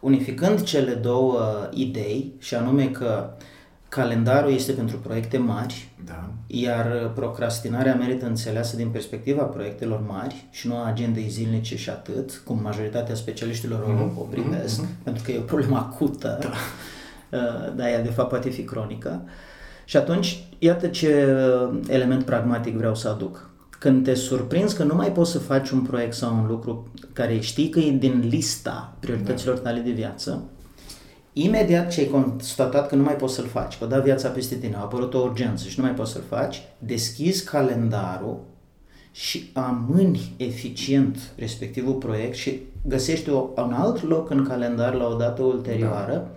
Unificând 0.00 0.62
cele 0.62 0.92
două 0.92 1.68
idei, 1.70 2.34
și 2.38 2.54
anume 2.54 2.86
că 2.86 3.30
calendarul 3.88 4.52
este 4.52 4.72
pentru 4.72 4.96
proiecte 4.96 5.38
mari, 5.38 5.88
Da. 6.04 6.30
iar 6.46 7.10
procrastinarea 7.14 7.94
merită 7.94 8.26
înțeleasă 8.26 8.76
din 8.76 8.88
perspectiva 8.88 9.42
proiectelor 9.42 10.02
mari 10.08 10.46
și 10.50 10.66
nu 10.66 10.76
a 10.76 10.86
agendei 10.86 11.28
zilnice 11.28 11.76
și 11.76 11.90
atât, 11.90 12.42
cum 12.44 12.60
majoritatea 12.62 13.14
specialiștilor 13.14 13.80
o, 14.16 14.20
o 14.20 14.22
privesc, 14.22 14.84
pentru 15.02 15.22
că 15.22 15.32
e 15.32 15.38
o 15.38 15.42
problemă 15.42 15.76
acută, 15.76 16.38
da. 16.40 16.50
dar 17.76 17.88
ea 17.88 18.02
de 18.02 18.10
fapt 18.10 18.28
poate 18.28 18.50
fi 18.50 18.62
cronică. 18.64 19.22
Și 19.84 19.96
atunci, 19.96 20.44
iată 20.58 20.86
ce 20.86 21.26
uh, 21.70 21.78
element 21.88 22.24
pragmatic 22.24 22.76
vreau 22.76 22.94
să 22.94 23.08
aduc. 23.08 23.49
Când 23.80 24.04
te 24.04 24.14
surprinzi 24.14 24.76
că 24.76 24.84
nu 24.84 24.94
mai 24.94 25.12
poți 25.12 25.30
să 25.30 25.38
faci 25.38 25.70
un 25.70 25.80
proiect 25.80 26.14
sau 26.14 26.34
un 26.34 26.46
lucru 26.46 26.88
care 27.12 27.40
știi 27.40 27.68
că 27.68 27.78
e 27.78 27.90
din 27.90 28.24
lista 28.28 28.96
priorităților 29.00 29.54
Da. 29.54 29.60
tale 29.60 29.80
de 29.80 29.90
viață, 29.90 30.42
imediat 31.32 31.90
ce 31.90 32.00
ai 32.00 32.06
constatat 32.06 32.88
că 32.88 32.94
nu 32.94 33.02
mai 33.02 33.16
poți 33.16 33.34
să-l 33.34 33.46
faci, 33.46 33.78
că 33.78 33.84
a 33.84 33.86
dat 33.86 34.02
viața 34.04 34.28
peste 34.28 34.54
tine, 34.54 34.74
a 34.76 34.80
apărut 34.80 35.14
o 35.14 35.18
urgență 35.18 35.68
și 35.68 35.78
nu 35.78 35.84
mai 35.84 35.94
poți 35.94 36.12
să-l 36.12 36.22
faci, 36.28 36.62
deschizi 36.78 37.44
calendarul 37.44 38.40
și 39.12 39.50
amâni 39.52 40.34
eficient 40.36 41.18
respectivul 41.36 41.94
proiect 41.94 42.36
și 42.36 42.60
găsești 42.86 43.30
o, 43.30 43.48
un 43.56 43.72
alt 43.72 44.08
loc 44.08 44.30
în 44.30 44.44
calendar 44.44 44.94
la 44.94 45.06
o 45.06 45.14
dată 45.14 45.42
ulterioară 45.42 46.12
da. 46.12 46.30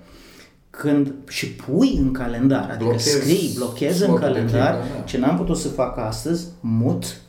când 0.70 1.14
și 1.28 1.48
pui 1.52 1.98
în 1.98 2.12
calendar, 2.12 2.70
adică 2.70 2.84
Blochezi 2.84 3.10
scrii, 3.10 3.54
blochezi 3.56 4.02
în 4.02 4.08
slotul 4.08 4.20
de 4.20 4.26
calendar 4.26 4.76
timp, 4.76 4.91
da, 4.91 4.98
da. 4.98 5.04
ce 5.04 5.18
n-am 5.18 5.38
putut 5.38 5.58
să 5.58 5.68
fac 5.68 5.98
astăzi, 5.98 6.48
mut 6.60 7.22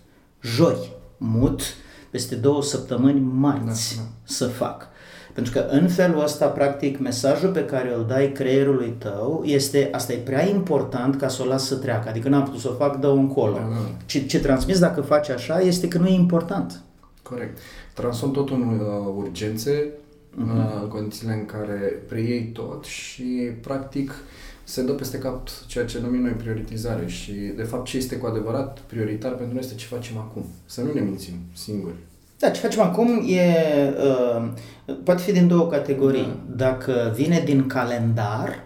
joi, 0.44 0.92
mut 1.16 1.62
peste 2.10 2.34
două 2.34 2.62
săptămâni 2.62 3.20
marți 3.20 3.96
Da, 3.96 4.02
da. 4.02 4.08
să 4.24 4.46
fac. 4.46 4.88
Pentru 5.34 5.52
că 5.52 5.66
în 5.70 5.88
felul 5.88 6.22
ăsta, 6.22 6.46
practic, 6.46 6.98
mesajul 6.98 7.50
pe 7.50 7.64
care 7.64 7.94
îl 7.94 8.04
dai 8.08 8.32
creierului 8.32 8.94
tău 8.98 9.42
este, 9.44 9.88
asta 9.92 10.12
e 10.12 10.16
prea 10.16 10.48
important 10.48 11.16
ca 11.16 11.28
să 11.28 11.42
o 11.42 11.46
las 11.46 11.66
să 11.66 11.74
treacă, 11.74 12.08
adică 12.08 12.28
n-am 12.28 12.42
putut 12.42 12.60
să 12.60 12.68
o 12.68 12.74
fac, 12.74 13.00
dă 13.00 13.08
încolo. 13.08 13.52
Da, 13.52 13.60
da. 13.60 13.90
Ce, 14.06 14.26
ce 14.26 14.40
transmis 14.40 14.78
dacă 14.78 15.00
faci 15.00 15.28
așa 15.28 15.60
este 15.60 15.88
că 15.88 15.98
nu 15.98 16.06
e 16.06 16.14
important. 16.14 16.82
Corect. 17.22 17.58
Transform 17.94 18.32
totul 18.32 18.56
în 18.56 18.78
uh, 18.78 19.14
urgențe, 19.16 19.88
uh, 20.38 20.80
în 20.82 20.88
condițiile 20.88 21.32
în 21.32 21.46
care 21.46 22.02
preiei 22.08 22.50
tot 22.52 22.84
și, 22.84 23.50
practic, 23.60 24.12
se 24.64 24.82
dă 24.82 24.92
peste 24.92 25.18
cap 25.18 25.48
ceea 25.66 25.84
ce 25.84 25.98
numim 26.00 26.20
noi 26.20 26.30
prioritizare 26.30 27.06
și, 27.06 27.32
de 27.32 27.62
fapt, 27.62 27.84
ce 27.84 27.96
este 27.96 28.16
cu 28.16 28.26
adevărat 28.26 28.78
prioritar 28.78 29.30
pentru 29.30 29.52
noi 29.54 29.62
este 29.62 29.74
ce 29.74 29.86
facem 29.86 30.18
acum. 30.18 30.44
Să 30.66 30.80
nu 30.80 30.92
ne 30.92 31.00
mințim 31.00 31.34
singuri. 31.52 31.94
Da, 32.38 32.50
ce 32.50 32.60
facem 32.60 32.80
acum 32.80 33.24
e, 33.28 33.40
uh, 33.98 34.48
poate 35.04 35.22
fi 35.22 35.32
din 35.32 35.48
două 35.48 35.66
categorii. 35.68 36.28
Da. 36.46 36.64
Dacă 36.66 37.12
vine 37.14 37.42
din 37.44 37.66
calendar, 37.66 38.64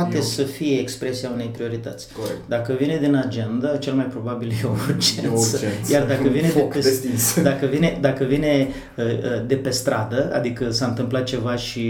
poate 0.00 0.16
Eu- 0.16 0.22
să 0.22 0.42
fie 0.42 0.78
expresia 0.78 1.30
unei 1.34 1.46
priorități. 1.46 2.08
Corect. 2.18 2.38
Dacă 2.48 2.72
vine 2.78 2.98
din 3.02 3.14
agenda, 3.14 3.76
cel 3.76 3.92
mai 3.92 4.04
probabil 4.04 4.50
e 4.50 4.66
o 4.66 4.70
urgență. 4.70 5.20
E 5.24 5.28
o 5.28 5.32
urgență. 5.38 5.92
Iar 5.92 6.06
dacă 6.06 6.22
Un 6.22 6.30
vine, 6.32 6.46
de 6.54 6.58
foc 6.58 6.72
pe, 6.72 6.78
de 6.78 6.88
stins. 6.90 7.42
dacă 7.42 7.66
vine, 7.66 7.98
dacă 8.00 8.24
vine 8.24 8.68
uh, 8.96 9.04
uh, 9.04 9.46
de 9.46 9.54
pe 9.56 9.70
stradă, 9.70 10.30
adică 10.34 10.70
s-a 10.70 10.86
întâmplat 10.86 11.24
ceva 11.24 11.56
și 11.56 11.82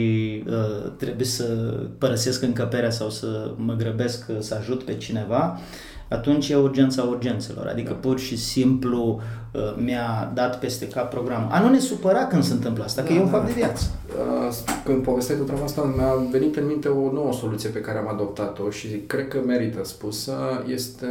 uh, 0.48 0.90
trebuie 0.98 1.26
să 1.26 1.44
părăsesc 1.98 2.42
încăperea 2.42 2.90
sau 2.90 3.10
să 3.10 3.50
mă 3.56 3.74
grăbesc 3.74 4.24
uh, 4.28 4.36
să 4.38 4.56
ajut 4.60 4.82
pe 4.82 4.94
cineva, 4.94 5.60
atunci 6.08 6.48
e 6.48 6.56
urgența 6.56 7.02
urgențelor. 7.02 7.66
Adică 7.66 7.88
Da. 7.88 7.94
pur 8.08 8.18
și 8.18 8.36
simplu 8.38 9.20
uh, 9.52 9.60
mi-a 9.84 10.30
dat 10.34 10.58
peste 10.58 10.88
cap 10.88 11.10
programul. 11.10 11.48
A 11.50 11.60
nu 11.60 11.68
ne 11.68 11.78
supăra 11.78 12.26
când 12.26 12.42
se 12.42 12.52
întâmplă 12.52 12.84
asta, 12.84 13.02
că 13.02 13.08
Da, 13.08 13.14
eu 13.14 13.24
da. 13.24 13.30
fac 13.30 13.46
de 13.46 13.52
viață. 13.52 13.84
Uh, 14.08 14.54
Când 14.84 15.02
povesteai 15.02 15.38
de 15.38 15.44
treaba 15.44 15.64
asta, 15.64 15.92
mi-a 15.96 16.28
venit 16.30 16.56
în 16.56 16.66
minte 16.66 16.88
o 16.88 17.12
nouă 17.12 17.32
soluție 17.32 17.68
pe 17.68 17.80
care 17.80 17.98
am 17.98 18.08
adoptat-o 18.08 18.70
și 18.70 18.86
cred 19.06 19.28
că 19.28 19.38
merită 19.46 19.84
spusă, 19.84 20.34
este 20.66 21.06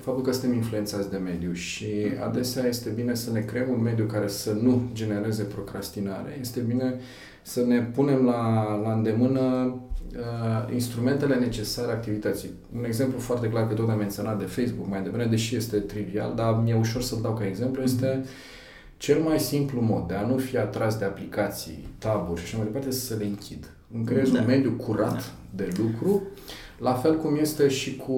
faptul 0.00 0.22
că 0.24 0.32
suntem 0.32 0.54
influențați 0.54 1.10
de 1.10 1.16
mediu 1.16 1.52
și 1.52 1.86
adesea 2.28 2.66
este 2.66 2.88
bine 2.96 3.14
să 3.14 3.30
ne 3.32 3.40
creăm 3.40 3.66
un 3.70 3.82
mediu 3.82 4.04
care 4.04 4.28
să 4.28 4.56
nu 4.62 4.82
genereze 4.92 5.42
procrastinare. 5.42 6.38
Este 6.40 6.60
bine 6.60 6.94
să 7.42 7.60
ne 7.66 7.80
punem 7.80 8.24
la, 8.24 8.74
la 8.84 8.92
îndemână 8.92 9.74
uh, 10.16 10.72
instrumentele 10.72 11.34
necesare 11.34 11.92
activității. 11.92 12.50
Un 12.76 12.84
exemplu 12.84 13.18
foarte 13.18 13.48
clar, 13.48 13.68
că 13.68 13.74
tot 13.74 13.88
am 13.88 13.98
menționat 13.98 14.38
de 14.38 14.44
Facebook 14.44 14.88
mai 14.88 15.02
devreme, 15.02 15.30
deși 15.30 15.56
este 15.56 15.78
trivial, 15.78 16.32
dar 16.36 16.60
mi-e 16.62 16.76
ușor 16.76 17.02
să-l 17.02 17.18
dau 17.22 17.34
ca 17.34 17.46
exemplu, 17.46 17.82
este 17.82 18.24
cel 18.96 19.20
mai 19.20 19.38
simplu 19.40 19.80
mod 19.80 20.08
de 20.08 20.14
a 20.14 20.26
nu 20.26 20.36
fi 20.36 20.56
atras 20.58 20.98
de 20.98 21.04
aplicații, 21.04 21.88
taburi 21.98 22.40
și 22.40 22.46
așa 22.46 22.56
mai 22.56 22.66
departe, 22.66 22.88
este 22.88 23.00
să 23.06 23.14
le 23.18 23.24
închid. 23.24 23.70
Îmi 23.94 24.04
creez 24.04 24.30
Da. 24.30 24.40
un 24.40 24.46
mediu 24.46 24.70
curat 24.70 25.32
de 25.54 25.68
lucru, 25.78 26.22
la 26.78 26.92
fel 26.92 27.16
cum 27.16 27.36
este 27.40 27.68
și 27.68 27.96
cu 27.96 28.12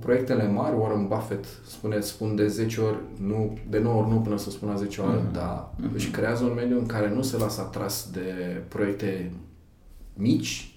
proiectele 0.00 0.48
mari, 0.48 0.76
Warren 0.78 1.06
Buffett 1.08 1.44
spune, 1.68 2.00
spun 2.00 2.36
de 2.36 2.46
10 2.46 2.80
ori, 2.80 2.96
nu, 3.26 3.58
de 3.70 3.78
9 3.78 4.00
ori 4.02 4.10
nu 4.10 4.16
până 4.20 4.36
să 4.38 4.50
spună 4.50 4.74
10 4.76 5.00
ori, 5.00 5.20
Mhm. 5.22 5.32
da. 5.32 5.74
Își 5.94 6.10
creează 6.10 6.44
un 6.44 6.52
mediu 6.54 6.78
în 6.78 6.86
care 6.86 7.10
nu 7.14 7.22
se 7.22 7.36
lasă 7.36 7.60
atras 7.60 8.08
de 8.12 8.62
proiecte 8.68 9.32
mici, 10.14 10.75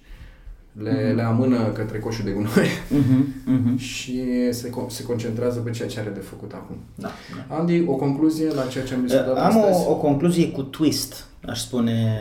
le, 0.72 0.90
Mhm. 1.06 1.14
le 1.16 1.22
amână 1.22 1.56
către 1.74 1.98
coșul 1.98 2.24
de 2.24 2.30
gunoi 2.30 2.50
Uh-huh, 2.50 3.24
uh-huh. 3.54 3.78
și 3.78 4.22
se, 4.52 4.68
con- 4.70 4.88
se 4.88 5.02
concentrează 5.02 5.58
pe 5.60 5.70
ceea 5.70 5.88
ce 5.88 6.00
are 6.00 6.10
de 6.10 6.20
făcut 6.20 6.52
acum. 6.52 6.76
Da, 6.94 7.08
da. 7.48 7.56
Andy, 7.56 7.84
o 7.86 7.94
concluzie 7.94 8.46
la 8.54 8.66
ceea 8.66 8.84
ce 8.84 8.94
am 8.94 9.02
discutat 9.02 9.36
Am 9.36 9.44
astăzi? 9.62 9.86
o, 9.86 9.90
o 9.90 9.94
concluzie 9.96 10.48
cu 10.50 10.62
twist, 10.62 11.24
aș 11.46 11.60
spune 11.60 12.18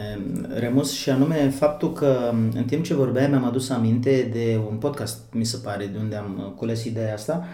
Remus, 0.60 0.92
și 0.92 1.10
anume 1.10 1.50
faptul 1.58 1.94
că 1.94 2.34
în 2.56 2.64
timp 2.64 2.84
ce 2.84 2.94
vorbeai 2.94 3.28
mi-am 3.28 3.46
adus 3.46 3.70
aminte 3.70 4.30
de 4.34 4.60
un 4.70 4.76
podcast, 4.78 5.20
mi 5.32 5.46
se 5.46 5.58
pare, 5.64 5.86
de 5.86 5.98
unde 6.02 6.16
am 6.16 6.36
uh, 6.46 6.52
cules 6.56 6.84
ideea 6.84 7.14
asta. 7.14 7.46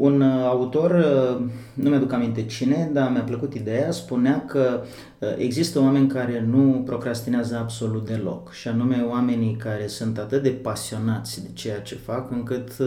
Un 0.00 0.20
uh, 0.20 0.44
autor, 0.44 0.90
uh, 0.90 1.44
nu 1.74 1.88
mi-aduc 1.90 2.12
aminte 2.12 2.44
cine, 2.44 2.90
dar 2.92 3.10
mi-a 3.10 3.22
plăcut 3.22 3.54
ideea, 3.54 3.90
spunea 3.90 4.44
că 4.46 4.82
uh, 5.18 5.28
există 5.36 5.80
oameni 5.80 6.08
care 6.08 6.44
nu 6.50 6.82
procrastinează 6.86 7.56
absolut 7.56 8.06
deloc 8.06 8.52
și 8.52 8.68
anume 8.68 9.04
oamenii 9.08 9.56
care 9.56 9.86
sunt 9.86 10.18
atât 10.18 10.42
de 10.42 10.48
pasionați 10.48 11.42
de 11.42 11.48
ceea 11.52 11.80
ce 11.80 11.94
fac 11.94 12.30
încât 12.30 12.68
uh, 12.78 12.86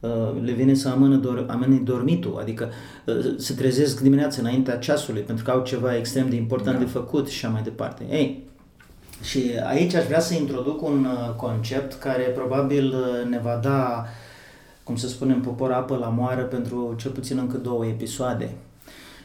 uh, 0.00 0.42
le 0.42 0.52
vine 0.52 0.74
să 0.74 0.88
amână 0.88 1.16
dor, 1.16 1.46
amână 1.48 1.80
dormitul, 1.84 2.38
adică 2.40 2.70
uh, 3.06 3.34
se 3.36 3.54
trezesc 3.54 4.00
dimineața 4.00 4.40
înaintea 4.40 4.76
ceasului 4.76 5.22
pentru 5.22 5.44
că 5.44 5.50
au 5.50 5.62
ceva 5.62 5.96
extrem 5.96 6.28
de 6.28 6.36
important 6.36 6.78
Da. 6.78 6.84
de 6.84 6.90
făcut 6.90 7.28
și 7.28 7.44
așa 7.44 7.52
mai 7.52 7.62
departe. 7.62 8.04
Ei, 8.10 8.42
și 9.22 9.42
aici 9.68 9.94
aș 9.94 10.04
vrea 10.04 10.20
să 10.20 10.34
introduc 10.34 10.82
un 10.82 11.04
uh, 11.04 11.34
concept 11.36 11.92
care 11.98 12.22
probabil 12.22 12.86
uh, 12.86 13.30
ne 13.30 13.40
va 13.42 13.58
da, 13.62 14.04
cum 14.84 14.96
să 14.96 15.08
spunem, 15.08 15.40
popor 15.40 15.72
apă 15.72 15.96
la 15.96 16.08
moară 16.08 16.42
pentru 16.42 16.94
cel 16.96 17.10
puțin 17.10 17.38
încă 17.38 17.56
două 17.56 17.86
episoade. 17.86 18.50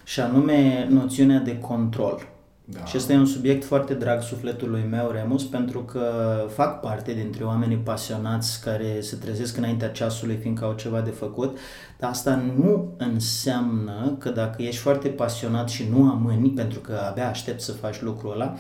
Și 0.04 0.20
anume 0.20 0.88
noțiunea 0.90 1.40
de 1.40 1.58
control. 1.58 2.28
Da. 2.72 2.86
Și 2.86 2.98
ăsta 2.98 3.14
e 3.14 3.18
un 3.18 3.26
subiect 3.26 3.64
foarte 3.64 3.94
drag 3.94 4.22
sufletului 4.22 4.86
meu, 4.90 5.12
Remus, 5.12 5.46
pentru 5.46 5.80
că 5.80 6.12
fac 6.54 6.80
parte 6.80 7.14
dintre 7.14 7.44
oamenii 7.44 7.78
pasionați 7.78 8.62
care 8.64 8.98
se 9.02 9.16
trezesc 9.16 9.58
înaintea 9.58 9.90
ceasului 9.90 10.36
fiindcă 10.36 10.66
au 10.66 10.74
ceva 10.74 11.02
de 11.02 11.10
făcut, 11.10 11.58
dar 12.00 12.10
asta 12.10 12.44
nu 12.58 12.94
înseamnă 12.98 14.16
că 14.20 14.30
dacă 14.30 14.62
ești 14.62 14.82
foarte 14.82 15.08
pasionat 15.08 15.70
și 15.70 15.88
nu 15.92 16.10
amâni, 16.10 16.50
pentru 16.50 16.80
că 16.80 17.00
abia 17.10 17.30
aștept 17.30 17.62
să 17.62 17.72
faci 17.72 18.02
lucrul 18.02 18.32
ăla, 18.32 18.56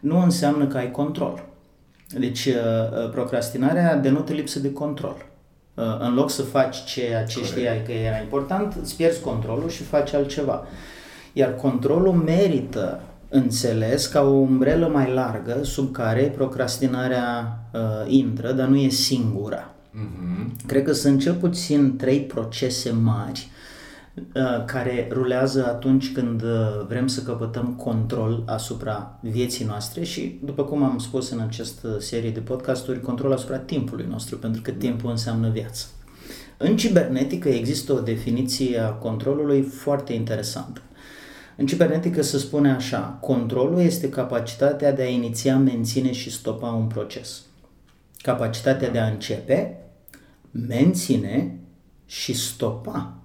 nu 0.00 0.18
înseamnă 0.18 0.66
că 0.66 0.76
ai 0.76 0.90
control. 0.90 1.44
Deci 2.18 2.46
uh, 2.46 3.10
procrastinarea 3.10 3.96
denotă 3.96 4.32
lipsă 4.32 4.58
de 4.58 4.72
control. 4.72 5.16
Uh, 5.74 5.84
În 5.98 6.14
loc 6.14 6.30
să 6.30 6.42
faci 6.42 6.84
ceea 6.84 7.24
ce 7.24 7.34
Corect. 7.34 7.52
știai 7.56 7.82
că 7.86 7.92
era 7.92 8.18
important, 8.20 8.76
îți 8.82 8.96
pierzi 8.96 9.20
controlul 9.20 9.68
și 9.68 9.82
faci 9.82 10.12
altceva. 10.12 10.66
Iar 11.32 11.54
controlul 11.54 12.12
merită 12.12 13.00
înțeles 13.28 14.06
ca 14.06 14.22
o 14.22 14.30
umbrelă 14.30 14.88
mai 14.88 15.12
largă 15.12 15.58
sub 15.62 15.92
care 15.92 16.22
procrastinarea 16.36 17.58
uh, 17.72 17.80
intră, 18.06 18.52
dar 18.52 18.68
nu 18.68 18.76
e 18.76 18.88
singura. 18.88 19.70
Mhm. 19.90 20.66
Cred 20.66 20.82
că 20.84 20.92
sunt 20.92 21.20
cel 21.20 21.34
puțin 21.34 21.96
trei 21.96 22.20
procese 22.20 22.90
mari 22.90 23.48
uh, 23.48 23.53
care 24.66 25.08
rulează 25.10 25.66
atunci 25.66 26.12
când 26.12 26.42
uh, 26.42 26.86
vrem 26.88 27.06
să 27.06 27.22
căpătăm 27.22 27.74
control 27.74 28.42
asupra 28.46 29.18
vieții 29.20 29.64
noastre 29.64 30.04
și, 30.04 30.38
după 30.44 30.64
cum 30.64 30.82
am 30.82 30.98
spus 30.98 31.30
în 31.30 31.40
această 31.40 31.98
serie 32.00 32.30
de 32.30 32.40
podcasturi, 32.40 33.00
control 33.00 33.32
asupra 33.32 33.58
timpului 33.58 34.06
nostru, 34.08 34.38
pentru 34.38 34.62
că 34.62 34.70
timpul 34.70 35.10
înseamnă 35.10 35.48
viață. 35.48 35.86
În 36.56 36.76
cibernetică 36.76 37.48
există 37.48 37.92
o 37.92 38.00
definiție 38.00 38.78
a 38.78 38.88
controlului 38.88 39.62
foarte 39.62 40.12
interesantă. 40.12 40.80
În 41.56 41.66
cibernetică 41.66 42.22
se 42.22 42.38
spune 42.38 42.72
așa, 42.72 43.18
controlul 43.20 43.80
este 43.80 44.08
capacitatea 44.08 44.92
de 44.92 45.02
a 45.02 45.08
iniția, 45.08 45.56
menține 45.56 46.12
și 46.12 46.30
stopa 46.30 46.68
un 46.68 46.86
proces. 46.86 47.42
Capacitatea 48.16 48.90
de 48.90 48.98
a 48.98 49.06
începe, 49.06 49.76
menține 50.50 51.58
și 52.06 52.32
stopa 52.32 53.23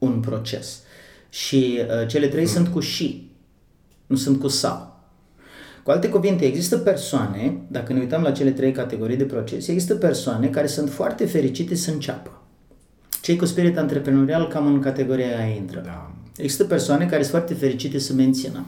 un 0.00 0.20
proces. 0.20 0.80
Și 1.28 1.80
uh, 1.80 2.08
cele 2.08 2.26
trei 2.26 2.46
sunt 2.46 2.68
cu 2.68 2.80
și, 2.80 3.30
nu 4.06 4.16
sunt 4.16 4.40
cu 4.40 4.48
sau. 4.48 5.00
Cu 5.82 5.90
alte 5.90 6.08
cuvinte, 6.08 6.44
există 6.44 6.78
persoane, 6.78 7.60
dacă 7.68 7.92
ne 7.92 8.00
uităm 8.00 8.22
la 8.22 8.30
cele 8.30 8.50
trei 8.50 8.72
categorii 8.72 9.16
de 9.16 9.24
proces, 9.24 9.68
există 9.68 9.94
persoane 9.94 10.48
care 10.48 10.66
sunt 10.66 10.90
foarte 10.90 11.26
fericite 11.26 11.74
să 11.74 11.90
înceapă. 11.90 12.42
Cei 13.22 13.36
cu 13.36 13.44
spirit 13.44 13.78
antreprenorial 13.78 14.48
cam 14.48 14.66
în 14.66 14.80
categoria 14.80 15.26
aia 15.38 15.54
intră. 15.54 15.80
Da. 15.84 16.12
Există 16.36 16.64
persoane 16.64 17.06
care 17.06 17.22
sunt 17.22 17.30
foarte 17.34 17.54
fericite 17.54 17.98
să 17.98 18.12
mențină. 18.12 18.64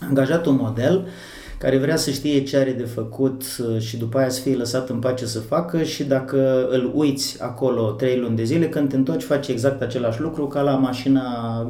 Am 0.00 0.08
angajat 0.08 0.46
un 0.46 0.54
model 0.54 1.08
care 1.58 1.78
vrea 1.78 1.96
să 1.96 2.10
știe 2.10 2.42
ce 2.42 2.56
are 2.56 2.72
de 2.72 2.84
făcut 2.84 3.42
uh, 3.58 3.80
și 3.80 3.96
după 3.96 4.18
aia 4.18 4.28
să 4.28 4.40
fie 4.40 4.56
lăsat 4.56 4.88
în 4.88 4.98
pace 4.98 5.26
să 5.26 5.40
facă 5.40 5.82
și 5.82 6.04
dacă 6.04 6.68
îl 6.70 6.92
uiți 6.94 7.42
acolo 7.42 7.90
trei 7.90 8.18
luni 8.18 8.36
de 8.36 8.44
zile, 8.44 8.68
când 8.68 8.88
te 8.88 8.96
întorci 8.96 9.22
face 9.22 9.52
exact 9.52 9.82
același 9.82 10.20
lucru 10.20 10.46
ca 10.46 10.60
la 10.60 10.74
mașina 10.74 11.22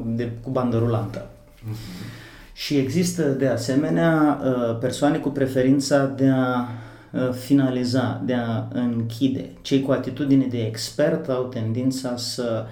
de, 0.07 0.31
cu 0.43 0.51
bandă 0.51 0.79
rulantă. 0.79 1.27
Uh-huh. 1.27 2.23
Și 2.53 2.77
există 2.77 3.23
de 3.23 3.47
asemenea 3.47 4.41
uh, 4.45 4.79
persoane 4.79 5.19
cu 5.19 5.29
preferința 5.29 6.05
de 6.05 6.29
a 6.29 6.67
uh, 7.13 7.33
finaliza, 7.33 8.23
de 8.25 8.35
a 8.35 8.67
închide. 8.73 9.51
Cei 9.63 9.81
cu 9.81 9.91
atitudine 9.91 10.47
de 10.47 10.59
expert 10.67 11.29
au 11.29 11.45
tendința 11.45 12.17
să 12.17 12.65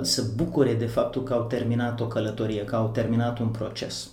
să 0.00 0.22
bucure 0.36 0.74
de 0.74 0.86
faptul 0.86 1.22
că 1.22 1.32
au 1.32 1.42
terminat 1.42 2.00
o 2.00 2.06
călătorie, 2.06 2.64
că 2.64 2.76
au 2.76 2.90
terminat 2.92 3.38
un 3.38 3.46
proces. 3.46 4.10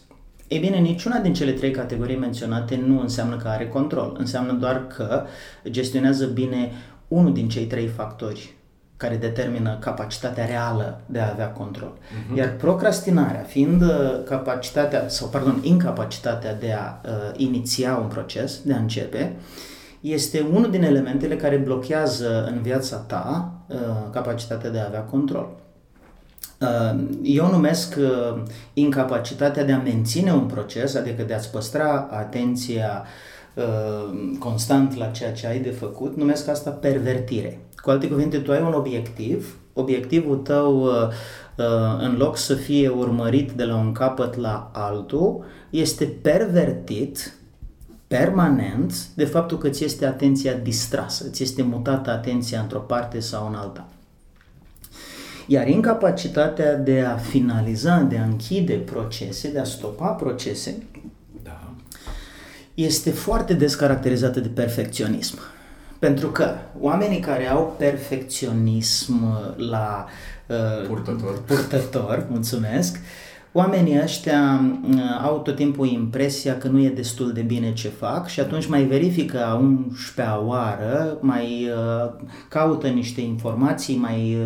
Ei 0.47 0.59
bine, 0.59 0.77
niciuna 0.77 1.19
din 1.19 1.33
cele 1.33 1.51
trei 1.51 1.71
categorii 1.71 2.17
menționate 2.17 2.83
nu 2.85 2.99
înseamnă 2.99 3.35
că 3.35 3.47
are 3.47 3.67
control, 3.67 4.15
înseamnă 4.19 4.53
doar 4.53 4.87
că 4.87 5.25
gestionează 5.69 6.25
bine 6.25 6.71
unul 7.07 7.33
din 7.33 7.49
cei 7.49 7.65
trei 7.65 7.87
factori 7.87 8.55
care 8.97 9.15
determină 9.15 9.77
capacitatea 9.79 10.45
reală 10.45 11.01
de 11.05 11.19
a 11.19 11.29
avea 11.31 11.47
control. 11.47 11.93
Uh-huh. 11.97 12.37
Iar 12.37 12.55
procrastinarea, 12.55 13.41
fiind 13.41 13.81
uh, 13.81 14.23
capacitatea, 14.25 15.07
sau 15.07 15.27
pardon, 15.27 15.59
incapacitatea 15.61 16.55
de 16.55 16.71
a 16.71 17.01
uh, 17.09 17.11
iniția 17.35 17.95
un 17.95 18.07
proces, 18.07 18.61
de 18.63 18.73
a 18.73 18.77
începe, 18.77 19.35
este 20.01 20.45
unul 20.53 20.71
din 20.71 20.83
elementele 20.83 21.35
care 21.35 21.55
blochează 21.57 22.45
în 22.51 22.61
viața 22.61 22.97
ta 22.97 23.53
uh, 23.67 23.77
capacitatea 24.11 24.69
de 24.69 24.79
a 24.79 24.85
avea 24.85 25.01
control. 25.01 25.49
Uh, 26.61 26.99
eu 27.23 27.49
numesc 27.51 27.95
uh, 27.99 28.41
incapacitatea 28.73 29.63
de 29.63 29.71
a 29.71 29.79
menține 29.81 30.33
un 30.33 30.45
proces, 30.45 30.95
adică 30.95 31.23
de 31.23 31.33
a-ți 31.33 31.51
păstra 31.51 32.07
atenția 32.11 33.03
uh, 33.53 34.37
constant 34.39 34.95
la 34.95 35.05
ceea 35.05 35.33
ce 35.33 35.47
ai 35.47 35.59
de 35.59 35.69
făcut, 35.69 36.15
numesc 36.15 36.47
asta 36.47 36.69
pervertire. 36.69 37.59
Cu 37.75 37.89
alte 37.89 38.07
cuvinte, 38.07 38.37
tu 38.37 38.51
ai 38.51 38.61
un 38.61 38.73
obiectiv, 38.73 39.57
obiectivul 39.73 40.37
tău 40.37 40.89
în 41.99 42.15
loc 42.17 42.37
să 42.37 42.53
fie 42.53 42.89
urmărit 42.89 43.51
de 43.51 43.63
la 43.63 43.75
un 43.75 43.91
capăt 43.91 44.35
la 44.35 44.71
altul, 44.73 45.45
este 45.69 46.05
pervertit 46.05 47.33
permanent 48.07 49.07
de 49.15 49.25
faptul 49.25 49.57
că 49.57 49.69
ți 49.69 49.83
este 49.83 50.05
atenția 50.05 50.53
distrasă, 50.53 51.29
ți 51.29 51.43
este 51.43 51.61
mutată 51.61 52.09
atenția 52.09 52.59
într-o 52.59 52.79
parte 52.79 53.19
sau 53.19 53.47
în 53.47 53.55
alta. 53.55 53.87
Iar 55.49 55.67
incapacitatea 55.67 56.75
de 56.75 57.01
a 57.01 57.17
finaliza, 57.17 57.99
de 57.99 58.17
a 58.17 58.23
închide 58.23 58.73
procese, 58.73 59.51
de 59.51 59.59
a 59.59 59.63
stopa 59.63 60.07
procese, 60.07 60.83
da. 61.43 61.73
este 62.73 63.09
foarte 63.09 63.53
descaracterizată 63.53 64.39
de 64.39 64.47
perfecționism. 64.47 65.39
Pentru 65.99 66.27
că 66.27 66.55
oamenii 66.79 67.19
care 67.19 67.49
au 67.49 67.75
perfecționism 67.77 69.37
la 69.55 70.05
uh, 70.47 70.87
purtător, 70.87 71.41
purtător 71.43 72.25
mulțumesc, 72.29 72.95
uh, 72.95 73.26
Oamenii 73.57 74.01
ăștia 74.03 74.61
uh, 74.89 74.99
au 75.23 75.39
tot 75.39 75.55
timpul 75.55 75.87
impresia 75.87 76.57
că 76.57 76.67
nu 76.67 76.83
e 76.83 76.89
destul 76.89 77.31
de 77.33 77.41
bine 77.41 77.73
ce 77.73 77.89
fac 77.89 78.27
și 78.27 78.39
atunci 78.39 78.67
mai 78.67 78.83
verifică 78.83 79.45
a 79.45 79.55
11 79.55 80.35
oară, 80.45 81.17
mai 81.19 81.69
uh, 81.69 82.11
caută 82.49 82.87
niște 82.87 83.21
informații, 83.21 83.95
mai 83.95 84.37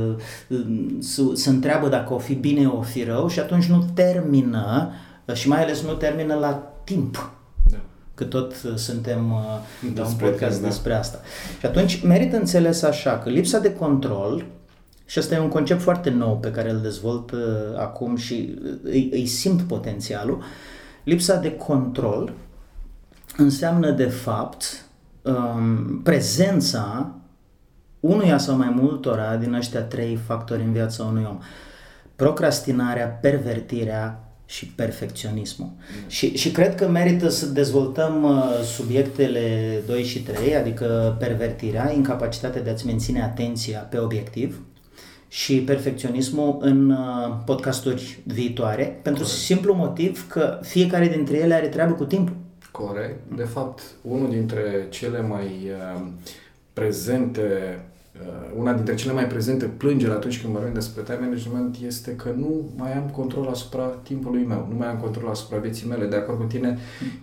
uh, 0.50 1.34
se 1.34 1.50
întreabă 1.50 1.88
dacă 1.88 2.14
o 2.14 2.18
fi 2.18 2.34
bine, 2.34 2.68
o 2.68 2.82
fi 2.82 3.04
rău 3.04 3.28
și 3.28 3.40
atunci 3.40 3.66
nu 3.66 3.86
termină 3.94 4.92
și 5.34 5.48
mai 5.48 5.64
ales 5.64 5.82
nu 5.82 5.94
termină 5.94 6.34
la 6.34 6.74
timp 6.84 7.32
da. 7.72 7.78
că 8.14 8.24
tot 8.24 8.54
suntem 8.76 9.34
la 9.96 10.06
un 10.06 10.14
podcast 10.14 10.62
da. 10.62 10.68
despre 10.68 10.94
asta. 10.94 11.20
Și 11.60 11.66
atunci 11.66 12.04
merită 12.04 12.38
înțeles 12.38 12.84
așa 12.84 13.18
că 13.18 13.30
lipsa 13.30 13.60
de 13.60 13.74
control 13.74 14.46
și 15.12 15.20
ăsta 15.20 15.36
e 15.36 15.40
un 15.40 15.50
concept 15.50 15.82
foarte 15.82 16.10
nou 16.10 16.38
pe 16.38 16.52
care 16.52 16.70
îl 16.70 16.82
dezvolt 16.82 17.32
uh, 17.32 17.40
acum 17.78 18.16
și 18.16 18.60
îi, 18.84 19.10
îi 19.14 19.26
simt 19.26 19.62
potențialul. 19.62 20.44
Lipsa 21.04 21.36
de 21.36 21.56
control 21.56 22.34
înseamnă 23.38 23.92
de 23.92 24.06
fapt 24.06 24.86
um, 25.22 26.02
prezența 26.04 27.16
unuia 28.00 28.38
sau 28.38 28.58
mai 28.58 28.70
multora 28.76 29.36
din 29.36 29.54
ăștia 29.54 29.82
trei 29.82 30.16
factori 30.16 30.62
în 30.62 30.72
viața 30.72 31.04
unui 31.04 31.26
om. 31.30 31.40
Procrastinarea, 32.16 33.08
pervertirea 33.08 34.34
și 34.46 34.66
perfecționismul. 34.66 35.70
Mm. 35.70 36.10
Și, 36.10 36.38
și 36.38 36.52
cred 36.52 36.76
că 36.76 36.88
merită 36.88 37.30
să 37.30 37.46
dezvoltăm 37.46 38.24
uh, 38.24 38.64
subiectele 38.76 39.76
2 39.88 40.04
și 40.04 40.20
3, 40.20 40.56
adică 40.56 41.16
pervertirea, 41.20 41.92
incapacitatea 41.94 42.62
de 42.62 42.70
a-ți 42.70 42.86
menține 42.86 43.24
atenția 43.24 43.80
pe 43.80 43.98
obiectiv, 43.98 44.66
și 45.34 45.62
perfecționismul 45.62 46.58
în 46.62 46.90
uh, 46.90 47.36
podcasturi 47.46 48.20
viitoare, 48.26 49.00
pentru 49.02 49.24
Corect. 49.24 49.40
simplu 49.40 49.74
motiv 49.74 50.28
că 50.28 50.60
fiecare 50.62 51.08
dintre 51.08 51.38
ele 51.38 51.54
are 51.54 51.68
treabă 51.68 51.94
cu 51.94 52.06
timpul. 52.06 52.36
Corect. 52.72 53.36
De 53.36 53.44
fapt, 53.44 53.82
unul 54.02 54.30
dintre 54.30 54.88
cele 54.90 55.22
mai 55.22 55.46
uh, 55.46 56.02
prezente 56.74 57.80
uh, 58.22 58.58
una 58.58 58.74
dintre 58.74 58.96
cele 58.96 59.14
mai 59.14 59.28
prezente 59.28 59.66
plângeri 59.66 60.12
atunci 60.12 60.42
când 60.42 60.54
vorbim 60.54 60.74
despre 60.74 61.02
time 61.02 61.20
management 61.22 61.78
este 61.86 62.16
că 62.16 62.30
nu 62.38 62.70
mai 62.76 62.94
am 62.94 63.10
control 63.10 63.48
asupra 63.48 63.84
timpului 63.84 64.44
meu, 64.44 64.68
nu 64.70 64.78
mai 64.78 64.88
am 64.88 64.98
control 64.98 65.30
asupra 65.30 65.58
vieții 65.58 65.88
mele. 65.88 66.06
De 66.06 66.16
acord 66.16 66.38
cu 66.38 66.46
tine, 66.46 66.78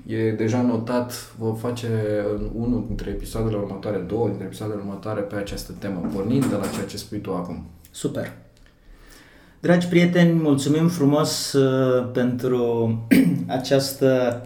e 0.06 0.32
deja 0.32 0.62
notat, 0.62 1.34
vă 1.38 1.54
face 1.58 1.88
în 2.36 2.50
unul 2.54 2.84
dintre 2.86 3.10
episoadele 3.10 3.56
următoare, 3.56 3.98
două 3.98 4.26
dintre 4.26 4.44
episoadele 4.44 4.80
următoare 4.80 5.20
pe 5.20 5.36
această 5.36 5.72
temă, 5.78 6.10
pornind 6.14 6.46
de 6.46 6.54
la 6.54 6.66
ceea 6.66 6.86
ce 6.86 6.96
spui 6.96 7.18
tu 7.18 7.34
acum. 7.34 7.64
Super! 7.98 8.32
Dragi 9.60 9.86
prieteni, 9.86 10.32
mulțumim 10.32 10.88
frumos 10.88 11.52
uh, 11.52 12.10
pentru 12.12 12.92
această 13.58 14.42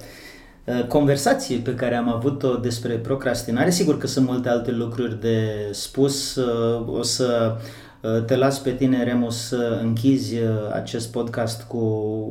uh, 0.65 0.87
conversație 0.87 1.57
pe 1.57 1.75
care 1.75 1.95
am 1.95 2.09
avut-o 2.09 2.57
despre 2.57 2.95
procrastinare. 2.95 3.71
Sigur 3.71 3.99
că 3.99 4.07
sunt 4.07 4.29
multe 4.29 4.49
alte 4.49 4.71
lucruri 4.71 5.21
de 5.21 5.69
spus. 5.71 6.35
Uh, 6.35 6.99
o 6.99 7.03
să 7.03 7.57
uh, 8.01 8.25
te 8.25 8.37
las 8.37 8.59
pe 8.59 8.71
tine, 8.71 9.05
Remus, 9.05 9.47
să 9.47 9.79
închizi 9.83 10.35
uh, 10.35 10.49
acest 10.73 11.11
podcast 11.11 11.63
cu 11.63 11.79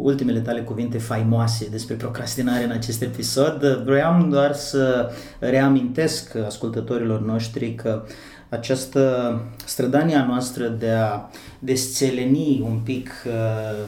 ultimele 0.02 0.40
tale 0.40 0.62
cuvinte 0.62 0.98
faimoase 0.98 1.68
despre 1.72 1.96
procrastinare 1.96 2.64
în 2.64 2.72
acest 2.72 3.02
episod. 3.02 3.82
Vreau 3.86 4.28
doar 4.30 4.54
să 4.54 5.12
reamintesc 5.40 6.36
ascultătorilor 6.36 7.22
noștri 7.22 7.76
că 7.76 8.04
uh, 8.06 8.12
această 8.52 9.42
strădania 9.66 10.26
noastră 10.26 10.68
de 10.68 10.90
a 10.90 11.30
desțeleni 11.60 12.62
un 12.64 12.80
pic 12.84 13.10
uh, 13.26 13.88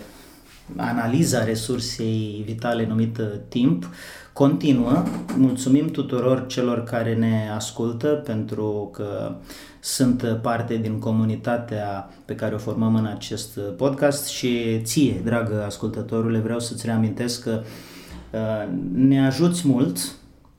analiza 0.75 1.43
resursei 1.43 2.43
vitale 2.45 2.85
numită 2.85 3.23
timp 3.23 3.89
continuă. 4.33 5.03
Mulțumim 5.37 5.87
tuturor 5.87 6.45
celor 6.47 6.83
care 6.83 7.15
ne 7.15 7.49
ascultă 7.55 8.07
pentru 8.07 8.89
că 8.93 9.35
sunt 9.79 10.39
parte 10.41 10.77
din 10.77 10.99
comunitatea 10.99 12.09
pe 12.25 12.35
care 12.35 12.55
o 12.55 12.57
formăm 12.57 12.95
în 12.95 13.05
acest 13.05 13.59
podcast 13.59 14.27
și 14.27 14.81
ție, 14.83 15.21
dragă 15.23 15.63
ascultătorule, 15.65 16.39
vreau 16.39 16.59
să-ți 16.59 16.85
reamintesc 16.85 17.43
că 17.43 17.61
uh, 18.31 18.69
ne 18.93 19.25
ajuți 19.25 19.67
mult 19.67 19.97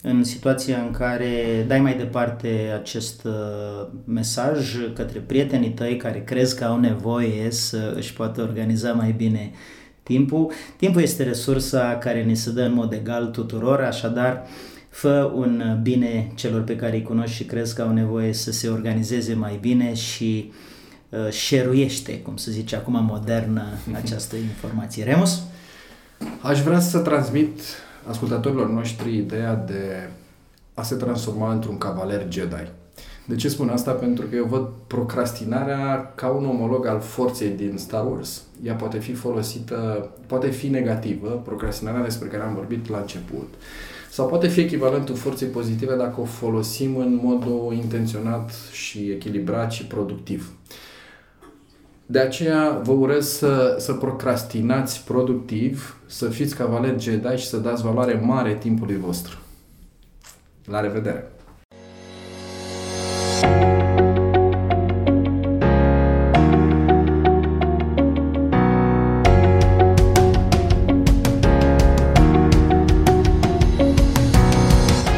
în 0.07 0.25
situația 0.25 0.81
în 0.81 0.91
care 0.91 1.65
dai 1.67 1.81
mai 1.81 1.97
departe 1.97 2.73
acest 2.81 3.25
uh, 3.25 3.87
mesaj 4.05 4.77
către 4.95 5.19
prietenii 5.19 5.71
tăi 5.71 5.97
care 5.97 6.25
crezi 6.25 6.57
că 6.57 6.65
au 6.65 6.81
nevoie 6.81 7.51
să 7.51 7.93
își 7.97 8.13
poată 8.13 8.43
organiza 8.43 8.93
mai 8.93 9.13
bine 9.13 9.53
timpul. 10.03 10.53
Timpul 10.77 11.03
este 11.03 11.23
resursa 11.23 11.99
care 12.01 12.25
ne 12.25 12.35
se 12.35 12.51
dă 12.51 12.63
în 12.63 12.75
mod 12.75 12.93
egal 12.93 13.27
tuturor, 13.27 13.81
așadar 13.81 14.43
fă 14.89 15.33
un 15.35 15.79
bine 15.83 16.33
celor 16.35 16.63
pe 16.63 16.77
care 16.77 16.97
îi 16.97 17.03
cunoști 17.03 17.37
și 17.37 17.45
crezi 17.45 17.75
că 17.75 17.83
au 17.83 17.93
nevoie 17.93 18.33
să 18.33 18.53
se 18.53 18.69
organizeze 18.69 19.35
mai 19.35 19.59
bine 19.61 19.95
și 19.95 20.53
uh, 21.09 21.31
șeruiește, 21.31 22.19
cum 22.19 22.37
se 22.37 22.51
zice 22.51 22.77
acum 22.77 23.05
modernă, 23.05 23.65
această 24.03 24.37
informație. 24.37 25.05
Remus? 25.05 25.43
Aș 26.41 26.61
vrea 26.61 26.81
să 26.81 26.99
transmit 26.99 27.61
ascultătorilor 28.09 28.69
noștri 28.71 29.17
ideea 29.17 29.55
de 29.55 30.09
a 30.75 30.83
se 30.83 30.95
transforma 30.95 31.53
într-un 31.53 31.79
cavaler 31.79 32.27
Jedi. 32.31 32.71
De 33.27 33.35
ce 33.35 33.49
spun 33.49 33.69
asta? 33.69 33.91
Pentru 33.91 34.27
că 34.27 34.37
eu 34.37 34.45
văd 34.45 34.69
procrastinarea 34.87 36.13
ca 36.15 36.29
un 36.29 36.47
omolog 36.47 36.87
al 36.87 37.01
forței 37.01 37.49
din 37.49 37.77
Star 37.77 38.07
Wars. 38.07 38.43
Ea 38.65 38.75
poate 38.75 38.99
fi 38.99 39.13
folosită, 39.13 40.11
poate 40.27 40.51
fi 40.51 40.69
negativă, 40.69 41.43
procrastinarea 41.45 42.03
despre 42.03 42.29
care 42.29 42.43
am 42.43 42.55
vorbit 42.55 42.89
la 42.89 42.99
început, 42.99 43.55
sau 44.11 44.27
poate 44.27 44.49
fi 44.49 44.61
echivalentul 44.61 45.15
forței 45.15 45.49
pozitive 45.49 45.97
dacă 45.97 46.21
o 46.21 46.25
folosim 46.25 46.97
în 46.97 47.21
modul 47.23 47.73
intenționat 47.73 48.51
și 48.73 49.11
echilibrat 49.11 49.73
și 49.73 49.87
productiv. 49.87 50.53
De 52.07 52.19
aceea 52.19 52.81
vă 52.83 52.93
urez 52.93 53.29
să, 53.29 53.77
să 53.79 53.93
procrastinați 53.93 55.05
productiv, 55.05 56.01
să 56.07 56.29
fiți 56.29 56.57
cavaler 56.57 57.01
Jedi 57.01 57.37
și 57.37 57.47
să 57.47 57.57
dați 57.57 57.83
valoare 57.83 58.21
mare 58.25 58.55
timpului 58.55 58.97
vostru. 58.97 59.39
La 60.65 60.81
revedere! 60.81 61.29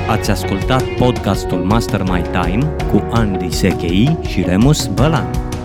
Ați 0.09 0.31
ascultat 0.31 0.83
podcastul 0.99 1.59
Master 1.59 2.03
My 2.03 2.23
Time 2.23 2.77
cu 2.91 3.09
Andy 3.11 3.55
Sechei 3.55 4.19
și 4.23 4.43
Remus 4.43 4.87
Bălan. 4.87 5.56